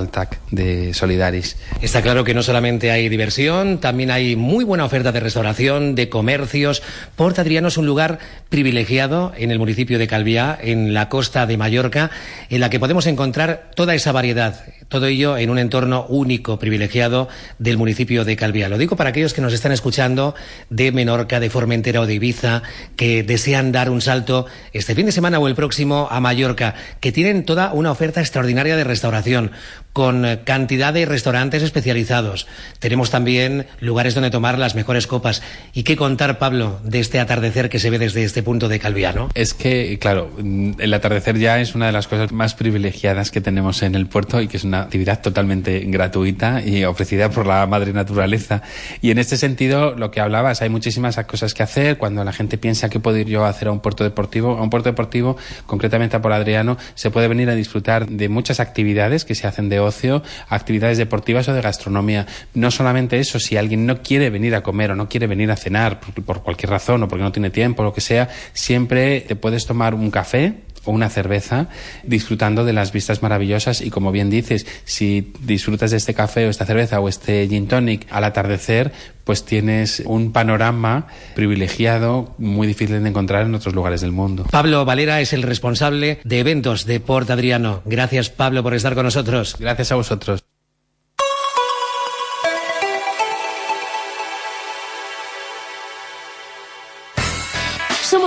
De 0.51 0.95
Solidaris. 0.95 1.57
Está 1.81 2.03
claro 2.03 2.25
que 2.25 2.35
no 2.35 2.43
solamente 2.43 2.91
hay 2.91 3.09
diversión, 3.09 3.79
también 3.79 4.11
hay 4.11 4.37
muy 4.37 4.65
buena 4.65 4.85
oferta 4.85 5.13
de 5.13 5.21
restauración, 5.21 5.95
de 5.95 6.09
comercios. 6.09 6.83
Port 7.17 7.39
Adriano 7.39 7.69
es 7.69 7.77
un 7.77 7.87
lugar 7.87 8.19
privilegiado 8.49 9.33
en 9.37 9.51
el 9.51 9.59
municipio 9.59 9.99
de 9.99 10.07
Calviá, 10.07 10.59
en 10.61 10.95
la 10.95 11.09
costa 11.09 11.47
de 11.47 11.57
Mallorca, 11.57 12.11
en 12.51 12.61
la 12.61 12.71
que 12.71 12.81
podemos 12.81 13.07
encontrar 13.07 13.71
toda 13.75 13.95
esa 13.95 14.13
variedad, 14.13 14.65
todo 14.93 15.07
ello 15.07 15.39
en 15.39 15.49
un 15.49 15.59
entorno 15.59 16.05
único, 16.11 16.59
privilegiado 16.59 17.27
del 17.59 17.79
municipio 17.79 18.27
de 18.27 18.37
Calviá. 18.37 18.69
Lo 18.69 18.77
digo 18.77 18.95
para 18.95 19.09
aquellos 19.09 19.33
que 19.33 19.41
nos 19.41 19.55
están 19.55 19.73
escuchando 19.73 20.35
de 20.69 20.93
Menorca, 20.93 21.41
de 21.41 21.49
Formentera 21.49 22.03
o 22.03 22.07
de 22.07 22.13
Ibiza, 22.13 22.63
que 22.95 23.23
desean 23.23 23.73
dar 23.73 23.89
un 23.89 24.03
salto 24.03 24.45
este 24.75 24.95
fin 24.95 25.07
de 25.07 25.13
semana 25.13 25.39
o 25.39 25.49
el 25.49 25.55
próximo 25.55 26.09
a 26.11 26.21
Mallorca, 26.21 26.75
que 27.01 27.11
tienen 27.11 27.47
toda 27.47 27.73
una 27.73 27.91
oferta 27.91 28.21
extraordinaria 28.21 28.77
de 28.77 28.85
restauración, 28.85 29.53
con 29.95 30.27
cantidad 30.45 30.93
de 30.93 31.07
restaurantes 31.07 31.63
especializados. 31.63 32.47
Tenemos 32.79 33.11
también 33.11 33.67
lugares 33.81 34.15
donde 34.15 34.31
tomar 34.31 34.59
las 34.59 34.75
mejores 34.75 35.07
copas. 35.07 35.43
¿Y 35.73 35.83
qué 35.83 35.97
contar, 35.97 36.39
Pablo, 36.39 36.81
de 36.85 37.01
este 37.01 37.21
atardecer 37.21 37.69
que 37.69 37.79
se 37.79 37.91
ve 37.91 37.99
desde 37.99 38.25
este 38.25 38.43
punto 38.43 38.69
de 38.69 38.79
Calviá, 38.79 39.13
no? 39.13 39.29
Es 39.35 39.55
que, 39.55 39.99
claro, 39.99 40.31
el 40.79 40.95
atardecer 40.95 41.39
ya 41.39 41.61
es 41.61 41.75
una 41.75 41.87
de 41.87 41.93
las 41.93 42.09
cosas 42.09 42.33
más 42.33 42.55
privilegiadas 42.55 43.31
que 43.31 43.41
tenemos 43.41 43.83
en 43.83 43.95
el 43.95 44.07
puerto 44.07 44.41
y 44.41 44.49
que 44.49 44.57
es 44.57 44.65
una 44.65 44.82
actividad 44.83 45.21
totalmente 45.21 45.81
gratuita 45.87 46.63
y 46.65 46.85
ofrecida 46.85 47.31
por 47.31 47.47
la 47.47 47.67
madre 47.67 47.93
naturaleza. 47.93 48.63
Y 49.01 49.11
en 49.11 49.19
este 49.19 49.37
sentido, 49.37 49.95
lo 49.95 50.11
que 50.11 50.21
hablabas, 50.21 50.63
hay 50.63 50.69
muchísimas 50.69 51.17
cosas 51.25 51.55
que 51.55 51.63
hacer. 51.63 51.99
Cuando 51.99 52.25
la 52.25 52.33
gente 52.33 52.59
piensa 52.59 52.89
que 52.89 53.01
puedo 53.01 53.19
ir 53.19 53.27
yo 53.27 53.45
a 53.45 53.49
hacer 53.49 53.69
a 53.69 53.73
un 53.73 53.81
puerto 53.81 54.05
deportivo, 54.05 54.57
a 54.57 54.63
un 54.63 54.71
puerto 54.71 54.89
deportivo, 54.89 55.37
concretamente 55.67 56.17
a 56.17 56.23
por 56.23 56.33
Adriano, 56.33 56.77
se 56.95 57.11
puede 57.11 57.29
venir 57.29 57.51
a 57.51 57.55
disfrutar 57.55 58.09
de 58.09 58.29
muchas 58.29 58.61
actividades 58.61 59.25
que 59.25 59.35
se 59.35 59.47
hacen 59.47 59.69
de 59.69 59.81
ocio, 59.81 60.23
actividades 60.49 60.99
deportivas 60.99 61.49
o 61.49 61.55
de 61.55 61.61
gastronomía. 61.61 62.27
No 62.55 62.71
solamente 62.71 63.19
eso, 63.19 63.39
si 63.39 63.57
alguien 63.57 63.87
no 63.87 64.03
quiere 64.03 64.31
venir 64.31 64.55
a 64.55 64.63
comer 64.63 64.91
o 64.91 64.95
no 64.95 65.09
quiere 65.09 65.27
venir 65.27 65.51
a 65.51 65.57
cenar 65.57 66.01
por, 66.01 66.25
por 66.25 66.43
cualquier 66.43 66.71
razón 66.71 67.03
o 67.03 67.09
porque 67.09 67.25
no 67.25 67.33
tiene 67.33 67.51
tiempo 67.51 67.83
o 67.83 67.85
lo 67.87 67.93
que 67.93 68.01
sea, 68.01 68.29
siempre 68.53 69.21
te 69.21 69.37
puedes 69.37 69.67
tomar 69.67 69.95
un 69.95 70.11
café 70.11 70.55
o 70.85 70.91
una 70.93 71.09
cerveza 71.09 71.69
disfrutando 72.03 72.65
de 72.65 72.73
las 72.73 72.93
vistas 72.93 73.23
maravillosas 73.23 73.81
y 73.81 73.91
como 73.91 74.13
bien 74.13 74.31
dices, 74.31 74.67
si 74.85 75.33
disfrutas 75.41 75.91
de 75.91 75.97
este 75.97 76.15
café 76.15 76.47
o 76.47 76.51
esta 76.51 76.67
cerveza 76.67 77.01
o 77.01 77.09
este 77.09 77.47
gin 77.49 77.69
tonic 77.69 78.07
al 78.11 78.25
atardecer, 78.25 78.93
pues 79.25 79.45
tienes 79.45 80.03
un 80.05 80.33
panorama 80.33 81.07
privilegiado 81.35 82.35
muy 82.39 82.67
difícil 82.67 83.03
de 83.03 83.09
encontrar 83.09 83.47
en 83.47 83.55
otros 83.55 83.75
lugares 83.75 84.01
del 84.01 84.13
mundo. 84.13 84.47
Pablo 84.51 84.85
Valera 84.85 85.21
es 85.21 85.33
el 85.33 85.43
responsable 85.43 86.19
de 86.25 86.41
eventos 86.41 86.87
de 86.87 87.01
Port 87.01 87.31
Adriano. 87.31 87.83
Gracias 87.85 88.31
Pablo 88.31 88.63
por 88.63 88.75
estar 88.75 88.95
con 88.95 89.05
nosotros. 89.05 89.57
Gracias 89.59 89.93
a 89.93 89.97
vosotros. 89.97 90.45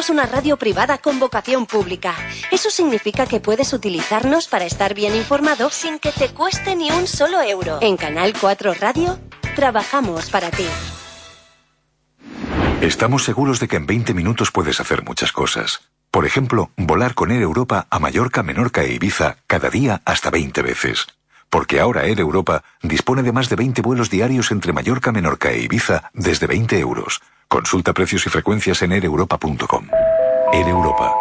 Somos 0.06 0.24
una 0.24 0.32
radio 0.32 0.58
privada 0.58 0.99
con 0.99 1.20
vocación 1.20 1.66
pública. 1.66 2.14
Eso 2.51 2.70
significa 2.70 3.26
que 3.26 3.39
puedes 3.39 3.74
utilizarnos 3.74 4.47
para 4.47 4.66
estar 4.66 4.93
bien 4.93 5.16
informado 5.16 5.72
sin 5.72 5.97
que 5.97 6.12
te 6.12 6.30
cueste 6.30 6.76
ni 6.76 6.91
un 6.91 7.08
solo 7.08 7.41
euro. 7.41 7.80
En 7.82 7.97
Canal 7.97 8.34
4 8.39 8.76
Radio, 8.80 9.18
trabajamos 9.56 10.30
para 10.30 10.51
ti. 10.51 10.68
Estamos 12.82 13.24
seguros 13.24 13.60
de 13.60 13.68
que 13.68 13.78
en 13.78 13.88
20 13.88 14.14
minutos 14.14 14.51
puedes 14.51 14.80
hacer 14.80 15.03
muchas 15.03 15.32
cosas. 15.32 15.82
Por 16.12 16.28
ejemplo, 16.28 16.70
volar 16.78 17.16
con 17.16 17.32
Air 17.32 17.41
Europa 17.41 17.88
a 17.89 17.97
Mallorca, 17.97 18.43
Menorca 18.43 18.84
e 18.84 18.93
Ibiza 18.93 19.38
cada 19.47 19.72
día 19.72 20.01
hasta 20.06 20.30
20 20.30 20.62
veces. 20.62 21.08
Porque 21.49 21.80
ahora 21.80 22.06
Air 22.06 22.20
Europa 22.20 22.64
dispone 22.84 23.24
de 23.24 23.32
más 23.32 23.49
de 23.49 23.56
20 23.56 23.82
vuelos 23.82 24.12
diarios 24.12 24.51
entre 24.51 24.72
Mallorca, 24.72 25.12
Menorca 25.12 25.51
e 25.51 25.62
Ibiza 25.62 26.12
desde 26.14 26.45
20 26.45 26.78
euros. 26.80 27.22
Consulta 27.48 27.93
precios 27.93 28.26
y 28.26 28.30
frecuencias 28.30 28.82
en 28.82 28.91
aereuropa.com. 28.91 29.88
Air 30.54 30.68
Europa. 30.68 31.14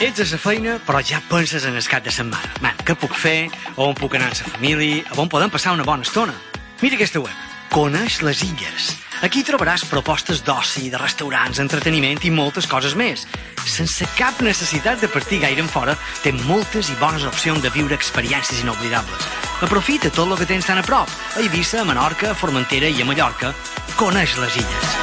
Ets 0.00 0.20
a 0.20 0.24
la 0.32 0.38
feina, 0.40 0.78
però 0.86 1.02
ja 1.04 1.20
penses 1.28 1.66
en 1.68 1.76
el 1.76 1.84
cap 1.84 2.00
de 2.00 2.10
setmana. 2.10 2.54
Man, 2.64 2.78
què 2.88 2.94
puc 2.96 3.12
fer? 3.12 3.50
On 3.76 3.92
puc 3.92 4.16
anar 4.16 4.30
amb 4.30 4.38
la 4.40 4.52
família? 4.54 5.04
On 5.20 5.28
podem 5.28 5.52
passar 5.52 5.74
una 5.76 5.84
bona 5.84 6.08
estona? 6.08 6.32
Mira 6.80 6.96
aquesta 6.96 7.20
web. 7.20 7.36
Coneix 7.68 8.22
les 8.24 8.40
illes. 8.46 8.94
Aquí 9.20 9.42
trobaràs 9.44 9.82
propostes 9.84 10.40
d'oci, 10.40 10.86
de 10.88 10.96
restaurants, 10.96 11.58
entreteniment 11.60 12.22
i 12.24 12.30
moltes 12.32 12.64
coses 12.64 12.94
més. 12.96 13.26
Sense 13.68 14.06
cap 14.16 14.40
necessitat 14.40 15.02
de 15.02 15.10
partir 15.12 15.42
gaire 15.42 15.60
en 15.60 15.68
fora, 15.68 15.92
té 16.24 16.32
moltes 16.48 16.88
i 16.88 16.96
bones 16.96 17.26
opcions 17.28 17.60
de 17.60 17.68
viure 17.74 17.92
experiències 17.92 18.62
inoblidables. 18.64 19.28
Aprofita 19.60 20.08
tot 20.08 20.24
el 20.24 20.40
que 20.40 20.48
tens 20.48 20.64
tan 20.64 20.80
a 20.80 20.86
prop. 20.86 21.12
A 21.36 21.44
Eivissa, 21.44 21.82
a 21.82 21.84
Menorca, 21.84 22.32
a 22.32 22.34
Formentera 22.34 22.88
i 22.88 23.02
a 23.02 23.04
Mallorca. 23.04 23.52
Coneix 24.00 24.38
les 24.40 24.56
illes. 24.64 25.00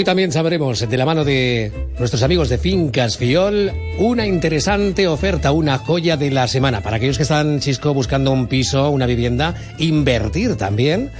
Hoy 0.00 0.04
también 0.04 0.32
sabremos, 0.32 0.88
de 0.88 0.96
la 0.96 1.04
mano 1.04 1.26
de 1.26 1.70
nuestros 1.98 2.22
amigos 2.22 2.48
de 2.48 2.56
Fincas 2.56 3.18
Fiol, 3.18 3.70
una 3.98 4.26
interesante 4.26 5.06
oferta, 5.06 5.52
una 5.52 5.76
joya 5.76 6.16
de 6.16 6.30
la 6.30 6.48
semana. 6.48 6.80
Para 6.80 6.96
aquellos 6.96 7.18
que 7.18 7.24
están, 7.24 7.60
Chisco, 7.60 7.92
buscando 7.92 8.30
un 8.30 8.46
piso, 8.46 8.88
una 8.88 9.04
vivienda, 9.04 9.54
invertir 9.76 10.56
también. 10.56 11.10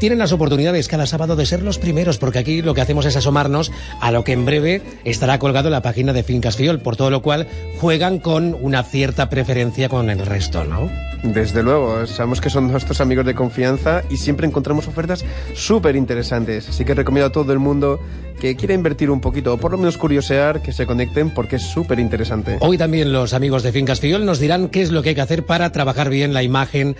Tienen 0.00 0.18
las 0.18 0.32
oportunidades 0.32 0.88
cada 0.88 1.06
sábado 1.06 1.36
de 1.36 1.44
ser 1.44 1.62
los 1.62 1.78
primeros, 1.78 2.16
porque 2.16 2.38
aquí 2.38 2.62
lo 2.62 2.72
que 2.72 2.80
hacemos 2.80 3.04
es 3.04 3.16
asomarnos 3.16 3.70
a 4.00 4.10
lo 4.10 4.24
que 4.24 4.32
en 4.32 4.46
breve 4.46 4.82
estará 5.04 5.38
colgado 5.38 5.68
en 5.68 5.72
la 5.72 5.82
página 5.82 6.14
de 6.14 6.22
Fincas 6.22 6.56
Fiol, 6.56 6.80
por 6.80 6.96
todo 6.96 7.10
lo 7.10 7.20
cual 7.20 7.46
juegan 7.78 8.18
con 8.18 8.56
una 8.60 8.82
cierta 8.82 9.28
preferencia 9.28 9.90
con 9.90 10.08
el 10.08 10.24
resto, 10.24 10.64
¿no? 10.64 10.90
Desde 11.22 11.62
luego, 11.62 12.06
sabemos 12.06 12.40
que 12.40 12.48
son 12.48 12.72
nuestros 12.72 13.02
amigos 13.02 13.26
de 13.26 13.34
confianza 13.34 14.02
y 14.08 14.16
siempre 14.16 14.46
encontramos 14.46 14.88
ofertas 14.88 15.22
súper 15.54 15.94
interesantes. 15.96 16.70
Así 16.70 16.86
que 16.86 16.94
recomiendo 16.94 17.26
a 17.26 17.32
todo 17.32 17.52
el 17.52 17.58
mundo 17.58 18.00
que 18.40 18.56
quiera 18.56 18.72
invertir 18.72 19.10
un 19.10 19.20
poquito 19.20 19.52
o 19.52 19.58
por 19.58 19.70
lo 19.70 19.76
menos 19.76 19.98
curiosear 19.98 20.62
que 20.62 20.72
se 20.72 20.86
conecten 20.86 21.28
porque 21.28 21.56
es 21.56 21.62
súper 21.62 21.98
interesante. 21.98 22.56
Hoy 22.60 22.78
también 22.78 23.12
los 23.12 23.34
amigos 23.34 23.62
de 23.62 23.70
Fincas 23.70 24.00
Fiol 24.00 24.24
nos 24.24 24.38
dirán 24.38 24.70
qué 24.70 24.80
es 24.80 24.92
lo 24.92 25.02
que 25.02 25.10
hay 25.10 25.14
que 25.14 25.20
hacer 25.20 25.44
para 25.44 25.70
trabajar 25.72 26.08
bien 26.08 26.32
la 26.32 26.42
imagen 26.42 26.96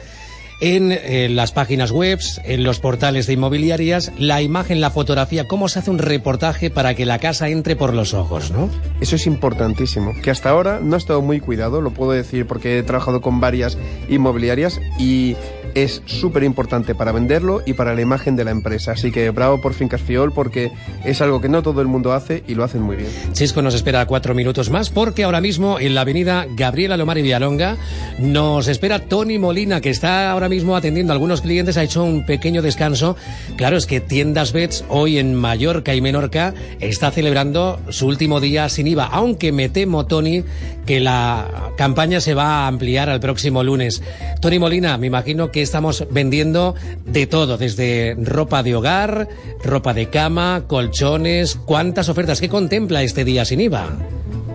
en, 0.61 0.93
eh, 0.93 1.29
las 1.31 1.53
páginas 1.53 1.91
web, 1.91 2.21
en 2.45 2.65
los 2.65 2.81
portales 2.81 3.27
de 3.27 3.35
inmobiliarias, 3.35 4.13
la 4.19 4.43
imagen, 4.43 4.81
la 4.81 4.91
fotografía, 4.91 5.47
cómo 5.47 5.69
se 5.69 5.79
hace 5.79 5.91
un 5.91 5.99
reportaje 5.99 6.71
para 6.71 6.95
que 6.95 7.07
la 7.07 7.19
casa 7.19 7.49
entre 7.49 7.77
por 7.77 7.95
los 7.95 8.15
ojos, 8.15 8.51
¿no? 8.51 8.69
Eso 9.01 9.17
es 9.17 9.27
importantísimo, 9.27 10.13
que 10.23 10.31
hasta 10.31 10.51
ahora 10.51 10.81
no 10.83 10.95
ha 10.95 10.99
estado 10.99 11.23
muy 11.23 11.41
cuidado, 11.41 11.81
lo 11.81 11.91
puedo 11.91 12.13
decir 12.13 12.47
porque 12.47 12.79
he 12.79 12.83
trabajado 12.83 13.21
con 13.21 13.41
varias 13.41 13.79
inmobiliarias 14.09 14.81
y 14.99 15.37
es 15.75 16.03
súper 16.07 16.43
importante 16.43 16.95
para 16.95 17.13
venderlo 17.13 17.63
y 17.67 17.75
para 17.75 17.95
la 17.95 18.01
imagen 18.01 18.37
de 18.37 18.45
la 18.45 18.51
empresa. 18.51 18.93
Así 18.93 19.11
que 19.11 19.31
bravo 19.31 19.61
por 19.61 19.75
Fincas 19.75 20.01
Fiol 20.01 20.33
porque 20.33 20.71
es 21.05 21.21
algo 21.21 21.41
que 21.41 21.49
no 21.49 21.63
todo 21.63 21.81
el 21.81 21.87
mundo 21.87 22.13
hace 22.13 22.43
y 22.47 22.55
lo 22.55 22.65
hacen 22.65 22.83
muy 22.83 22.97
bien. 22.97 23.09
Chisco 23.33 23.63
nos 23.63 23.75
espera 23.75 24.07
cuatro 24.07 24.35
minutos 24.35 24.71
más 24.71 24.91
porque 24.91 25.25
ahora 25.25 25.41
mismo 25.41 25.79
en 25.79 25.95
la 25.95 26.03
avenida 26.03 26.47
Gabriela 26.57 26.97
Lomar 26.97 27.19
y 27.19 27.23
Villalonga 27.23 27.77
nos 28.19 28.69
espera 28.69 29.01
Tony 29.01 29.39
Molina 29.39 29.81
que 29.81 29.91
está 29.91 30.31
ahora 30.31 30.49
mismo 30.49 30.77
atendiendo 30.77 31.13
a 31.13 31.15
algunos 31.15 31.41
clientes, 31.41 31.77
ha 31.77 31.83
hecho 31.83 32.05
un 32.05 32.25
pequeño 32.27 32.63
descanso. 32.63 33.17
Claro, 33.57 33.77
es 33.77 33.87
que 33.87 34.01
Tiendas 34.01 34.53
Bets 34.53 34.85
hoy 34.89 35.19
en 35.19 35.35
Mallorca 35.35 35.95
y 35.95 36.01
Menorca 36.01 36.55
está 36.81 37.11
celebrando 37.11 37.81
su 37.91 38.07
último 38.07 38.41
día 38.41 38.69
sin 38.69 38.87
IVA, 38.87 39.07
aunque 39.07 39.53
me 39.53 39.69
temo, 39.69 40.07
Tony, 40.07 40.45
que 40.87 41.01
la 41.01 41.73
campaña 41.77 42.21
se 42.21 42.35
va 42.35 42.65
a 42.65 42.67
ampliar 42.67 43.11
al 43.11 43.21
próximo 43.21 43.63
lunes. 43.63 44.03
Tony 44.41 44.59
Molina, 44.59 44.97
me 44.99 45.07
imagino 45.07 45.51
que 45.51 45.60
estamos 45.63 46.07
vendiendo 46.11 46.75
de 47.07 47.27
todo, 47.27 47.59
desde 47.59 48.17
ropa 48.21 48.63
de 48.63 48.75
hogar, 48.75 49.29
ropa 49.65 49.95
de 49.95 50.09
cama, 50.09 50.65
colchones. 50.67 51.57
¿Cuántas 51.57 52.09
ofertas? 52.09 52.41
¿Qué 52.41 52.49
contempla 52.49 53.03
este 53.03 53.25
día 53.25 53.45
sin 53.45 53.61
IVA? 53.61 53.89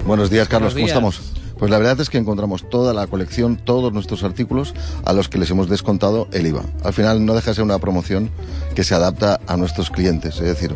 Buenos 0.06 0.30
días, 0.30 0.48
Carlos. 0.48 0.74
¿Cómo 0.74 0.86
estamos? 0.86 1.22
Pues 1.58 1.72
la 1.72 1.78
verdad 1.78 2.00
es 2.02 2.10
que 2.10 2.18
encontramos 2.18 2.70
toda 2.70 2.94
la 2.94 3.08
colección, 3.08 3.56
todos 3.56 3.94
nuestros 3.94 4.24
artículos 4.24 4.74
a 5.06 5.14
los 5.14 5.30
que 5.30 5.38
les 5.38 5.50
hemos 5.50 5.70
descontado 5.70 6.28
el 6.34 6.48
IVA. 6.48 6.64
Al 6.84 6.94
final 6.94 7.26
no 7.26 7.34
deja 7.34 7.52
de 7.52 7.56
ser 7.56 7.64
una 7.64 7.80
promoción 7.80 8.30
que 8.76 8.84
se 8.84 8.94
adapta 8.94 9.40
a 9.48 9.56
nuestros 9.56 9.90
clientes. 9.90 10.36
Es 10.36 10.42
decir, 10.42 10.76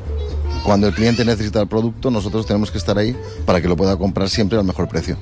cuando 0.64 0.88
el 0.88 0.94
cliente 0.94 1.26
necesita 1.26 1.62
el 1.62 1.68
producto, 1.68 2.12
nosotros 2.12 2.46
tenemos 2.46 2.72
que 2.72 2.78
estar 2.78 2.98
ahí 2.98 3.16
para 3.46 3.62
que 3.62 3.68
lo 3.68 3.76
pueda 3.76 3.98
comprar 3.98 4.30
siempre 4.30 4.58
al 4.58 4.64
mejor 4.64 4.88
precio. 4.88 5.18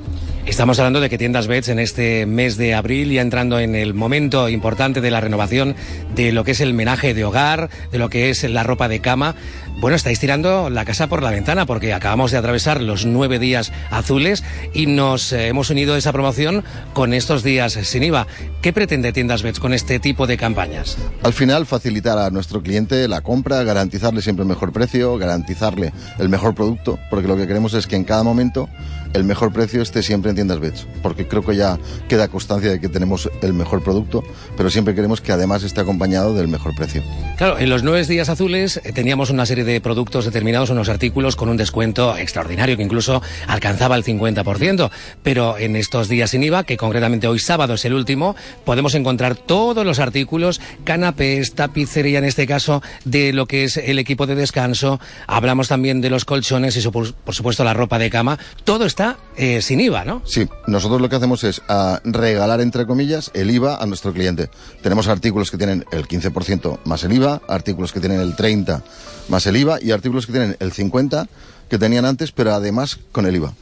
Estamos 0.48 0.80
hablando 0.80 1.02
de 1.02 1.10
que 1.10 1.18
Tiendas 1.18 1.46
Bets 1.46 1.68
en 1.68 1.78
este 1.78 2.26
mes 2.26 2.56
de 2.56 2.74
abril, 2.74 3.12
ya 3.12 3.22
entrando 3.22 3.60
en 3.60 3.76
el 3.76 3.94
momento 3.94 4.48
importante 4.48 5.02
de 5.02 5.12
la 5.12 5.20
renovación 5.20 5.76
de 6.16 6.32
lo 6.32 6.46
que 6.46 6.52
es 6.52 6.62
el 6.62 6.74
menaje 6.74 7.14
de 7.14 7.26
hogar, 7.26 7.70
de 7.92 8.00
lo 8.00 8.10
que 8.10 8.30
es 8.30 8.44
la 8.44 8.64
ropa 8.64 8.88
de 8.88 9.02
cama. 9.02 9.36
Bueno, 9.80 9.96
estáis 9.96 10.20
tirando 10.20 10.70
la 10.70 10.86
casa 10.86 11.08
por 11.08 11.22
la 11.22 11.32
ventana 11.32 11.66
porque 11.66 11.94
acabamos 11.94 12.32
de 12.32 12.38
atravesar 12.38 12.82
los 12.82 13.06
nueve 13.06 13.40
días 13.40 13.74
azules 13.92 14.44
y 14.74 14.88
nos 14.88 15.34
eh, 15.34 15.50
hemos 15.50 15.70
unido 15.70 15.94
a 15.94 15.98
esa 15.98 16.14
promoción 16.14 16.64
con 16.94 17.14
estos 17.14 17.44
días 17.44 17.74
sin 17.74 18.04
IVA. 18.04 18.26
¿Qué 18.62 18.74
pretende 18.74 19.12
Tiendas 19.12 19.44
Bets 19.44 19.60
con 19.60 19.74
este 19.74 20.00
tipo 20.00 20.26
de 20.28 20.38
campañas? 20.38 20.98
Al 21.24 21.34
final, 21.34 21.66
facilitar 21.66 22.18
a 22.18 22.32
nuestro 22.32 22.64
cliente 22.64 23.08
la 23.08 23.22
compra, 23.22 23.64
garantizarle 23.64 24.22
siempre 24.22 24.44
el 24.44 24.50
mejor 24.50 24.72
precio, 24.72 25.18
garantizarle 25.18 25.92
el 26.18 26.30
mejor 26.30 26.56
producto, 26.56 26.98
porque 27.12 27.28
lo 27.28 27.36
que 27.36 27.46
queremos 27.46 27.74
es 27.74 27.86
que 27.86 27.98
en 27.98 28.06
cada 28.06 28.24
momento 28.24 28.70
el 29.18 29.24
mejor 29.24 29.52
precio 29.52 29.82
esté 29.82 30.04
siempre 30.04 30.30
en 30.30 30.36
tiendas 30.36 30.60
Bets, 30.60 30.88
porque 31.02 31.28
creo 31.28 31.44
que 31.44 31.56
ya 31.56 31.80
queda 32.08 32.28
constancia 32.28 32.70
de 32.70 32.80
que 32.80 32.88
tenemos 32.88 33.30
el 33.42 33.54
mejor 33.54 33.84
producto, 33.84 34.24
pero 34.56 34.70
siempre 34.70 34.94
queremos 34.94 35.22
que 35.22 35.32
además 35.32 35.64
esté 35.64 35.82
acompañado 35.82 36.36
del 36.36 36.48
mejor 36.48 36.76
precio. 36.76 37.02
Claro, 37.38 37.58
en 37.58 37.70
los 37.70 37.84
nueve 37.84 38.06
días 38.06 38.30
azules 38.30 38.80
eh, 38.84 38.94
teníamos 38.94 39.32
una 39.32 39.46
serie 39.48 39.64
de 39.64 39.82
productos 39.82 40.26
determinados, 40.26 40.70
unos 40.70 40.88
artículos 40.88 41.36
con 41.36 41.50
un 41.50 41.58
descuento 41.58 42.16
extraordinario 42.16 42.78
que 42.78 42.84
incluso 42.84 43.24
alcanzaba 43.48 43.96
el 43.96 44.04
50%, 44.04 44.92
pero 45.24 45.58
en 45.58 45.76
estos 45.76 46.10
días 46.10 46.30
sin 46.30 46.44
IVA, 46.44 46.64
que 46.64 46.78
concretamente 46.78 47.28
hoy 47.28 47.40
sábado 47.40 47.74
es 47.74 47.86
el 47.86 47.94
último, 47.94 48.36
podemos 48.66 48.94
encontrar 48.94 49.36
todos 49.36 49.84
los 49.84 49.98
artículos, 49.98 50.62
canapés, 50.84 51.54
tapicería 51.56 52.20
en 52.20 52.26
este 52.26 52.46
caso, 52.46 52.84
de 53.04 53.34
lo 53.34 53.48
que 53.48 53.64
es 53.64 53.78
el 53.78 53.98
equipo 53.98 54.28
de 54.28 54.36
descanso, 54.36 55.00
hablamos 55.26 55.68
también 55.68 56.02
de 56.02 56.12
los 56.12 56.24
colchones 56.24 56.78
y 56.78 56.88
por 56.88 57.36
supuesto 57.36 57.64
la 57.64 57.74
ropa 57.74 57.98
de 57.98 58.12
cama, 58.12 58.38
todo 58.64 58.86
está 58.86 59.07
eh, 59.36 59.62
sin 59.62 59.80
IVA, 59.80 60.04
¿no? 60.04 60.22
Sí, 60.26 60.48
nosotros 60.66 61.00
lo 61.00 61.10
que 61.10 61.16
hacemos 61.16 61.44
es 61.44 61.62
ah, 61.70 62.02
regalar, 62.04 62.60
entre 62.62 62.86
comillas, 62.86 63.32
el 63.34 63.52
IVA 63.52 63.78
a 63.78 63.86
nuestro 63.86 64.12
cliente. 64.12 64.50
Tenemos 64.82 65.08
artículos 65.08 65.52
que 65.52 65.58
tienen 65.58 65.86
el 65.92 66.08
15% 66.08 66.80
más 66.86 67.04
el 67.04 67.14
IVA, 67.14 67.42
artículos 67.48 67.94
que 67.94 68.00
tienen 68.00 68.20
el 68.20 68.36
30% 68.36 68.82
más 69.30 69.46
el 69.46 69.58
IVA 69.58 69.80
y 69.82 69.92
artículos 69.92 70.26
que 70.26 70.32
tienen 70.34 70.58
el 70.60 70.74
50% 70.74 71.28
que 71.70 71.78
tenían 71.78 72.06
antes, 72.06 72.32
pero 72.32 72.54
además 72.54 72.98
con 73.12 73.26
el 73.26 73.36
IVA 73.36 73.54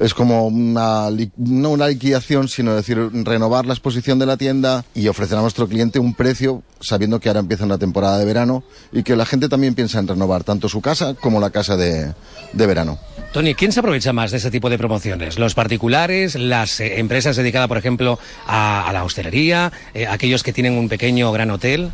es 0.00 0.14
como 0.14 0.50
no 0.50 1.70
una 1.70 1.86
liquidación, 1.86 2.48
sino 2.48 2.74
decir, 2.74 2.98
renovar 3.12 3.66
la 3.66 3.74
exposición 3.74 4.18
de 4.18 4.24
la 4.24 4.38
tienda 4.38 4.84
y 4.94 5.08
ofrecer 5.08 5.36
a 5.36 5.42
nuestro 5.42 5.68
cliente 5.68 5.98
un 5.98 6.14
precio 6.14 6.62
sabiendo 6.80 7.20
que 7.20 7.28
ahora 7.28 7.40
empieza 7.40 7.66
una 7.66 7.76
temporada 7.76 8.18
de 8.18 8.24
verano 8.24 8.64
y 8.92 9.02
que 9.02 9.14
la 9.14 9.26
gente 9.26 9.50
también 9.50 9.74
piensa 9.74 9.98
en 9.98 10.08
renovar 10.08 10.42
tanto 10.42 10.70
su 10.70 10.80
casa 10.80 11.14
como 11.14 11.38
la 11.38 11.50
casa 11.50 11.76
de 11.76 12.14
verano. 12.54 12.98
Tony, 13.32 13.54
¿quién 13.54 13.70
se 13.70 13.78
aprovecha 13.78 14.12
más 14.12 14.32
de 14.32 14.38
este 14.38 14.50
tipo 14.50 14.68
de 14.68 14.76
promociones? 14.76 15.38
¿Los 15.38 15.54
particulares, 15.54 16.34
las 16.34 16.80
eh, 16.80 16.98
empresas 16.98 17.36
dedicadas, 17.36 17.68
por 17.68 17.78
ejemplo, 17.78 18.18
a, 18.44 18.90
la 18.92 19.04
hostelería, 19.04 19.70
eh, 19.94 20.08
aquellos 20.08 20.42
que 20.42 20.52
tienen 20.52 20.72
un 20.72 20.88
pequeño 20.88 21.28
o 21.28 21.32
gran 21.32 21.52
hotel? 21.52 21.92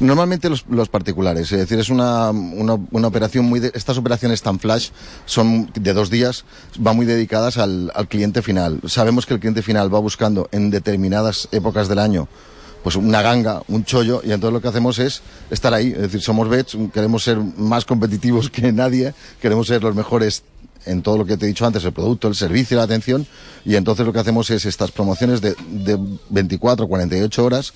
Normalmente 0.00 0.48
los, 0.48 0.88
particulares, 0.88 1.52
es 1.52 1.58
decir, 1.58 1.78
es 1.78 1.90
una, 1.90 2.30
una, 2.30 2.78
una 2.90 3.06
operación 3.06 3.44
muy... 3.44 3.60
De, 3.60 3.70
estas 3.74 3.98
operaciones 3.98 4.40
tan 4.40 4.58
flash 4.58 4.88
son 5.26 5.70
de 5.74 5.92
dos 5.92 6.08
días, 6.08 6.46
van 6.78 6.96
muy 6.96 7.04
dedicadas 7.04 7.58
al, 7.58 7.92
al 7.94 8.08
cliente 8.08 8.40
final. 8.40 8.80
Sabemos 8.86 9.26
que 9.26 9.34
el 9.34 9.40
cliente 9.40 9.60
final 9.60 9.94
va 9.94 9.98
buscando 9.98 10.48
en 10.52 10.70
determinadas 10.70 11.48
épocas 11.52 11.88
del 11.88 11.98
año 11.98 12.28
pues 12.82 12.94
una 12.94 13.20
ganga, 13.22 13.60
un 13.68 13.84
chollo, 13.84 14.22
y 14.24 14.32
entonces 14.32 14.52
lo 14.54 14.62
que 14.62 14.68
hacemos 14.68 14.98
es 15.00 15.20
estar 15.50 15.74
ahí. 15.74 15.88
Es 15.88 16.02
decir, 16.02 16.22
somos 16.22 16.48
bets, 16.48 16.78
queremos 16.94 17.24
ser 17.24 17.36
más 17.36 17.84
competitivos 17.84 18.48
que 18.48 18.72
nadie, 18.72 19.12
queremos 19.42 19.66
ser 19.66 19.82
los 19.82 19.94
mejores 19.96 20.44
en 20.86 21.02
todo 21.02 21.18
lo 21.18 21.26
que 21.26 21.36
te 21.36 21.44
he 21.44 21.48
dicho 21.48 21.66
antes, 21.66 21.84
el 21.84 21.92
producto, 21.92 22.28
el 22.28 22.34
servicio, 22.34 22.76
la 22.76 22.84
atención, 22.84 23.26
y 23.64 23.76
entonces 23.76 24.06
lo 24.06 24.12
que 24.12 24.20
hacemos 24.20 24.50
es 24.50 24.64
estas 24.64 24.90
promociones 24.90 25.40
de, 25.40 25.54
de 25.68 25.98
24, 26.30 26.88
48 26.88 27.44
horas, 27.44 27.72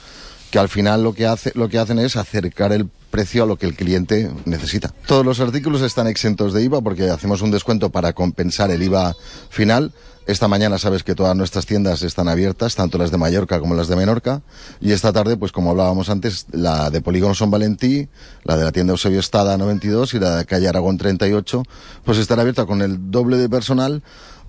que 0.53 0.59
al 0.59 0.69
final 0.69 1.03
lo 1.03 1.15
que, 1.15 1.27
hace, 1.27 1.51
lo 1.55 1.71
que 1.71 1.79
hacen 1.79 1.99
es 1.99 2.15
acercar 2.15 2.73
el 2.73 2.87
precio 3.11 3.43
a 3.43 3.47
lo 3.47 3.57
que 3.57 3.65
el 3.65 3.75
cliente 3.75 4.31
necesita. 4.45 4.93
Todos 5.07 5.25
los 5.25 5.41
artículos 5.41 5.81
están 5.81 6.07
exentos 6.07 6.53
de 6.53 6.63
IVA 6.63 6.83
porque 6.83 7.09
hacemos 7.09 7.41
un 7.41 7.51
descuento 7.51 7.89
para 7.89 8.13
compensar 8.13 8.71
el 8.71 8.83
IVA 8.83 9.17
final. 9.49 9.93
Esta 10.27 10.49
mañana 10.49 10.79
sabes 10.79 11.05
que 11.05 11.15
todas 11.15 11.35
nuestras 11.35 11.65
tiendas 11.65 12.03
están 12.03 12.29
abiertas, 12.29 12.75
tanto 12.75 12.99
las 12.99 13.11
de 13.11 13.17
Mallorca 13.17 13.61
como 13.61 13.75
las 13.75 13.89
de 13.89 13.97
Menorca. 13.97 14.43
Y 14.79 14.93
esta 14.93 15.11
tarde, 15.11 15.39
pues 15.39 15.53
como 15.53 15.71
hablábamos 15.71 16.11
antes, 16.11 16.47
la 16.53 16.91
de 16.91 17.01
Polígono 17.01 17.35
Son 17.35 17.51
Valentí, 17.51 18.09
la 18.45 18.59
de 18.59 18.65
la 18.65 18.73
tienda 18.73 18.93
Eusebio 18.93 19.21
Estada 19.21 19.57
92 19.57 20.13
y 20.13 20.19
la 20.21 20.37
de 20.37 20.45
calle 20.45 20.69
Aragón 20.69 20.99
38, 20.99 21.63
pues 22.05 22.19
estará 22.19 22.43
abierta 22.43 22.67
con 22.67 22.83
el 22.83 23.11
doble 23.11 23.39
de 23.39 23.49
personal 23.49 24.03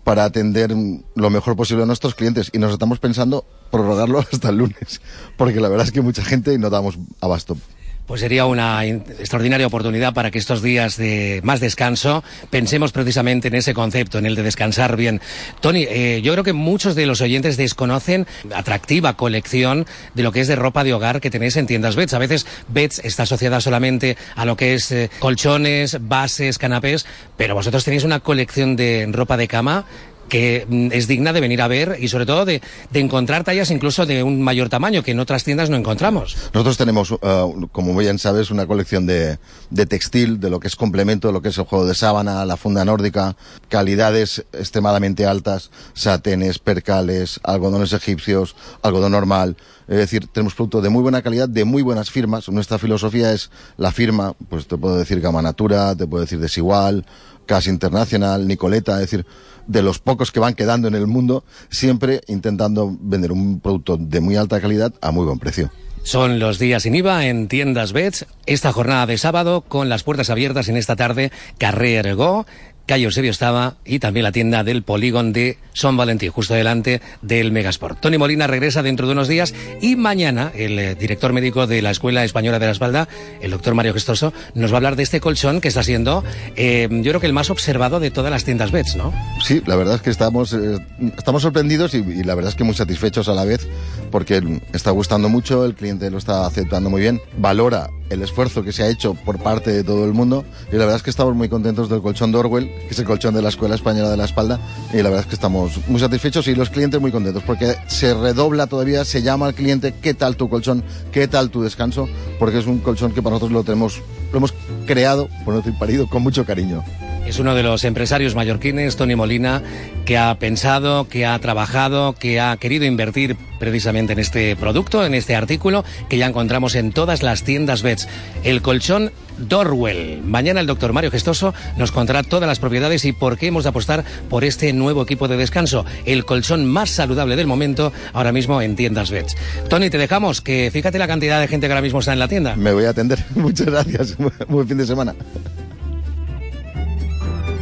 para 0.04 0.26
atender 0.26 0.74
lo 1.16 1.30
mejor 1.30 1.56
posible 1.56 1.84
a 1.84 1.86
nuestros 1.86 2.16
clientes. 2.16 2.50
Y 2.54 2.60
nos 2.60 2.72
estamos 2.72 3.00
pensando 3.00 3.46
prorrogarlo 3.72 4.20
hasta 4.32 4.50
el 4.50 4.58
lunes, 4.58 5.02
porque 5.38 5.60
la 5.60 5.70
verdad 5.70 5.88
es 5.88 5.92
que 5.92 6.02
mucha 6.02 6.24
gente 6.24 6.58
no 6.58 6.70
damos 6.70 6.98
abasto. 7.22 7.58
Pues 8.06 8.20
sería 8.20 8.46
una 8.46 8.86
extraordinaria 8.86 9.66
oportunidad 9.66 10.14
para 10.14 10.30
que 10.30 10.38
estos 10.38 10.62
días 10.62 10.98
de 10.98 11.40
más 11.44 11.62
descanso 11.62 12.22
pensemos 12.50 12.92
precisamente 12.92 13.48
en 13.48 13.56
ese 13.56 13.74
concepto, 13.74 14.18
en 14.18 14.26
el 14.26 14.36
de 14.36 14.44
descansar 14.44 14.98
bien. 14.98 15.22
Tony, 15.62 15.86
eh, 15.90 16.22
yo 16.22 16.34
creo 16.34 16.44
que 16.44 16.52
muchos 16.52 16.96
de 16.96 17.06
los 17.06 17.22
oyentes 17.22 17.56
desconocen 17.56 18.28
la 18.50 18.58
atractiva 18.58 19.16
colección 19.16 19.86
de 20.16 20.24
lo 20.24 20.34
que 20.34 20.42
es 20.42 20.50
de 20.50 20.58
ropa 20.58 20.84
de 20.84 20.94
hogar 20.94 21.22
que 21.22 21.30
tenéis 21.30 21.56
en 21.56 21.66
tiendas 21.66 21.96
Bets. 21.96 22.14
A 22.14 22.20
veces 22.20 22.46
Bets 22.68 23.00
está 23.06 23.24
asociada 23.24 23.62
solamente 23.62 24.18
a 24.36 24.44
lo 24.44 24.58
que 24.58 24.74
es 24.74 24.92
eh, 24.92 25.10
colchones, 25.20 25.98
bases, 26.02 26.58
canapés, 26.58 27.06
pero 27.38 27.56
vosotros 27.56 27.86
tenéis 27.86 28.04
una 28.04 28.20
colección 28.20 28.76
de 28.76 29.08
ropa 29.12 29.38
de 29.38 29.48
cama 29.48 29.86
que 30.30 30.66
mm, 30.68 30.90
es 30.92 31.08
digna 31.08 31.34
de 31.34 31.42
venir 31.42 31.62
a 31.62 31.68
ver 31.68 31.98
y 32.00 32.08
sobre 32.08 32.26
todo 32.26 32.46
de, 32.46 32.62
de, 32.92 33.00
encontrar 33.00 33.44
tallas 33.44 33.72
incluso 33.72 34.06
de 34.06 34.24
un 34.24 34.42
mayor 34.42 34.70
tamaño 34.70 35.04
que 35.04 35.12
en 35.12 35.20
otras 35.20 35.44
tiendas 35.44 35.70
no 35.70 35.78
encontramos. 35.78 36.36
Nosotros 36.54 36.78
tenemos, 36.78 37.12
uh, 37.12 37.68
como 37.72 37.96
bien 37.96 38.20
sabes, 38.20 38.52
una 38.52 38.66
colección 38.66 39.06
de, 39.06 39.38
de, 39.70 39.86
textil, 39.86 40.40
de 40.40 40.50
lo 40.50 40.60
que 40.60 40.68
es 40.68 40.76
complemento, 40.76 41.28
de 41.28 41.34
lo 41.34 41.42
que 41.42 41.50
es 41.50 41.58
el 41.58 41.66
juego 41.66 41.86
de 41.86 41.96
sábana, 41.96 42.46
la 42.46 42.58
funda 42.58 42.86
nórdica, 42.86 43.36
calidades 43.70 44.46
extremadamente 44.54 45.26
altas, 45.26 45.72
satenes, 45.94 46.60
percales, 46.60 47.40
algodones 47.44 47.94
egipcios, 47.94 48.56
algodón 48.82 49.12
normal. 49.12 49.58
Es 49.88 49.98
decir, 49.98 50.28
tenemos 50.28 50.56
productos 50.56 50.84
de 50.84 50.90
muy 50.90 51.02
buena 51.02 51.22
calidad, 51.22 51.50
de 51.50 51.66
muy 51.66 51.82
buenas 51.82 52.10
firmas. 52.10 52.48
Nuestra 52.50 52.80
filosofía 52.80 53.34
es 53.34 53.52
la 53.78 53.92
firma, 53.92 54.34
pues 54.50 54.68
te 54.68 54.78
puedo 54.78 54.98
decir 54.98 55.20
Gama 55.20 55.42
Natura, 55.42 55.96
te 55.96 56.08
puedo 56.08 56.24
decir 56.24 56.40
Desigual, 56.40 57.06
Casa 57.46 57.70
Internacional, 57.70 58.48
Nicoleta, 58.48 58.94
es 58.94 59.12
decir, 59.12 59.26
de 59.68 59.82
los 59.82 60.00
pocos 60.00 60.32
que 60.32 60.40
van 60.40 60.54
quedando 60.54 60.88
en 60.88 60.96
el 60.96 61.08
mundo, 61.08 61.44
siempre 61.70 62.22
intentando 62.28 62.96
vender 63.00 63.32
un 63.32 63.60
producto 63.60 63.98
de 63.98 64.20
muy 64.20 64.36
alta 64.36 64.62
calidad 64.62 64.94
a 65.02 65.12
muy 65.12 65.26
buen 65.26 65.40
precio. 65.40 65.72
Son 66.04 66.38
los 66.38 66.60
días 66.60 66.84
sin 66.84 66.96
IVA 66.96 67.28
en 67.28 67.48
tiendas 67.48 67.94
Bets. 67.94 68.26
Esta 68.46 68.74
jornada 68.74 69.06
de 69.06 69.18
sábado 69.18 69.62
con 69.62 69.88
las 69.88 70.04
puertas 70.04 70.30
abiertas 70.30 70.68
en 70.68 70.76
esta 70.76 70.98
tarde, 70.98 71.32
Carrer 71.58 72.16
Go, 72.16 72.46
calle 72.86 73.06
Eusebio 73.06 73.32
estaba 73.32 73.76
y 73.86 74.00
también 74.00 74.24
la 74.24 74.32
tienda 74.32 74.64
del 74.64 74.84
Polígon 74.84 75.34
de 75.34 75.58
Son 75.74 75.96
Valentín, 75.98 76.32
justo 76.32 76.54
delante 76.54 77.02
del 77.22 77.52
Megasport. 77.52 78.00
Tony 78.00 78.18
Molina 78.18 78.48
regresa 78.48 78.84
dentro 78.84 79.08
de 79.08 79.14
unos 79.14 79.28
días 79.28 79.54
y 79.82 79.96
mañana 79.96 80.52
el 80.56 80.78
eh, 80.80 80.96
director 80.96 81.34
médico 81.34 81.68
de 81.68 81.82
la 81.82 81.92
Escuela 81.92 82.24
Española 82.24 82.60
de 82.60 82.66
la 82.66 82.72
Espalda, 82.72 83.08
el 83.42 83.52
doctor 83.52 83.74
Mario 83.74 83.94
Gestoso, 83.94 84.34
nos 84.54 84.72
va 84.72 84.76
a 84.76 84.78
hablar 84.78 84.96
de 84.96 85.04
este 85.04 85.20
colchón 85.20 85.62
que 85.62 85.70
está 85.70 85.84
siendo, 85.84 86.24
eh, 86.56 86.88
yo 86.90 87.12
creo 87.12 87.20
que 87.22 87.28
el 87.28 87.34
más 87.34 87.50
observado 87.50 88.00
de 88.00 88.12
todas 88.12 88.32
las 88.32 88.44
tiendas 88.44 88.72
Bets, 88.72 88.96
¿no? 88.96 89.14
Sí, 89.44 89.62
la 89.66 89.76
verdad 89.76 89.96
es 89.96 90.02
que 90.02 90.10
estamos, 90.10 90.54
eh, 90.54 90.78
estamos 91.18 91.42
sorprendidos 91.42 91.94
y, 91.94 92.24
la 92.24 92.36
verdad 92.36 92.50
es 92.50 92.56
que 92.56 92.64
muy 92.64 92.76
satisfechos 92.76 93.28
a 93.30 93.34
la 93.34 93.46
vez 93.46 93.68
porque 94.12 94.62
está 94.74 94.92
gustando 94.92 95.30
mucho, 95.30 95.66
el 95.66 95.76
cliente 95.76 96.10
lo 96.10 96.18
está 96.18 96.46
aceptando 96.46 96.90
muy 96.90 97.02
bien, 97.02 97.22
valora 97.38 97.90
el 98.14 98.22
esfuerzo 98.22 98.64
que 98.64 98.72
se 98.72 98.84
ha 98.84 98.90
hecho 98.90 99.14
por 99.14 99.40
parte 99.40 99.72
de 99.72 99.84
todo 99.84 100.06
el 100.06 100.14
mundo. 100.14 100.46
Y 100.70 100.74
la 100.74 100.80
verdad 100.80 100.98
es 100.98 101.04
que 101.04 101.10
estamos 101.10 101.36
muy 101.36 101.50
contentos 101.50 101.90
del 101.90 102.02
colchón 102.02 102.32
de 102.32 102.38
Orwell, 102.38 102.70
que 102.70 102.90
es 102.92 103.00
el 103.00 103.06
colchón 103.06 103.34
de 103.34 103.42
la 103.42 103.50
Escuela 103.50 103.76
Española 103.76 104.10
de 104.10 104.18
la 104.18 104.26
Espalda. 104.26 104.60
Y 104.94 104.98
la 104.98 105.10
verdad 105.10 105.22
es 105.22 105.26
que 105.28 105.36
estamos 105.36 105.80
muy 105.88 106.00
satisfechos 106.00 106.48
y 106.48 106.56
los 106.56 106.70
clientes 106.70 107.02
muy 107.02 107.12
contentos 107.12 107.44
porque 107.44 107.76
se 107.88 108.14
redobla 108.14 108.68
todavía, 108.68 109.06
se 109.06 109.22
llama 109.22 109.48
al 109.48 109.54
cliente 109.54 109.94
qué 110.02 110.14
tal 110.14 110.38
tu 110.38 110.50
colchón, 110.50 110.84
qué 111.12 111.28
tal 111.28 111.50
tu 111.50 111.62
descanso, 111.62 112.08
porque 112.40 112.60
es 112.60 112.68
un 112.68 112.80
colchón 112.80 113.12
que 113.12 113.22
para 113.22 113.36
nosotros 113.36 113.52
lo 113.52 113.64
tenemos, 113.64 114.02
lo 114.32 114.38
hemos 114.38 114.54
creado, 114.86 115.28
por 115.44 115.54
no 115.54 115.62
decir 115.62 115.78
parido, 115.78 116.08
con 116.08 116.24
mucho 116.24 116.46
cariño. 116.46 116.84
Es 117.26 117.40
uno 117.40 117.56
de 117.56 117.64
los 117.64 117.84
empresarios 117.84 118.36
mallorquines, 118.36 118.96
Tony 118.96 119.16
Molina, 119.16 119.64
que 120.06 120.18
ha 120.18 120.38
pensado, 120.40 121.08
que 121.08 121.26
ha 121.26 121.40
trabajado, 121.40 122.14
que 122.14 122.40
ha 122.40 122.56
querido 122.58 122.86
invertir 122.86 123.38
precisamente 123.60 124.14
en 124.14 124.20
este 124.20 124.56
producto, 124.56 125.06
en 125.06 125.14
este 125.14 125.36
artículo, 125.36 125.86
que 126.10 126.18
ya 126.18 126.28
encontramos 126.28 126.76
en 126.76 126.92
todas 126.92 127.24
las 127.24 127.44
tiendas 127.44 127.82
Bets. 127.82 128.08
El 128.44 128.62
colchón 128.62 129.12
Dorwell. 129.38 130.22
Mañana 130.22 130.60
el 130.60 130.68
doctor 130.68 130.94
Mario 130.94 131.12
Gestoso 131.12 131.54
nos 131.78 131.92
contará 131.92 132.24
todas 132.24 132.48
las 132.48 132.60
propiedades 132.60 133.06
y 133.06 133.14
por 133.14 133.38
qué 133.38 133.48
hemos 133.48 133.64
de 133.64 133.70
apostar 133.70 134.04
por 134.30 134.44
este 134.44 134.74
nuevo 134.74 135.02
equipo 135.02 135.28
de 135.28 135.38
descanso, 135.38 135.86
el 136.06 136.26
colchón 136.26 136.66
más 136.66 136.90
saludable 136.90 137.36
del 137.36 137.48
momento, 137.48 137.94
ahora 138.12 138.32
mismo 138.32 138.62
en 138.62 138.76
tiendas 138.76 139.12
Bets. 139.12 139.36
Tony, 139.70 139.90
te 139.90 139.98
dejamos, 139.98 140.42
que 140.42 140.70
fíjate 140.72 141.00
la 141.00 141.08
cantidad 141.08 141.40
de 141.40 141.48
gente 141.48 141.68
que 141.68 141.74
ahora 141.74 141.82
mismo 141.82 142.00
está 142.00 142.14
en 142.14 142.20
la 142.20 142.28
tienda. 142.28 142.56
Me 142.56 142.74
voy 142.74 142.86
a 142.86 142.90
atender. 142.90 143.24
Muchas 143.36 143.68
gracias. 143.68 144.18
Buen 144.48 144.68
fin 144.68 144.78
de 144.78 144.86
semana. 144.86 145.16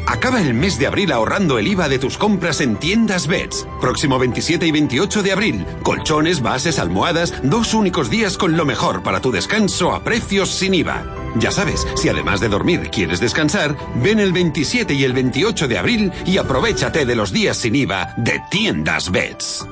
Acaba 0.08 0.42
el 0.42 0.54
mes 0.54 0.78
de 0.78 0.88
abril 0.88 1.12
ahorrando 1.12 1.58
el 1.58 1.68
IVA 1.68 1.90
de 1.90 2.00
tus 2.00 2.18
compras 2.18 2.62
en 2.62 2.78
tiendas 2.78 3.28
Beds. 3.28 3.68
Próximo 3.80 4.20
27 4.20 4.66
y 4.66 4.72
28 4.72 5.24
de 5.24 5.32
abril. 5.32 5.66
Colchones, 5.84 6.42
bases, 6.42 6.80
almohadas, 6.80 7.34
dos 7.44 7.74
únicos 7.74 8.10
días 8.10 8.38
con 8.38 8.58
lo 8.58 8.66
mejor 8.66 9.04
para 9.04 9.22
tu 9.22 9.32
descanso 9.32 9.94
a 9.94 10.04
precios 10.04 10.50
sin 10.50 10.74
IVA. 10.74 11.04
Ya 11.36 11.52
sabes, 11.52 11.88
si 11.96 12.10
además 12.10 12.40
de 12.40 12.50
dormir 12.50 12.90
quieres 12.92 13.20
descansar, 13.20 13.78
ven 13.96 14.20
el 14.20 14.34
27 14.34 14.94
y 14.94 15.04
el 15.04 15.14
28 15.14 15.68
de 15.68 15.78
abril 15.78 16.12
y 16.26 16.38
aprovechate 16.38 17.06
de 17.06 17.16
los 17.16 17.32
días 17.32 17.58
sin 17.58 17.76
IVA 17.76 18.14
de 18.18 18.42
tiendas 18.50 19.12
Beds. 19.12 19.66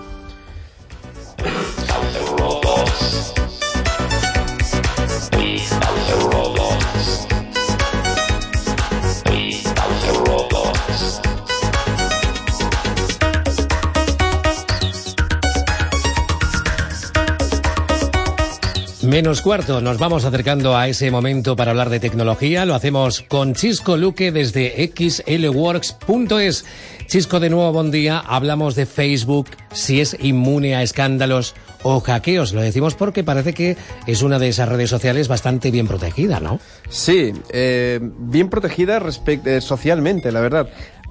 Menos 19.10 19.42
cuarto, 19.42 19.82
nos 19.82 19.98
vamos 19.98 20.24
acercando 20.24 20.78
a 20.78 20.88
ese 20.88 21.10
momento 21.10 21.56
para 21.56 21.72
hablar 21.72 21.90
de 21.90 22.00
tecnología. 22.00 22.64
Lo 22.68 22.76
hacemos 22.76 23.24
con 23.28 23.56
Chisco 23.56 23.98
Luque 23.98 24.32
desde 24.32 24.88
xlworks.es. 24.96 26.66
Chisco, 27.08 27.40
de 27.40 27.50
nuevo, 27.50 27.74
buen 27.74 27.90
día. 27.90 28.20
Hablamos 28.20 28.76
de 28.76 28.86
Facebook, 28.86 29.48
si 29.72 30.00
es 30.00 30.16
inmune 30.20 30.76
a 30.76 30.84
escándalos 30.84 31.56
o 31.82 32.00
hackeos. 32.02 32.54
Lo 32.54 32.62
decimos 32.62 32.94
porque 32.94 33.24
parece 33.24 33.56
que 33.56 33.78
es 34.06 34.22
una 34.22 34.38
de 34.38 34.50
esas 34.50 34.70
redes 34.70 34.92
sociales 34.92 35.28
bastante 35.28 35.72
bien 35.72 35.88
protegida, 35.88 36.40
¿no? 36.40 36.60
Sí, 36.90 37.34
eh, 37.52 38.00
bien 38.02 38.48
protegida 38.48 39.02
eh, 39.26 39.60
socialmente, 39.60 40.32
la 40.32 40.42
verdad 40.42 40.70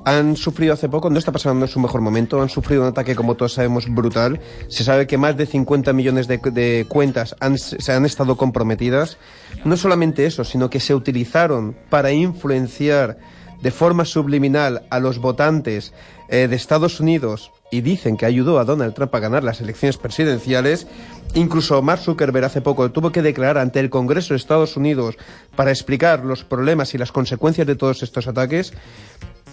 han 0.09 0.37
sufrido 0.37 0.73
hace 0.73 0.89
poco, 0.89 1.11
no 1.11 1.19
está 1.19 1.33
pasando 1.33 1.67
en 1.67 1.71
su 1.71 1.81
mejor 1.81 2.01
momento, 2.01 2.41
han 2.41 2.49
sufrido 2.49 2.81
un 2.81 2.89
ataque, 2.89 3.15
como 3.15 3.35
todos 3.35 3.53
sabemos, 3.53 3.93
brutal. 3.93 4.41
Se 4.69 4.83
sabe 4.83 5.07
que 5.07 5.19
más 5.19 5.37
de 5.37 5.45
50 5.45 5.93
millones 5.93 6.27
de, 6.27 6.87
cuentas 6.89 7.37
han, 7.41 7.59
se 7.59 7.93
han 7.93 8.07
estado 8.07 8.37
comprometidas. 8.37 9.19
No 9.67 9.77
solamente 9.77 10.25
eso, 10.25 10.45
sino 10.45 10.71
que 10.71 10.81
se 10.81 10.95
utilizaron 10.95 11.77
para 11.91 12.11
influenciar 12.11 13.19
de 13.61 13.71
forma 13.71 14.07
subliminal 14.07 14.87
a 14.89 14.99
los 14.99 15.19
votantes 15.19 15.93
eh, 16.29 16.49
de 16.49 16.57
Estados 16.57 17.01
Unidos 17.01 17.51
y 17.71 17.83
dicen 17.83 18.17
que 18.17 18.25
ayudó 18.25 18.59
a 18.59 18.65
Donald 18.65 18.95
Trump 18.95 19.15
a 19.15 19.19
ganar 19.19 19.45
las 19.45 19.61
elecciones 19.61 19.99
presidenciales. 19.99 20.87
Incluso 21.35 21.83
Mark 21.83 22.01
Zuckerberg 22.01 22.47
hace 22.47 22.63
poco 22.63 22.91
tuvo 22.91 23.13
que 23.13 23.21
declarar 23.21 23.59
ante 23.59 23.81
el 23.81 23.91
Congreso 23.91 24.33
de 24.33 24.39
Estados 24.39 24.77
Unidos 24.77 25.17
para 25.55 25.71
explicar 25.71 26.25
los 26.25 26.45
problemas 26.45 26.95
y 26.95 26.99
las 26.99 27.13
consecuencias 27.13 27.67
de 27.67 27.77
todos 27.77 28.03
estos 28.03 28.27
ataques 28.27 28.73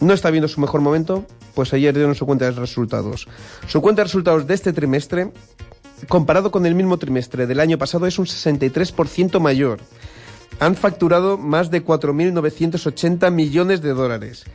no 0.01 0.13
está 0.13 0.31
viendo 0.31 0.47
su 0.47 0.61
mejor 0.61 0.81
momento, 0.81 1.25
pues 1.53 1.73
ayer 1.73 1.93
dieron 1.93 2.15
su 2.15 2.25
cuenta 2.25 2.45
de 2.45 2.51
resultados. 2.51 3.27
Su 3.67 3.81
cuenta 3.81 4.01
de 4.01 4.05
resultados 4.05 4.47
de 4.47 4.53
este 4.53 4.73
trimestre, 4.73 5.31
comparado 6.07 6.51
con 6.51 6.65
el 6.65 6.75
mismo 6.75 6.97
trimestre 6.97 7.47
del 7.47 7.59
año 7.59 7.77
pasado, 7.77 8.05
es 8.05 8.19
un 8.19 8.25
63% 8.25 9.39
mayor. 9.39 9.79
Han 10.59 10.75
facturado 10.75 11.37
más 11.37 11.71
de 11.71 11.83
4.980 11.83 13.31
millones 13.31 13.81
de 13.81 13.93
dólares. 13.93 14.45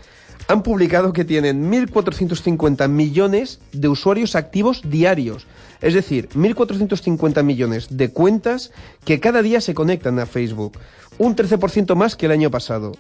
Han 0.49 0.63
publicado 0.63 1.13
que 1.13 1.25
tienen 1.25 1.71
1.450 1.71 2.89
millones 2.89 3.61
de 3.73 3.89
usuarios 3.89 4.35
activos 4.35 4.83
diarios. 4.85 5.47
Es 5.81 5.95
decir, 5.95 6.29
1.450 6.31 7.43
millones 7.43 7.89
de 7.91 8.11
cuentas 8.11 8.73
que 9.05 9.21
cada 9.21 9.43
día 9.43 9.61
se 9.61 9.75
conectan 9.75 10.19
a 10.19 10.27
Facebook. 10.27 10.79
Un 11.19 11.37
13% 11.37 11.95
más 11.95 12.17
que 12.17 12.27
el 12.27 12.33
año 12.33 12.51
pasado. 12.51 12.93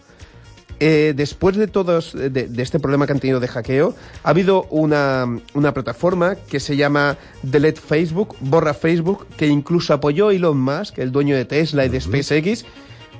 Eh, 0.78 1.12
después 1.14 1.56
de 1.56 1.66
todos 1.66 2.12
de, 2.12 2.30
de, 2.30 2.62
este 2.62 2.78
problema 2.78 3.06
que 3.06 3.12
han 3.12 3.20
tenido 3.20 3.40
de 3.40 3.48
hackeo, 3.48 3.94
ha 4.22 4.30
habido 4.30 4.64
una, 4.70 5.26
una, 5.54 5.74
plataforma 5.74 6.36
que 6.36 6.60
se 6.60 6.76
llama 6.76 7.18
Delete 7.42 7.80
Facebook, 7.80 8.36
borra 8.40 8.72
Facebook, 8.72 9.26
que 9.36 9.46
incluso 9.46 9.92
apoyó 9.92 10.30
Elon 10.30 10.58
Musk, 10.58 10.98
el 10.98 11.12
dueño 11.12 11.36
de 11.36 11.44
Tesla 11.44 11.84
y 11.84 11.88
de 11.88 12.00
SpaceX. 12.00 12.64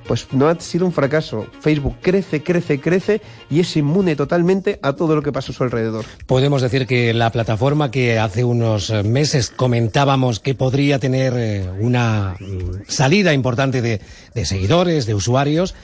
Pues 0.06 0.26
no 0.32 0.48
ha 0.48 0.58
sido 0.58 0.86
un 0.86 0.92
fracaso. 0.92 1.46
Facebook 1.60 1.96
crece, 2.00 2.42
crece, 2.42 2.80
crece 2.80 3.20
y 3.50 3.60
es 3.60 3.76
inmune 3.76 4.16
totalmente 4.16 4.80
a 4.82 4.94
todo 4.94 5.14
lo 5.14 5.22
que 5.22 5.30
pasa 5.30 5.52
a 5.52 5.54
su 5.54 5.62
alrededor. 5.62 6.04
Podemos 6.26 6.62
decir 6.62 6.86
que 6.86 7.12
la 7.12 7.30
plataforma 7.30 7.90
que 7.90 8.18
hace 8.18 8.42
unos 8.42 8.90
meses 9.04 9.50
comentábamos 9.50 10.40
que 10.40 10.54
podría 10.54 10.98
tener 10.98 11.34
eh, 11.36 11.70
una 11.78 12.36
mm, 12.40 12.88
salida 12.88 13.34
importante 13.34 13.82
de, 13.82 14.00
de 14.34 14.46
seguidores, 14.46 15.06
de 15.06 15.14
usuarios, 15.14 15.74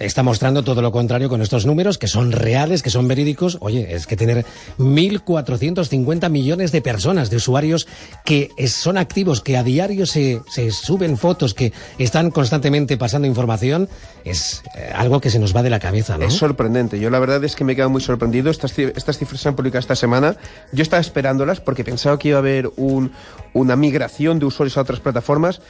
está 0.00 0.22
mostrando 0.22 0.64
todo 0.64 0.82
lo 0.82 0.90
contrario 0.90 1.28
con 1.28 1.42
estos 1.42 1.66
números, 1.66 1.98
que 1.98 2.08
son 2.08 2.32
reales, 2.32 2.82
que 2.82 2.90
son 2.90 3.06
verídicos. 3.06 3.58
Oye, 3.60 3.94
es 3.94 4.06
que 4.06 4.16
tener 4.16 4.44
1.450 4.78 6.30
millones 6.30 6.72
de 6.72 6.82
personas, 6.82 7.30
de 7.30 7.36
usuarios 7.36 7.86
que 8.24 8.50
son 8.66 8.98
activos, 8.98 9.40
que 9.40 9.56
a 9.56 9.62
diario 9.62 10.06
se, 10.06 10.40
se 10.48 10.70
suben 10.70 11.16
fotos, 11.16 11.54
que 11.54 11.72
están 11.98 12.30
constantemente 12.30 12.96
pasando 12.96 13.28
información, 13.28 13.88
es 14.24 14.62
eh, 14.74 14.90
algo 14.94 15.20
que 15.20 15.30
se 15.30 15.38
nos 15.38 15.54
va 15.54 15.62
de 15.62 15.70
la 15.70 15.78
cabeza, 15.78 16.16
¿no? 16.16 16.24
Es 16.24 16.34
sorprendente. 16.34 16.98
Yo 16.98 17.10
la 17.10 17.18
verdad 17.18 17.44
es 17.44 17.54
que 17.54 17.64
me 17.64 17.72
he 17.72 17.76
quedado 17.76 17.90
muy 17.90 18.00
sorprendido. 18.00 18.50
Estas, 18.50 18.78
estas 18.78 19.18
cifras 19.18 19.40
se 19.40 19.48
han 19.48 19.56
publicado 19.56 19.80
esta 19.80 19.96
semana. 19.96 20.36
Yo 20.72 20.82
estaba 20.82 21.00
esperándolas 21.00 21.60
porque 21.60 21.84
pensaba 21.84 22.18
que 22.18 22.28
iba 22.28 22.38
a 22.38 22.40
haber 22.40 22.70
un, 22.76 23.12
una 23.52 23.76
migración 23.76 24.38
de 24.38 24.46
usuarios 24.46 24.76
a 24.78 24.82
otras 24.82 25.00
plataformas, 25.00 25.60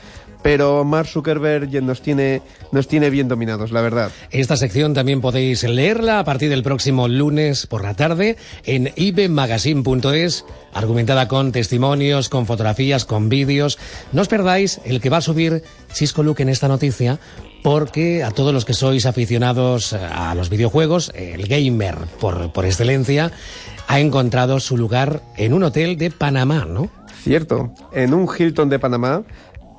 pero 0.43 0.84
Mark 0.84 1.09
Zuckerberg 1.09 1.82
nos 1.82 2.03
tiene, 2.03 2.43
nos 2.72 2.88
tiene 2.88 3.11
bien 3.11 3.28
dominados, 3.28 3.72
la 3.72 3.80
verdad. 3.80 4.11
Esta 4.30 4.57
sección 4.57 4.95
también 4.95 5.20
podéis 5.20 5.62
leerla 5.64 6.18
a 6.18 6.24
partir 6.24 6.51
del 6.51 6.62
próximo 6.62 7.09
lunes 7.09 7.66
por 7.66 7.82
la 7.82 7.95
tarde 7.95 8.36
en 8.64 8.93
ibmagazine.es, 8.97 10.45
argumentada 10.72 11.28
con 11.28 11.53
testimonios, 11.53 12.28
con 12.28 12.47
fotografías, 12.47 13.05
con 13.05 13.28
vídeos. 13.28 13.78
No 14.12 14.22
os 14.22 14.28
perdáis 14.28 14.80
el 14.84 15.01
que 15.01 15.11
va 15.11 15.18
a 15.18 15.22
subir 15.22 15.62
Cisco 15.93 16.22
Luke 16.22 16.43
en 16.43 16.49
esta 16.49 16.68
noticia, 16.68 17.18
porque 17.62 18.24
a 18.24 18.30
todos 18.30 18.55
los 18.55 18.64
que 18.64 18.72
sois 18.72 19.05
aficionados 19.07 19.93
a 19.93 20.34
los 20.34 20.49
videojuegos, 20.49 21.12
el 21.14 21.47
gamer 21.47 21.97
por, 22.18 22.53
por 22.53 22.64
excelencia, 22.64 23.32
ha 23.86 24.01
encontrado 24.01 24.61
su 24.61 24.76
lugar 24.76 25.20
en 25.36 25.53
un 25.53 25.64
hotel 25.64 25.99
de 25.99 26.11
Panamá, 26.11 26.64
¿no? 26.64 26.91
Cierto, 27.22 27.74
en 27.93 28.14
un 28.14 28.26
Hilton 28.26 28.70
de 28.70 28.78
Panamá, 28.78 29.24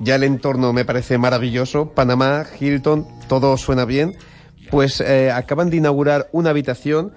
ya 0.02 0.16
el 0.16 0.24
entorno 0.24 0.72
me 0.72 0.84
parece 0.84 1.18
maravilloso, 1.18 1.90
Panamá, 1.90 2.44
Hilton, 2.58 3.06
todo 3.28 3.56
suena 3.56 3.84
bien, 3.84 4.14
pues 4.70 5.00
eh, 5.00 5.30
acaban 5.30 5.70
de 5.70 5.76
inaugurar 5.78 6.28
una 6.32 6.50
habitación, 6.50 7.12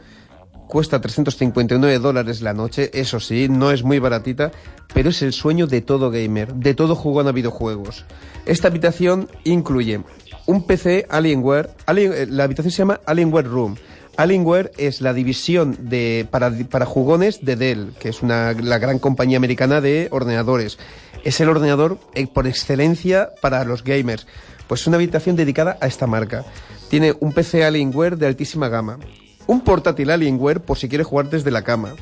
cuesta 0.67 0.99
359 1.01 1.99
dólares 1.99 2.41
la 2.41 2.53
noche, 2.53 2.89
eso 2.93 3.19
sí, 3.19 3.47
no 3.49 3.71
es 3.71 3.83
muy 3.83 3.99
baratita, 3.99 4.51
pero 4.93 5.09
es 5.09 5.21
el 5.21 5.33
sueño 5.33 5.67
de 5.67 5.81
todo 5.81 6.09
gamer, 6.11 6.53
de 6.53 6.73
todo 6.73 6.95
jugón 6.95 7.27
a 7.27 7.31
videojuegos. 7.31 8.05
Esta 8.45 8.67
habitación 8.67 9.29
incluye 9.43 10.01
un 10.47 10.65
PC 10.65 11.05
Alienware, 11.09 11.69
Alien- 11.85 12.13
eh, 12.13 12.27
la 12.29 12.43
habitación 12.43 12.71
se 12.71 12.77
llama 12.79 12.99
Alienware 13.05 13.47
Room. 13.47 13.75
Alienware 14.17 14.71
es 14.77 15.01
la 15.01 15.13
división 15.13 15.75
de, 15.89 16.25
para, 16.31 16.49
para 16.69 16.85
jugones 16.85 17.43
de 17.43 17.57
Dell, 17.57 17.91
que 17.99 18.09
es 18.09 18.21
una, 18.23 18.53
la 18.53 18.77
gran 18.79 18.97
compañía 18.97 19.37
americana 19.37 19.81
de 19.81 20.07
ordenadores. 20.09 20.77
Es 21.25 21.41
el 21.41 21.49
ordenador 21.49 21.97
eh, 22.13 22.27
por 22.27 22.45
excelencia 22.45 23.31
para 23.41 23.65
los 23.65 23.83
gamers. 23.83 24.27
Pues 24.67 24.85
una 24.85 24.97
habitación 24.97 25.35
dedicada 25.35 25.77
a 25.81 25.87
esta 25.87 26.07
marca. 26.07 26.45
Tiene 26.89 27.15
un 27.19 27.33
PC 27.33 27.65
Alienware 27.65 28.15
de 28.15 28.27
altísima 28.27 28.69
gama. 28.69 28.99
Un 29.47 29.61
portátil 29.61 30.11
Alienware 30.11 30.61
por 30.61 30.77
si 30.77 30.87
quiere 30.87 31.03
jugar 31.03 31.29
desde 31.29 31.49
la 31.49 31.63
cama. 31.63 31.95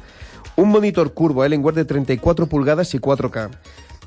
Un 0.57 0.69
monitor 0.69 1.13
curvo 1.13 1.41
Alienware 1.41 1.75
de 1.75 1.85
34 1.85 2.47
pulgadas 2.47 2.93
y 2.93 2.99
4K. 2.99 3.49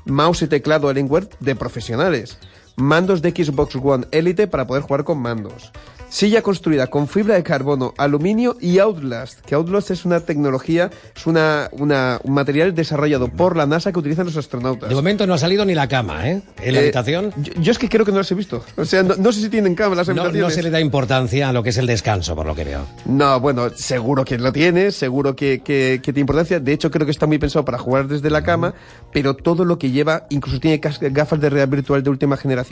Mouse 0.05 0.43
y 0.43 0.47
teclado 0.47 0.87
Alienware 0.87 1.29
de 1.39 1.55
profesionales. 1.55 2.37
Mandos 2.81 3.23
de 3.23 3.31
Xbox 3.31 3.75
One 3.75 4.05
Elite 4.11 4.45
para 4.45 4.67
poder 4.67 4.83
jugar 4.83 5.03
con 5.03 5.17
mandos. 5.17 5.71
Silla 6.09 6.41
construida 6.41 6.87
con 6.87 7.09
fibra 7.09 7.35
de 7.35 7.43
carbono, 7.43 7.93
aluminio 7.97 8.55
y 8.61 8.77
Outlast, 8.79 9.41
que 9.41 9.55
Outlast 9.55 9.91
es 9.91 10.05
una 10.05 10.21
tecnología, 10.21 10.89
es 11.13 11.25
una, 11.27 11.67
una- 11.73 12.21
un 12.23 12.33
material 12.33 12.73
desarrollado 12.73 13.27
por 13.27 13.57
la 13.57 13.65
NASA 13.65 13.91
que 13.91 13.99
utilizan 13.99 14.25
los 14.27 14.37
astronautas. 14.37 14.87
De 14.87 14.95
momento 14.95 15.27
no 15.27 15.33
ha 15.33 15.37
salido 15.37 15.65
ni 15.65 15.73
la 15.75 15.89
cama, 15.89 16.29
¿eh? 16.29 16.41
En 16.61 16.73
la 16.75 16.79
Eh, 16.79 16.83
habitación. 16.83 17.33
Yo, 17.37 17.51
yo 17.59 17.71
es 17.73 17.77
que 17.77 17.89
creo 17.89 18.05
que 18.05 18.13
no 18.13 18.19
las 18.19 18.31
he 18.31 18.35
visto. 18.35 18.63
O 18.77 18.85
sea, 18.85 19.03
no, 19.03 19.15
no 19.17 19.33
sé 19.33 19.41
si 19.41 19.49
tienen 19.49 19.75
cama 19.75 19.95
las 19.95 20.07
No, 20.07 20.13
habitaciones. 20.21 20.41
no 20.43 20.49
se 20.51 20.63
le 20.63 20.69
da 20.69 20.79
importancia 20.79 21.49
a 21.49 21.51
lo 21.53 21.61
que 21.61 21.71
es 21.71 21.77
el 21.77 21.87
descanso, 21.87 22.35
por 22.37 22.45
lo 22.45 22.55
que 22.55 22.63
veo. 22.63 22.85
No, 23.05 23.41
bueno, 23.41 23.69
seguro 23.75 24.23
que 24.23 24.37
lo 24.37 24.53
tiene, 24.53 24.91
seguro 24.91 25.35
que, 25.35 25.59
que, 25.59 25.99
que 26.01 26.13
tiene 26.13 26.21
importancia. 26.21 26.61
De 26.61 26.71
hecho, 26.71 26.89
creo 26.89 27.05
que 27.05 27.11
está 27.11 27.25
muy 27.25 27.37
pensado 27.37 27.65
para 27.65 27.79
jugar 27.79 28.07
desde 28.07 28.29
la 28.29 28.43
cama, 28.43 28.75
pero 29.11 29.35
todo 29.35 29.65
lo 29.65 29.77
que 29.77 29.91
lleva, 29.91 30.25
incluso 30.29 30.61
tiene 30.61 30.77
gafas 30.77 31.41
de 31.41 31.49
realidad 31.49 31.67
virtual 31.67 32.01
de 32.01 32.09
última 32.11 32.37
generación. 32.37 32.66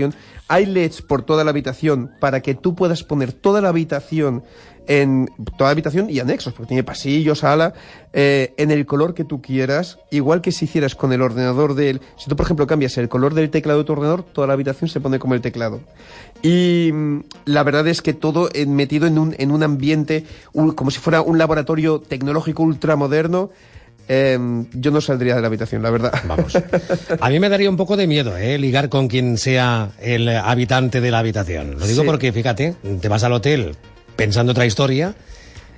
Hay 0.47 0.65
LEDs 0.65 1.01
por 1.01 1.23
toda 1.23 1.43
la 1.43 1.51
habitación 1.51 2.11
para 2.19 2.41
que 2.41 2.53
tú 2.55 2.75
puedas 2.75 3.03
poner 3.03 3.33
toda 3.33 3.61
la 3.61 3.69
habitación 3.69 4.43
en 4.87 5.29
toda 5.57 5.69
la 5.69 5.71
habitación 5.71 6.09
y 6.09 6.19
anexos, 6.19 6.53
porque 6.53 6.69
tiene 6.69 6.83
pasillos, 6.83 7.39
sala, 7.39 7.73
eh, 8.13 8.53
en 8.57 8.71
el 8.71 8.85
color 8.85 9.13
que 9.13 9.23
tú 9.23 9.41
quieras, 9.41 9.99
igual 10.11 10.41
que 10.41 10.51
si 10.51 10.65
hicieras 10.65 10.95
con 10.95 11.11
el 11.13 11.21
ordenador 11.21 11.75
del... 11.75 12.01
Si 12.17 12.29
tú, 12.29 12.35
por 12.35 12.45
ejemplo, 12.45 12.67
cambias 12.67 12.97
el 12.97 13.09
color 13.09 13.33
del 13.33 13.49
teclado 13.49 13.79
de 13.79 13.85
tu 13.85 13.93
ordenador, 13.93 14.23
toda 14.23 14.47
la 14.47 14.53
habitación 14.53 14.89
se 14.89 14.99
pone 14.99 15.19
como 15.19 15.33
el 15.33 15.41
teclado. 15.41 15.81
Y 16.41 16.91
mm, 16.93 17.19
la 17.45 17.63
verdad 17.63 17.87
es 17.87 18.01
que 18.01 18.13
todo 18.13 18.49
metido 18.67 19.07
en 19.07 19.17
un, 19.17 19.35
en 19.37 19.51
un 19.51 19.63
ambiente 19.63 20.25
como 20.75 20.91
si 20.91 20.99
fuera 20.99 21.21
un 21.21 21.37
laboratorio 21.37 21.99
tecnológico 21.99 22.63
ultramoderno. 22.63 23.49
Eh, 24.07 24.37
yo 24.73 24.91
no 24.91 25.01
saldría 25.01 25.35
de 25.35 25.41
la 25.41 25.47
habitación, 25.47 25.81
la 25.83 25.89
verdad. 25.89 26.13
Vamos. 26.27 26.53
A 27.19 27.29
mí 27.29 27.39
me 27.39 27.49
daría 27.49 27.69
un 27.69 27.77
poco 27.77 27.97
de 27.97 28.07
miedo, 28.07 28.37
¿eh? 28.37 28.57
Ligar 28.57 28.89
con 28.89 29.07
quien 29.07 29.37
sea 29.37 29.89
el 30.01 30.27
habitante 30.29 31.01
de 31.01 31.11
la 31.11 31.19
habitación. 31.19 31.79
Lo 31.79 31.85
digo 31.87 32.01
Sí. 32.01 32.07
porque, 32.07 32.31
fíjate, 32.31 32.75
te 33.01 33.07
vas 33.09 33.23
al 33.23 33.33
hotel 33.33 33.75
pensando 34.15 34.51
otra 34.51 34.65
historia 34.65 35.13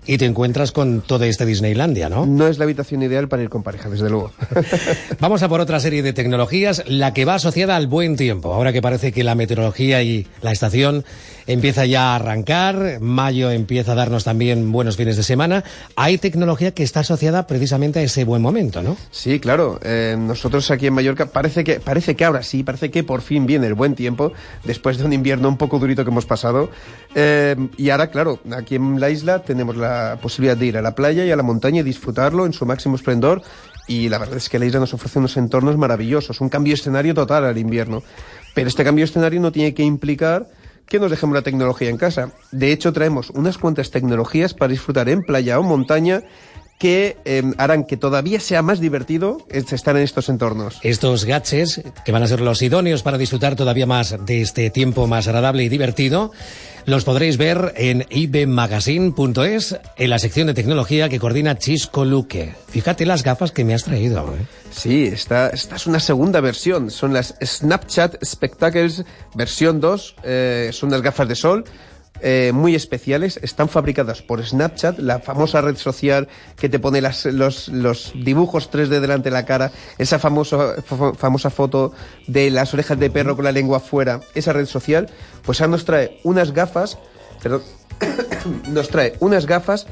y 0.08 0.18
te 0.18 0.26
encuentras 0.26 0.72
con 0.72 1.02
todo 1.02 1.26
este 1.26 1.46
Disneylandia, 1.46 2.10
¿no? 2.10 2.26
No 2.26 2.48
es 2.48 2.58
la 2.58 2.64
habitación 2.64 3.04
ideal 3.04 3.28
para 3.28 3.44
ir 3.44 3.50
con 3.50 3.62
pareja, 3.62 3.90
desde 3.90 4.10
luego. 4.10 4.32
Vamos 5.20 5.44
a 5.44 5.50
por 5.50 5.60
otra 5.60 5.80
serie 5.80 6.02
de 6.02 6.14
tecnologías, 6.14 6.84
la 6.88 7.14
que 7.14 7.26
va 7.26 7.36
asociada 7.36 7.76
al 7.76 7.88
buen 7.88 8.16
tiempo. 8.16 8.54
Ahora 8.54 8.72
que 8.72 8.82
parece 8.82 9.12
que 9.12 9.24
la 9.24 9.36
meteorología 9.36 10.02
y 10.02 10.26
la 10.42 10.52
estación 10.52 11.04
empieza 11.46 11.86
ya 11.86 12.12
a 12.12 12.16
arrancar, 12.16 13.00
mayo 13.02 13.52
empieza 13.52 13.94
a 13.94 13.96
darnos 13.96 14.24
también 14.24 14.72
buenos 14.72 14.98
fines 14.98 15.16
de 15.18 15.24
semana, 15.24 15.64
hay 15.96 16.18
tecnología 16.18 16.74
que 16.74 16.84
está 16.84 17.02
asociada 17.02 17.48
precisamente 17.48 18.00
a 18.00 18.02
ese 18.02 18.24
buen 18.26 18.42
momento, 18.42 18.82
¿no? 18.82 18.98
Sí, 19.12 19.40
claro. 19.40 19.80
eh, 19.84 20.16
nosotros 20.18 20.70
aquí 20.72 20.88
en 20.88 20.94
Mallorca 20.94 21.28
parece 21.28 21.64
que, 21.64 21.80
parece 21.80 22.16
que 22.16 22.26
ahora 22.26 22.44
sí, 22.44 22.64
parece 22.64 22.92
que 22.92 23.04
por 23.04 23.22
fin 23.22 23.46
viene 23.46 23.68
el 23.68 23.74
buen 23.74 23.96
tiempo, 23.96 24.34
después 24.64 24.98
de 24.98 25.06
un 25.06 25.14
invierno 25.14 25.48
un 25.48 25.58
poco 25.58 25.80
durito 25.80 26.04
que 26.04 26.12
hemos 26.12 26.26
pasado. 26.26 26.70
Eh, 27.16 27.56
y 27.78 27.90
ahora, 27.90 28.08
claro, 28.08 28.40
aquí 28.56 28.76
en 28.76 29.00
la 29.00 29.10
isla 29.10 29.40
tenemos 29.40 29.78
la 29.78 29.97
posibilidad 30.22 30.58
de 30.58 30.66
ir 30.66 30.78
a 30.78 30.82
la 30.82 30.96
playa 30.96 31.26
y 31.26 31.32
a 31.32 31.36
la 31.36 31.44
montaña 31.44 31.82
y 31.82 31.84
disfrutarlo 31.84 32.46
en 32.46 32.54
su 32.54 32.66
máximo 32.66 32.96
esplendor. 32.96 33.42
Y 33.88 34.10
la 34.10 34.18
verdad 34.18 34.38
es 34.38 34.50
que 34.50 34.60
la 34.60 34.66
isla 34.66 34.80
nos 34.80 34.94
ofrece 34.94 35.20
unos 35.20 35.38
entornos 35.38 35.78
maravillosos, 35.78 36.42
un 36.42 36.50
cambio 36.50 36.72
de 36.72 36.76
escenario 36.80 37.14
total 37.14 37.46
al 37.46 37.58
invierno. 37.58 38.04
Pero 38.54 38.68
este 38.68 38.84
cambio 38.84 39.04
de 39.04 39.10
escenario 39.10 39.40
no 39.40 39.52
tiene 39.52 39.74
que 39.74 39.84
implicar 39.84 40.48
que 40.88 41.00
nos 41.00 41.12
dejemos 41.12 41.36
la 41.36 41.42
tecnología 41.42 41.90
en 41.90 41.98
casa. 41.98 42.32
De 42.52 42.72
hecho, 42.72 42.94
traemos 42.94 43.30
unas 43.32 43.58
cuantas 43.58 43.92
tecnologías 43.92 44.54
para 44.54 44.72
disfrutar 44.72 45.10
en 45.10 45.22
playa 45.22 45.60
o 45.60 45.64
montaña 45.64 46.24
que 46.78 47.18
eh, 47.26 47.44
harán 47.58 47.86
que 47.86 47.98
todavía 47.98 48.40
sea 48.40 48.62
más 48.62 48.80
divertido 48.80 49.40
estar 49.50 49.98
en 49.98 50.04
estos 50.04 50.30
entornos. 50.30 50.80
Estos 50.84 51.26
gadgets, 51.26 51.82
que 52.06 52.12
van 52.12 52.24
a 52.24 52.28
ser 52.28 52.42
los 52.42 52.62
idóneos 52.62 53.02
para 53.02 53.18
disfrutar 53.18 53.56
todavía 53.56 53.86
más 53.86 54.16
de 54.26 54.42
este 54.42 54.70
tiempo 54.70 55.08
más 55.08 55.28
agradable 55.28 55.64
y 55.64 55.70
divertido, 55.70 56.32
los 56.86 57.04
podréis 57.04 57.38
ver 57.38 57.74
en 57.76 58.06
ibmagazine.es 58.10 59.78
en 59.98 60.10
la 60.10 60.20
sección 60.20 60.48
de 60.48 60.54
tecnología 60.54 61.10
que 61.10 61.20
coordina 61.20 61.58
Chisco 61.58 62.06
Luque. 62.06 62.56
Fíjate 62.70 63.06
las 63.06 63.24
gafas 63.24 63.52
que 63.52 63.66
me 63.66 63.74
has 63.74 63.84
traído. 63.84 64.34
¿eh? 64.36 64.46
Sí, 64.72 65.06
esta, 65.06 65.50
esta 65.50 65.76
es 65.76 65.88
una 65.88 66.00
segunda 66.00 66.40
versión. 66.42 66.90
Son 66.92 67.14
las 67.14 67.36
Snapchat 67.44 68.24
Spectacles 68.24 69.04
versión 69.34 69.82
2. 69.82 70.16
eh, 70.24 70.70
son 70.72 70.90
unas 70.90 71.02
gafas 71.02 71.28
de 71.28 71.36
sol 71.36 71.66
eh, 72.22 72.52
muy 72.54 72.76
especiales. 72.76 73.40
Están 73.44 73.70
fabricadas 73.70 74.22
por 74.22 74.46
Snapchat, 74.46 75.00
la 75.00 75.20
famosa 75.20 75.62
red 75.62 75.76
social 75.78 76.28
que 76.56 76.70
te 76.70 76.80
pone 76.80 77.02
las- 77.02 77.26
los, 77.26 77.68
los 77.70 78.12
dibujos 78.16 78.70
3D 78.72 79.00
delante 79.00 79.30
de 79.30 79.34
la 79.34 79.46
cara. 79.46 79.72
Esa 79.98 80.20
famosa, 80.20 80.76
fa- 80.84 81.14
famosa 81.14 81.50
foto 81.50 81.94
de 82.28 82.50
las 82.52 82.74
orejas 82.74 83.00
de 83.00 83.10
perro 83.10 83.36
con 83.36 83.46
la 83.46 83.52
lengua 83.52 83.78
afuera. 83.78 84.22
Esa 84.36 84.54
red 84.54 84.66
social, 84.66 85.10
pues 85.44 85.62
ahora 85.62 85.72
nos 85.72 85.86
trae 85.86 86.20
unas 86.24 86.52
gafas. 86.54 86.98
Perdón, 87.42 87.62
nos 88.70 88.90
trae 88.90 89.14
unas 89.20 89.46
gafas 89.46 89.88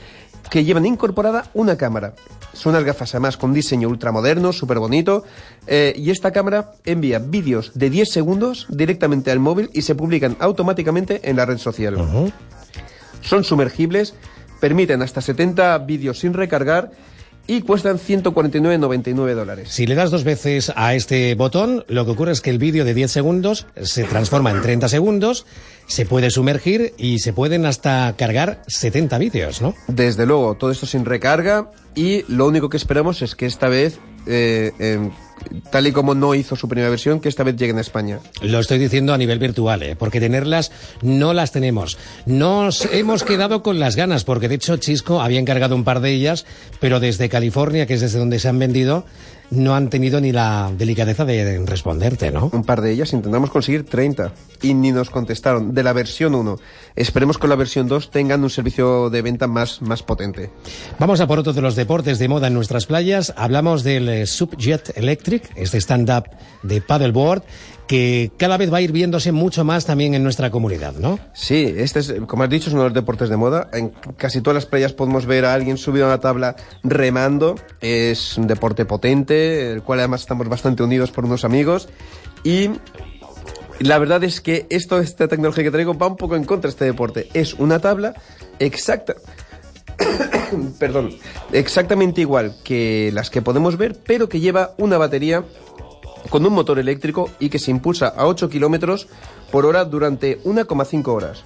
que 0.49 0.63
llevan 0.63 0.85
incorporada 0.85 1.49
una 1.53 1.75
cámara. 1.77 2.13
Son 2.55 2.71
unas 2.71 2.83
gafas 2.83 3.13
además 3.13 3.37
con 3.37 3.53
diseño 3.53 3.89
ultramoderno, 3.89 4.53
súper 4.53 4.79
bonito. 4.79 5.23
eh, 5.67 5.93
y 5.95 6.09
esta 6.09 6.31
cámara 6.31 6.71
envía 6.85 7.19
vídeos 7.19 7.71
de 7.75 7.89
10 7.89 8.09
segundos 8.11 8.65
directamente 8.69 9.29
al 9.31 9.39
móvil 9.39 9.69
y 9.73 9.81
se 9.83 9.93
publican 9.93 10.37
automáticamente 10.39 11.29
en 11.29 11.35
la 11.35 11.45
red 11.45 11.57
social. 11.57 11.95
Son 13.21 13.43
sumergibles, 13.43 14.13
permiten 14.59 15.01
hasta 15.01 15.21
70 15.21 15.77
vídeos 15.79 16.19
sin 16.19 16.33
recargar 16.33 16.91
y 17.47 17.61
cuestan 17.61 17.97
149,99 17.97 19.33
dólares. 19.33 19.69
Si 19.69 19.85
le 19.85 19.95
das 19.95 20.11
dos 20.11 20.23
veces 20.23 20.71
a 20.75 20.95
este 20.95 21.35
botón, 21.35 21.85
lo 21.87 22.05
que 22.05 22.11
ocurre 22.11 22.31
es 22.31 22.41
que 22.41 22.49
el 22.49 22.57
vídeo 22.57 22.85
de 22.85 22.93
10 22.93 23.11
segundos 23.11 23.67
se 23.81 24.03
transforma 24.03 24.51
en 24.51 24.61
30 24.61 24.89
segundos, 24.89 25.45
se 25.87 26.05
puede 26.05 26.29
sumergir 26.29 26.93
y 26.97 27.19
se 27.19 27.33
pueden 27.33 27.65
hasta 27.65 28.13
cargar 28.17 28.61
70 28.67 29.17
vídeos, 29.17 29.61
¿no? 29.61 29.75
Desde 29.87 30.25
luego, 30.25 30.55
todo 30.55 30.71
esto 30.71 30.85
sin 30.85 31.05
recarga 31.05 31.69
y 31.93 32.23
lo 32.27 32.47
único 32.47 32.69
que 32.69 32.77
esperamos 32.77 33.21
es 33.21 33.35
que 33.35 33.45
esta 33.45 33.69
vez, 33.69 33.99
eh, 34.25 34.71
tal 35.71 35.87
y 35.87 35.91
como 35.91 36.15
no 36.15 36.35
hizo 36.35 36.55
su 36.55 36.67
primera 36.67 36.89
versión, 36.89 37.19
que 37.19 37.29
esta 37.29 37.43
vez 37.43 37.55
lleguen 37.55 37.77
a 37.77 37.81
España. 37.81 38.19
Lo 38.41 38.59
estoy 38.59 38.77
diciendo 38.77 39.13
a 39.13 39.17
nivel 39.17 39.39
virtual, 39.39 39.83
¿eh? 39.83 39.95
porque 39.95 40.19
tenerlas 40.19 40.71
no 41.01 41.33
las 41.33 41.51
tenemos. 41.51 41.97
Nos 42.25 42.85
hemos 42.91 43.23
quedado 43.23 43.63
con 43.63 43.79
las 43.79 43.95
ganas, 43.95 44.23
porque 44.23 44.47
de 44.47 44.55
hecho 44.55 44.77
Chisco 44.77 45.21
había 45.21 45.39
encargado 45.39 45.75
un 45.75 45.83
par 45.83 45.99
de 45.99 46.11
ellas, 46.11 46.45
pero 46.79 46.99
desde 46.99 47.29
California, 47.29 47.85
que 47.85 47.95
es 47.95 48.01
desde 48.01 48.19
donde 48.19 48.39
se 48.39 48.47
han 48.47 48.59
vendido, 48.59 49.05
no 49.51 49.75
han 49.75 49.89
tenido 49.89 50.21
ni 50.21 50.31
la 50.31 50.71
delicadeza 50.77 51.25
de 51.25 51.63
responderte, 51.65 52.31
¿no? 52.31 52.49
Un 52.51 52.63
par 52.63 52.81
de 52.81 52.91
ellas 52.91 53.13
intentamos 53.13 53.49
conseguir 53.49 53.85
30 53.85 54.31
y 54.61 54.73
ni 54.73 54.91
nos 54.91 55.09
contestaron 55.09 55.73
de 55.73 55.83
la 55.83 55.93
versión 55.93 56.35
1. 56.35 56.57
Esperemos 56.95 57.37
que 57.37 57.47
la 57.47 57.55
versión 57.55 57.87
2 57.87 58.11
tengan 58.11 58.43
un 58.43 58.49
servicio 58.49 59.09
de 59.09 59.21
venta 59.21 59.47
más, 59.47 59.81
más 59.81 60.03
potente. 60.03 60.51
Vamos 60.99 61.19
a 61.21 61.27
por 61.27 61.39
otro 61.39 61.53
de 61.53 61.61
los 61.61 61.75
deportes 61.75 62.19
de 62.19 62.27
moda 62.27 62.47
en 62.47 62.53
nuestras 62.53 62.85
playas. 62.85 63.33
Hablamos 63.37 63.83
del 63.83 64.09
eh, 64.09 64.25
Subjet 64.25 64.97
Electric, 64.97 65.51
este 65.55 65.77
stand-up 65.77 66.25
de 66.63 66.81
paddleboard 66.81 67.43
que 67.87 68.31
cada 68.37 68.57
vez 68.57 68.71
va 68.71 68.77
a 68.77 68.81
ir 68.81 68.91
viéndose 68.91 69.31
mucho 69.31 69.63
más 69.63 69.85
también 69.85 70.13
en 70.13 70.23
nuestra 70.23 70.49
comunidad, 70.49 70.93
¿no? 70.95 71.19
Sí, 71.33 71.73
este 71.77 71.99
es, 71.99 72.13
como 72.27 72.43
has 72.43 72.49
dicho, 72.49 72.69
es 72.69 72.73
uno 72.73 72.83
de 72.83 72.89
los 72.89 72.95
deportes 72.95 73.29
de 73.29 73.37
moda. 73.37 73.69
En 73.73 73.89
casi 74.17 74.41
todas 74.41 74.55
las 74.55 74.65
playas 74.65 74.93
podemos 74.93 75.25
ver 75.25 75.45
a 75.45 75.53
alguien 75.53 75.77
subido 75.77 76.05
a 76.05 76.09
una 76.09 76.19
tabla 76.19 76.55
remando. 76.83 77.55
Es 77.81 78.37
un 78.37 78.47
deporte 78.47 78.85
potente, 78.85 79.71
el 79.71 79.83
cual 79.83 79.99
además 79.99 80.21
estamos 80.21 80.49
bastante 80.49 80.83
unidos 80.83 81.11
por 81.11 81.25
unos 81.25 81.45
amigos. 81.45 81.89
Y 82.43 82.69
la 83.79 83.99
verdad 83.99 84.23
es 84.23 84.41
que 84.41 84.65
esto, 84.69 84.99
esta 84.99 85.27
tecnología 85.27 85.63
que 85.63 85.71
traigo 85.71 85.97
va 85.97 86.07
un 86.07 86.17
poco 86.17 86.35
en 86.35 86.45
contra 86.45 86.69
de 86.69 86.71
este 86.71 86.85
deporte. 86.85 87.29
Es 87.33 87.53
una 87.53 87.79
tabla 87.79 88.15
exacta. 88.59 89.15
Perdón, 90.79 91.11
exactamente 91.51 92.21
igual 92.21 92.55
que 92.63 93.11
las 93.13 93.29
que 93.29 93.41
podemos 93.41 93.77
ver, 93.77 93.95
pero 94.05 94.27
que 94.29 94.39
lleva 94.39 94.73
una 94.77 94.97
batería 94.97 95.43
con 96.29 96.45
un 96.45 96.53
motor 96.53 96.79
eléctrico 96.79 97.29
y 97.39 97.49
que 97.49 97.59
se 97.59 97.71
impulsa 97.71 98.07
a 98.07 98.25
8 98.27 98.49
kilómetros 98.49 99.07
por 99.51 99.65
hora 99.65 99.85
durante 99.85 100.41
1,5 100.43 101.07
horas. 101.07 101.43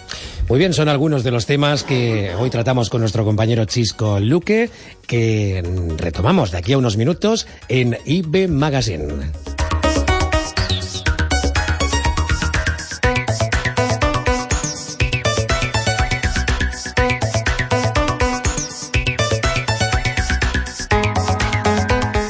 Muy 0.48 0.58
bien, 0.58 0.74
son 0.74 0.90
algunos 0.90 1.24
de 1.24 1.32
los 1.32 1.46
temas 1.46 1.84
que 1.84 2.34
hoy 2.40 2.50
tratamos 2.50 2.90
con 2.90 3.02
nuestro 3.02 3.24
compañero 3.24 3.66
Chisco 3.66 4.20
Luque, 4.20 4.70
que 5.06 5.64
retomamos 5.98 6.52
de 6.52 6.58
aquí 6.58 6.74
a 6.74 6.78
unos 6.78 6.98
minutos 6.98 7.48
en 7.68 7.98
IB 8.06 8.50
Magazine. 8.50 9.32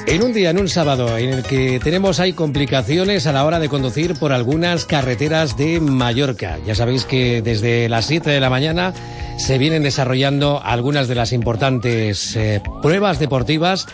En 0.10 0.24
un 0.24 0.34
día, 0.34 0.50
en 0.50 0.58
un 0.58 0.68
sábado, 0.68 1.20
en 1.20 1.30
el 1.30 1.44
que 1.44 1.80
tenemos 1.80 2.20
hay 2.20 2.34
complicaciones 2.34 3.28
a 3.28 3.32
la 3.32 3.46
hora 3.46 3.60
de 3.60 3.70
conducir 3.70 4.16
por 4.16 4.34
algunas 4.34 4.86
carreteras 4.86 5.56
de 5.56 5.80
Mallorca. 5.80 6.58
Ya 6.66 6.74
sabéis 6.74 7.06
que 7.06 7.44
desde 7.44 7.88
las 7.90 8.08
7 8.08 8.28
de 8.28 8.40
la 8.40 8.50
mañana 8.50 8.92
se 9.38 9.60
vienen 9.60 9.84
desarrollando 9.84 10.64
algunas 10.64 11.08
de 11.08 11.14
las 11.14 11.32
importantes 11.32 12.36
eh, 12.36 12.60
pruebas 12.82 13.20
deportivas 13.20 13.86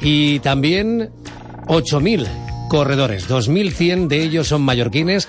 y 0.00 0.38
también 0.38 1.10
8.000 1.66 2.28
corredores. 2.68 3.28
2.100 3.28 4.06
de 4.06 4.22
ellos 4.22 4.46
son 4.46 4.62
mallorquines. 4.62 5.26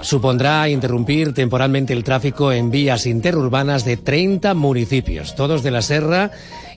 Supondrá 0.00 0.70
interrumpir 0.70 1.34
temporalmente 1.34 1.92
el 1.92 2.04
tráfico 2.04 2.52
en 2.52 2.70
vías 2.70 3.04
interurbanas 3.04 3.84
de 3.84 3.98
30 3.98 4.54
municipios, 4.54 5.34
todos 5.34 5.62
de 5.62 5.70
la 5.70 5.82
Serra 5.82 6.30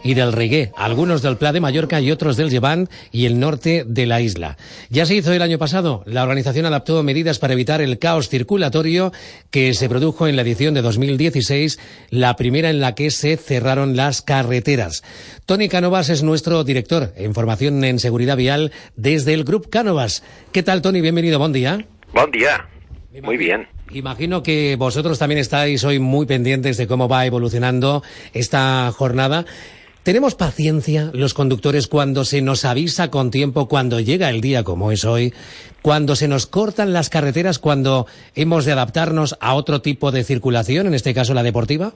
y 0.04 0.14
del 0.14 0.34
Regué, 0.34 0.72
algunos 0.76 1.22
del 1.22 1.38
Pla 1.38 1.52
de 1.52 1.60
Mallorca 1.60 2.02
y 2.02 2.12
otros 2.12 2.38
del 2.38 2.50
Llevant 2.50 2.90
y 3.12 3.26
el 3.26 3.40
norte 3.40 3.84
de 3.88 4.06
la 4.06 4.22
isla. 4.22 4.58
Ya 4.90 5.06
se 5.06 5.16
hizo 5.16 5.34
el 5.34 5.42
año 5.42 5.58
pasado. 5.58 6.04
La 6.06 6.24
organización 6.24 6.66
adaptó 6.66 7.02
medidas 7.04 7.40
para 7.40 7.54
evitar 7.54 7.82
el 7.82 8.00
caos 8.00 8.30
circulatorio 8.30 9.12
que 9.50 9.74
se 9.74 9.90
produjo 9.90 10.28
en 10.28 10.36
la 10.36 10.42
edición 10.42 10.74
de 10.74 10.82
2016, 10.82 11.80
la 12.10 12.36
primera 12.36 12.70
en 12.70 12.80
la 12.80 12.96
que 12.96 13.12
se 13.12 13.38
cerraron 13.38 13.96
las 13.96 14.22
carreteras. 14.22 15.04
Tony 15.46 15.70
Cánovas 15.70 16.10
es 16.10 16.24
nuestro 16.24 16.64
director 16.64 17.14
en 17.16 17.34
formación 17.34 17.84
en 17.84 18.00
seguridad 18.00 18.38
vial 18.38 18.72
desde 18.96 19.34
el 19.34 19.44
Grupo 19.44 19.70
Cánovas. 19.70 20.24
¿Qué 20.52 20.64
tal, 20.64 20.82
Tony? 20.82 21.02
Bienvenido, 21.02 21.40
buen 21.40 21.54
día. 21.54 21.86
Buen 22.14 22.32
día. 22.32 22.68
Muy 23.22 23.38
bien. 23.38 23.68
Imagino 23.94 24.42
que 24.42 24.78
vosotros 24.78 25.20
también 25.20 25.40
estáis 25.40 25.84
hoy 25.84 26.00
muy 26.00 26.26
pendientes 26.26 26.78
de 26.78 26.88
cómo 26.88 27.10
va 27.10 27.26
evolucionando 27.26 28.04
esta 28.34 28.90
jornada. 28.94 29.46
¿Tenemos 30.04 30.34
paciencia 30.34 31.12
los 31.14 31.36
conductores 31.36 31.88
cuando 31.88 32.26
se 32.26 32.42
nos 32.42 32.66
avisa 32.66 33.12
con 33.12 33.30
tiempo, 33.30 33.68
cuando 33.68 34.00
llega 34.00 34.32
el 34.32 34.42
día 34.42 34.64
como 34.64 34.92
es 34.92 35.06
hoy, 35.06 35.32
cuando 35.84 36.16
se 36.16 36.28
nos 36.28 36.48
cortan 36.48 36.92
las 36.92 37.12
carreteras, 37.12 37.60
cuando 37.60 38.08
hemos 38.34 38.66
de 38.66 38.72
adaptarnos 38.72 39.38
a 39.40 39.54
otro 39.54 39.84
tipo 39.84 40.12
de 40.12 40.24
circulación, 40.24 40.88
en 40.88 40.96
este 40.96 41.14
caso 41.14 41.36
la 41.36 41.44
deportiva? 41.44 41.92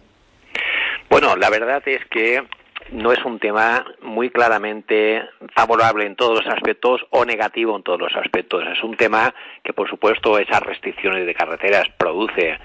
Bueno, 1.09 1.35
la 1.35 1.49
verdad 1.49 1.81
es 1.87 2.05
que 2.11 2.43
no 2.91 3.11
es 3.11 3.25
un 3.25 3.39
tema 3.39 3.83
muy 4.03 4.29
claramente 4.29 5.23
favorable 5.55 6.05
en 6.05 6.15
todos 6.15 6.45
los 6.45 6.53
aspectos 6.53 7.01
o 7.09 7.25
negativo 7.25 7.75
en 7.75 7.81
todos 7.81 7.99
los 7.99 8.15
aspectos. 8.15 8.63
Es 8.71 8.83
un 8.83 8.95
tema 8.95 9.33
que, 9.63 9.73
por 9.73 9.89
supuesto, 9.89 10.37
esas 10.37 10.61
restricciones 10.61 11.25
de 11.25 11.33
carreteras 11.33 11.87
produce 11.97 12.59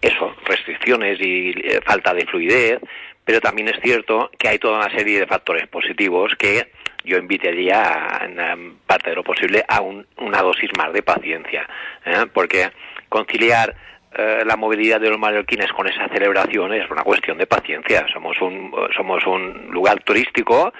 eso, 0.00 0.34
restricciones 0.44 1.20
y 1.20 1.50
eh, 1.50 1.80
falta 1.84 2.14
de 2.14 2.26
fluidez, 2.26 2.80
pero 3.24 3.40
también 3.40 3.68
es 3.68 3.80
cierto 3.82 4.30
que 4.38 4.48
hay 4.48 4.58
toda 4.58 4.78
una 4.78 4.90
serie 4.90 5.20
de 5.20 5.26
factores 5.26 5.66
positivos 5.68 6.34
que 6.36 6.72
yo 7.04 7.18
invitaría, 7.18 8.20
en 8.22 8.76
parte 8.86 9.10
de 9.10 9.16
lo 9.16 9.24
posible, 9.24 9.64
a 9.68 9.80
una 9.80 10.42
dosis 10.42 10.70
más 10.76 10.92
de 10.92 11.02
paciencia, 11.02 11.68
¿eh? 12.04 12.26
porque 12.32 12.70
conciliar 13.08 13.74
eh, 14.14 14.42
la 14.44 14.56
movilidad 14.56 15.00
de 15.00 15.08
los 15.08 15.18
mallorquines 15.18 15.72
con 15.72 15.88
esa 15.88 16.06
celebración 16.08 16.72
es 16.74 16.88
una 16.90 17.02
cuestión 17.02 17.38
de 17.38 17.46
paciencia. 17.46 18.06
Somos 18.12 18.40
un, 18.40 18.72
somos 18.94 19.24
un 19.26 19.68
lugar 19.70 20.02
turístico 20.02 20.72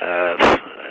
eh, 0.00 0.36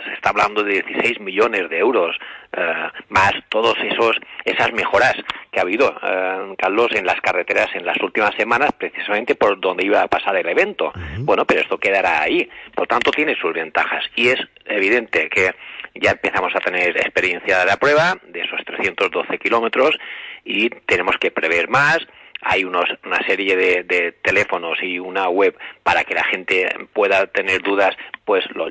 se 0.04 0.12
está 0.14 0.30
hablando 0.30 0.62
de 0.62 0.82
16 0.82 1.20
millones 1.20 1.68
de 1.68 1.78
euros, 1.78 2.16
eh, 2.52 2.88
más 3.08 3.32
todos 3.48 3.76
esos 3.78 4.16
esas 4.44 4.72
mejoras 4.72 5.14
que 5.50 5.58
ha 5.58 5.62
habido, 5.62 5.94
eh, 6.02 6.54
Carlos, 6.58 6.88
en 6.92 7.04
las 7.04 7.20
carreteras 7.20 7.68
en 7.74 7.84
las 7.84 8.00
últimas 8.00 8.34
semanas, 8.36 8.70
precisamente 8.76 9.34
por 9.34 9.60
donde 9.60 9.84
iba 9.84 10.02
a 10.02 10.08
pasar 10.08 10.36
el 10.36 10.48
evento. 10.48 10.92
Bueno, 11.18 11.44
pero 11.44 11.60
esto 11.60 11.78
quedará 11.78 12.22
ahí. 12.22 12.48
Por 12.74 12.86
tanto, 12.86 13.10
tiene 13.10 13.34
sus 13.34 13.52
ventajas. 13.52 14.04
Y 14.16 14.28
es 14.28 14.40
evidente 14.64 15.28
que 15.28 15.54
ya 15.94 16.12
empezamos 16.12 16.54
a 16.54 16.60
tener 16.60 16.96
experiencia 16.96 17.58
de 17.58 17.66
la 17.66 17.76
prueba, 17.76 18.16
de 18.28 18.40
esos 18.40 18.64
312 18.64 19.38
kilómetros, 19.38 19.98
y 20.44 20.70
tenemos 20.70 21.16
que 21.18 21.30
prever 21.30 21.68
más 21.68 21.98
hay 22.42 22.64
unos, 22.64 22.84
una 23.04 23.24
serie 23.26 23.56
de, 23.56 24.12
teléfonos 24.22 24.78
y 24.82 24.98
una 24.98 25.28
web 25.28 25.56
para 25.82 26.04
que 26.04 26.14
la 26.14 26.24
gente 26.24 26.68
pueda 26.92 27.26
tener 27.26 27.62
dudas, 27.62 27.96
pues 28.24 28.44
lo, 28.54 28.68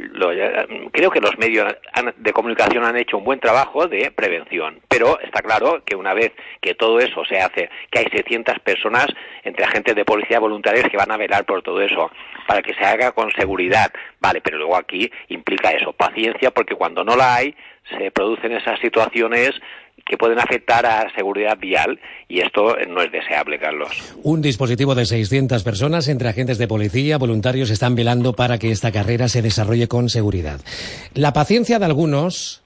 creo 0.91 1.11
que 1.11 1.21
los 1.21 1.37
medios 1.37 1.75
de 2.17 2.33
comunicación 2.33 2.85
han 2.85 2.97
hecho 2.97 3.17
un 3.17 3.23
buen 3.23 3.39
trabajo 3.39 3.87
de 3.87 4.11
prevención. 4.11 4.79
Pero 4.87 5.19
está 5.19 5.41
claro 5.41 5.83
que 5.85 5.95
una 5.95 6.13
vez 6.13 6.31
que 6.61 6.75
todo 6.75 6.99
eso 6.99 7.23
se 7.25 7.39
hace, 7.39 7.69
que 7.91 7.99
hay 7.99 8.05
600 8.11 8.59
personas 8.59 9.07
entre 9.43 9.65
agentes 9.65 9.95
de 9.95 10.05
policía 10.05 10.39
voluntarios 10.39 10.87
que 10.89 10.97
van 10.97 11.11
a 11.11 11.17
velar 11.17 11.45
por 11.45 11.61
todo 11.61 11.81
eso, 11.81 12.11
para 12.47 12.61
que 12.61 12.73
se 12.73 12.85
haga 12.85 13.11
con 13.11 13.31
seguridad. 13.31 13.91
Vale, 14.19 14.41
pero 14.41 14.57
luego 14.57 14.75
aquí 14.75 15.11
implica 15.27 15.71
eso, 15.71 15.93
paciencia, 15.93 16.51
porque 16.51 16.75
cuando 16.75 17.03
no 17.03 17.15
la 17.15 17.35
hay, 17.35 17.55
se 17.97 18.11
producen 18.11 18.51
esas 18.53 18.79
situaciones 18.79 19.51
que 20.09 20.17
pueden 20.17 20.39
afectar 20.39 20.85
a 20.85 21.07
seguridad 21.15 21.57
vial 21.57 21.99
y 22.27 22.39
esto 22.41 22.75
no 22.87 23.01
es 23.01 23.11
deseable, 23.11 23.59
Carlos. 23.59 23.89
Un 24.23 24.41
dispositivo 24.41 24.95
de 24.95 25.05
600 25.05 25.63
personas 25.63 26.07
entre 26.07 26.29
agentes 26.29 26.57
de 26.57 26.67
policía, 26.67 27.17
voluntarios, 27.17 27.69
están 27.69 27.95
velando 27.95 28.33
para 28.33 28.57
que 28.57 28.71
esta 28.71 28.91
carrera 28.91 29.29
se 29.29 29.43
desarrolle 29.43 29.87
con 29.87 30.09
seguridad. 30.09 30.59
La 31.13 31.31
paciencia 31.31 31.77
de 31.77 31.85
algunos 31.85 32.63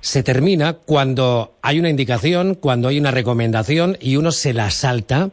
se 0.00 0.22
termina 0.22 0.72
cuando 0.72 1.54
hay 1.60 1.78
una 1.78 1.90
indicación, 1.90 2.54
cuando 2.54 2.88
hay 2.88 2.98
una 2.98 3.10
recomendación 3.10 3.98
y 4.00 4.16
uno 4.16 4.32
se 4.32 4.54
la 4.54 4.70
salta 4.70 5.30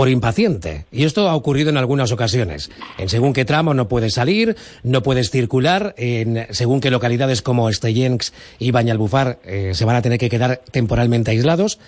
por 0.00 0.08
impaciente. 0.08 0.86
Y 0.90 1.04
esto 1.04 1.28
ha 1.28 1.34
ocurrido 1.34 1.68
en 1.68 1.76
algunas 1.76 2.10
ocasiones. 2.10 2.70
En 2.96 3.10
según 3.10 3.34
qué 3.34 3.44
tramo 3.44 3.74
no 3.74 3.86
puedes 3.86 4.14
salir, 4.14 4.56
no 4.82 5.02
puedes 5.02 5.30
circular, 5.30 5.94
en 5.98 6.46
según 6.54 6.80
qué 6.80 6.90
localidades 6.90 7.42
como 7.42 7.68
Estellencs 7.68 8.32
y 8.58 8.70
Bañalbufar 8.70 9.40
eh, 9.44 9.72
se 9.74 9.84
van 9.84 9.96
a 9.96 10.00
tener 10.00 10.18
que 10.18 10.30
quedar 10.30 10.62
temporalmente 10.72 11.32
aislados. 11.32 11.78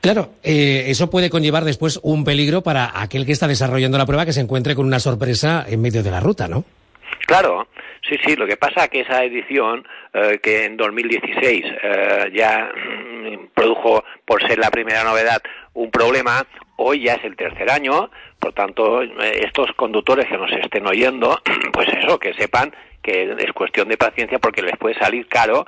Claro, 0.00 0.30
eh, 0.42 0.84
eso 0.86 1.10
puede 1.10 1.28
conllevar 1.28 1.66
después 1.66 2.00
un 2.02 2.24
peligro 2.24 2.62
para 2.62 2.98
aquel 2.98 3.26
que 3.26 3.32
está 3.32 3.48
desarrollando 3.48 3.98
la 3.98 4.06
prueba 4.06 4.24
que 4.24 4.32
se 4.32 4.40
encuentre 4.40 4.74
con 4.74 4.86
una 4.86 4.98
sorpresa 4.98 5.62
en 5.68 5.82
medio 5.82 6.02
de 6.02 6.10
la 6.10 6.20
ruta, 6.20 6.48
¿no? 6.48 6.64
Claro, 7.26 7.68
sí, 8.08 8.16
sí. 8.24 8.34
Lo 8.34 8.46
que 8.46 8.56
pasa 8.56 8.84
es 8.84 8.88
que 8.88 9.00
esa 9.00 9.22
edición, 9.24 9.86
eh, 10.14 10.38
que 10.42 10.64
en 10.64 10.78
2016 10.78 11.66
ya 12.32 12.70
mm, 12.74 13.48
produjo, 13.54 14.02
por 14.24 14.40
ser 14.48 14.58
la 14.58 14.70
primera 14.70 15.04
novedad, 15.04 15.42
un 15.74 15.90
problema, 15.90 16.46
Hoy 16.76 17.04
ya 17.04 17.14
es 17.14 17.24
el 17.24 17.36
tercer 17.36 17.70
año, 17.70 18.10
por 18.38 18.52
tanto, 18.52 19.02
eh, 19.02 19.42
estos 19.44 19.70
conductores 19.76 20.26
que 20.26 20.36
nos 20.36 20.50
estén 20.52 20.86
oyendo, 20.86 21.40
pues 21.72 21.88
eso, 21.88 22.18
que 22.18 22.34
sepan 22.34 22.74
que 23.02 23.36
es 23.38 23.52
cuestión 23.52 23.88
de 23.88 23.98
paciencia 23.98 24.38
porque 24.38 24.62
les 24.62 24.76
puede 24.78 24.98
salir 24.98 25.28
caro 25.28 25.66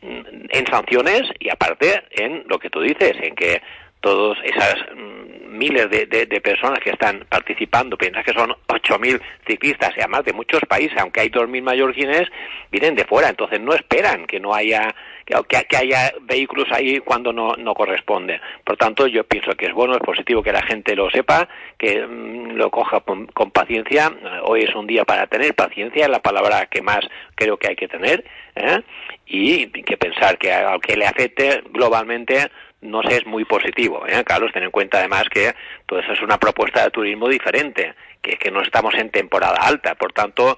mm, 0.00 0.46
en 0.48 0.66
sanciones 0.66 1.22
y 1.38 1.50
aparte 1.50 2.04
en 2.10 2.44
lo 2.48 2.58
que 2.58 2.70
tú 2.70 2.80
dices, 2.80 3.14
en 3.20 3.34
que 3.34 3.60
todas 4.00 4.38
esas 4.44 4.76
mm, 4.94 5.56
miles 5.56 5.90
de, 5.90 6.06
de, 6.06 6.40
personas 6.40 6.80
que 6.80 6.90
están 6.90 7.24
participando, 7.28 7.98
piensas 7.98 8.24
que 8.24 8.32
son 8.32 8.50
8.000 8.68 9.20
ciclistas 9.46 9.90
y 9.96 10.00
además 10.00 10.24
de 10.24 10.32
muchos 10.32 10.60
países, 10.68 10.96
aunque 10.98 11.20
hay 11.20 11.28
2.000 11.28 11.62
mallorquines, 11.62 12.28
vienen 12.70 12.94
de 12.94 13.04
fuera, 13.04 13.28
entonces 13.28 13.60
no 13.60 13.74
esperan 13.74 14.26
que 14.26 14.40
no 14.40 14.54
haya 14.54 14.94
que, 15.24 15.64
que 15.68 15.76
haya 15.76 16.12
vehículos 16.22 16.66
ahí 16.70 17.00
cuando 17.00 17.32
no, 17.32 17.54
no 17.56 17.74
corresponde. 17.74 18.40
Por 18.64 18.76
tanto, 18.76 19.06
yo 19.06 19.24
pienso 19.24 19.52
que 19.52 19.66
es 19.66 19.72
bueno, 19.72 19.94
es 19.94 20.00
positivo 20.00 20.42
que 20.42 20.52
la 20.52 20.62
gente 20.62 20.94
lo 20.94 21.10
sepa, 21.10 21.48
que 21.78 22.06
mm, 22.06 22.52
lo 22.56 22.70
coja 22.70 23.00
con, 23.00 23.26
paciencia. 23.52 24.12
Hoy 24.44 24.62
es 24.62 24.74
un 24.74 24.86
día 24.86 25.04
para 25.04 25.26
tener 25.26 25.54
paciencia, 25.54 26.08
la 26.08 26.20
palabra 26.20 26.66
que 26.66 26.82
más 26.82 27.00
creo 27.34 27.56
que 27.56 27.68
hay 27.68 27.76
que 27.76 27.88
tener, 27.88 28.24
¿eh? 28.56 28.80
y 29.26 29.66
que 29.66 29.96
pensar 29.96 30.38
que 30.38 30.52
al 30.52 30.80
que 30.80 30.96
le 30.96 31.06
afecte 31.06 31.62
globalmente 31.70 32.50
no 32.82 33.00
sé, 33.02 33.18
es 33.18 33.26
muy 33.26 33.44
positivo. 33.44 34.04
¿eh? 34.06 34.22
Carlos, 34.24 34.50
ten 34.52 34.64
en 34.64 34.70
cuenta 34.70 34.98
además 34.98 35.24
que 35.30 35.54
todo 35.86 36.00
eso 36.00 36.12
es 36.12 36.20
una 36.20 36.38
propuesta 36.38 36.84
de 36.84 36.90
turismo 36.90 37.28
diferente, 37.28 37.94
que, 38.22 38.36
que 38.36 38.50
no 38.50 38.62
estamos 38.62 38.94
en 38.94 39.10
temporada 39.10 39.58
alta, 39.60 39.94
por 39.96 40.12
tanto, 40.12 40.56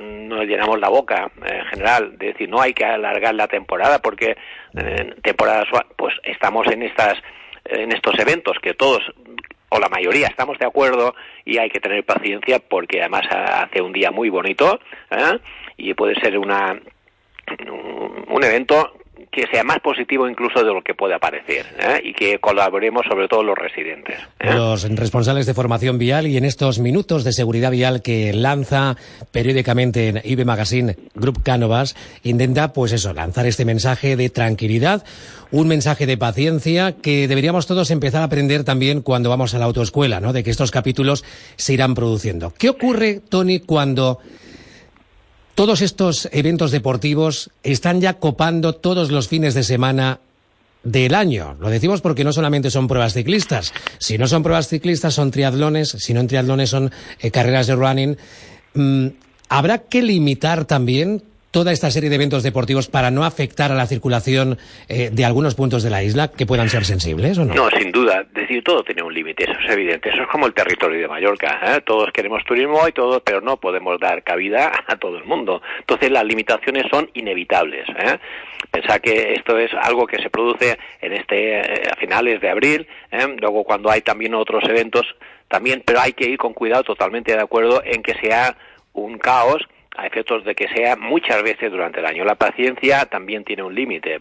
nos 0.00 0.44
llenamos 0.46 0.78
la 0.80 0.88
boca 0.88 1.30
en 1.44 1.64
general 1.66 2.16
de 2.16 2.28
decir 2.28 2.48
no 2.48 2.60
hay 2.60 2.72
que 2.72 2.84
alargar 2.84 3.34
la 3.34 3.48
temporada 3.48 4.00
porque 4.00 4.36
en 4.74 5.14
temporada 5.20 5.64
pues 5.96 6.14
estamos 6.22 6.66
en 6.68 6.82
estas 6.82 7.14
en 7.64 7.92
estos 7.92 8.18
eventos 8.18 8.58
que 8.62 8.74
todos 8.74 9.02
o 9.70 9.78
la 9.80 9.88
mayoría 9.88 10.28
estamos 10.28 10.58
de 10.58 10.66
acuerdo 10.66 11.14
y 11.44 11.58
hay 11.58 11.70
que 11.70 11.80
tener 11.80 12.04
paciencia 12.04 12.60
porque 12.60 13.00
además 13.00 13.22
hace 13.30 13.82
un 13.82 13.92
día 13.92 14.10
muy 14.10 14.28
bonito 14.28 14.78
¿eh? 15.10 15.38
y 15.76 15.94
puede 15.94 16.14
ser 16.20 16.38
una 16.38 16.78
un 18.28 18.44
evento 18.44 18.92
que 19.34 19.46
sea 19.48 19.64
más 19.64 19.80
positivo 19.80 20.28
incluso 20.28 20.60
de 20.60 20.72
lo 20.72 20.82
que 20.82 20.94
puede 20.94 21.18
parecer 21.18 21.66
¿eh? 21.78 22.00
y 22.04 22.12
que 22.12 22.38
colaboremos 22.38 23.02
sobre 23.08 23.26
todo 23.26 23.42
los 23.42 23.58
residentes. 23.58 24.16
¿eh? 24.38 24.54
Los 24.54 24.88
responsables 24.96 25.46
de 25.46 25.54
formación 25.54 25.98
vial 25.98 26.28
y 26.28 26.36
en 26.36 26.44
estos 26.44 26.78
minutos 26.78 27.24
de 27.24 27.32
seguridad 27.32 27.72
vial 27.72 28.00
que 28.00 28.32
lanza 28.32 28.96
periódicamente 29.32 30.08
en 30.08 30.20
IB 30.22 30.44
Magazine 30.44 30.96
Group 31.14 31.42
Cánovas 31.42 31.96
intenta 32.22 32.72
pues 32.72 32.92
eso, 32.92 33.12
lanzar 33.12 33.46
este 33.46 33.64
mensaje 33.64 34.16
de 34.16 34.30
tranquilidad, 34.30 35.04
un 35.50 35.66
mensaje 35.66 36.06
de 36.06 36.16
paciencia 36.16 36.92
que 36.92 37.26
deberíamos 37.26 37.66
todos 37.66 37.90
empezar 37.90 38.22
a 38.22 38.26
aprender 38.26 38.62
también 38.62 39.02
cuando 39.02 39.30
vamos 39.30 39.54
a 39.54 39.58
la 39.58 39.64
autoescuela, 39.64 40.20
¿no? 40.20 40.32
De 40.32 40.44
que 40.44 40.50
estos 40.50 40.70
capítulos 40.70 41.24
se 41.56 41.74
irán 41.74 41.94
produciendo. 41.94 42.52
¿Qué 42.56 42.68
ocurre, 42.68 43.20
Tony, 43.28 43.60
cuando 43.60 44.20
todos 45.54 45.82
estos 45.82 46.28
eventos 46.32 46.70
deportivos 46.70 47.50
están 47.62 48.00
ya 48.00 48.14
copando 48.14 48.74
todos 48.74 49.10
los 49.10 49.28
fines 49.28 49.54
de 49.54 49.62
semana 49.62 50.20
del 50.82 51.14
año. 51.14 51.56
Lo 51.60 51.70
decimos 51.70 52.00
porque 52.00 52.24
no 52.24 52.32
solamente 52.32 52.70
son 52.70 52.88
pruebas 52.88 53.14
ciclistas. 53.14 53.72
Si 53.98 54.18
no 54.18 54.26
son 54.26 54.42
pruebas 54.42 54.68
ciclistas, 54.68 55.14
son 55.14 55.30
triatlones. 55.30 55.90
Si 55.90 56.12
no 56.12 56.20
en 56.20 56.28
triatlones, 56.28 56.70
son 56.70 56.90
eh, 57.20 57.30
carreras 57.30 57.66
de 57.66 57.74
running. 57.76 58.16
Mm, 58.74 59.06
¿Habrá 59.48 59.78
que 59.78 60.02
limitar 60.02 60.64
también 60.64 61.22
toda 61.54 61.70
esta 61.70 61.88
serie 61.92 62.10
de 62.10 62.16
eventos 62.16 62.42
deportivos 62.42 62.88
para 62.88 63.12
no 63.12 63.24
afectar 63.24 63.70
a 63.70 63.76
la 63.76 63.86
circulación 63.86 64.58
eh, 64.88 65.10
de 65.12 65.24
algunos 65.24 65.54
puntos 65.54 65.84
de 65.84 65.90
la 65.90 66.02
isla 66.02 66.32
que 66.32 66.46
puedan 66.46 66.68
ser 66.68 66.84
sensibles 66.84 67.38
o 67.38 67.44
no? 67.44 67.54
No, 67.54 67.70
sin 67.70 67.92
duda. 67.92 68.26
Decir, 68.34 68.64
todo 68.64 68.82
tiene 68.82 69.04
un 69.04 69.14
límite, 69.14 69.44
eso 69.44 69.54
es 69.64 69.70
evidente. 69.70 70.08
Eso 70.08 70.22
es 70.22 70.28
como 70.28 70.46
el 70.46 70.52
territorio 70.52 70.98
de 70.98 71.06
Mallorca. 71.06 71.60
¿eh? 71.62 71.80
Todos 71.86 72.10
queremos 72.10 72.42
turismo 72.42 72.88
y 72.88 72.90
todo, 72.90 73.20
pero 73.20 73.40
no 73.40 73.56
podemos 73.58 74.00
dar 74.00 74.24
cabida 74.24 74.72
a 74.88 74.96
todo 74.96 75.16
el 75.16 75.24
mundo. 75.26 75.62
Entonces 75.78 76.10
las 76.10 76.24
limitaciones 76.24 76.86
son 76.90 77.08
inevitables. 77.14 77.88
¿eh? 77.88 78.18
Pensar 78.72 79.00
que 79.00 79.34
esto 79.34 79.56
es 79.56 79.70
algo 79.80 80.08
que 80.08 80.20
se 80.20 80.30
produce 80.30 80.76
en 81.00 81.12
este 81.12 81.60
eh, 81.60 81.82
a 81.88 81.94
finales 81.94 82.40
de 82.40 82.50
abril, 82.50 82.88
luego 83.40 83.62
cuando 83.62 83.92
hay 83.92 84.00
también 84.00 84.34
otros 84.34 84.64
eventos 84.68 85.06
también, 85.46 85.84
pero 85.86 86.00
hay 86.00 86.14
que 86.14 86.28
ir 86.28 86.36
con 86.36 86.52
cuidado, 86.52 86.82
totalmente 86.82 87.32
de 87.32 87.40
acuerdo 87.40 87.80
en 87.84 88.02
que 88.02 88.14
sea 88.14 88.56
un 88.92 89.18
caos 89.18 89.62
a 89.96 90.06
efectos 90.06 90.44
de 90.44 90.54
que 90.54 90.68
sea 90.68 90.96
muchas 90.96 91.42
veces 91.42 91.70
durante 91.70 92.00
el 92.00 92.06
año. 92.06 92.24
La 92.24 92.34
paciencia 92.34 93.06
también 93.06 93.44
tiene 93.44 93.62
un 93.62 93.74
límite. 93.74 94.20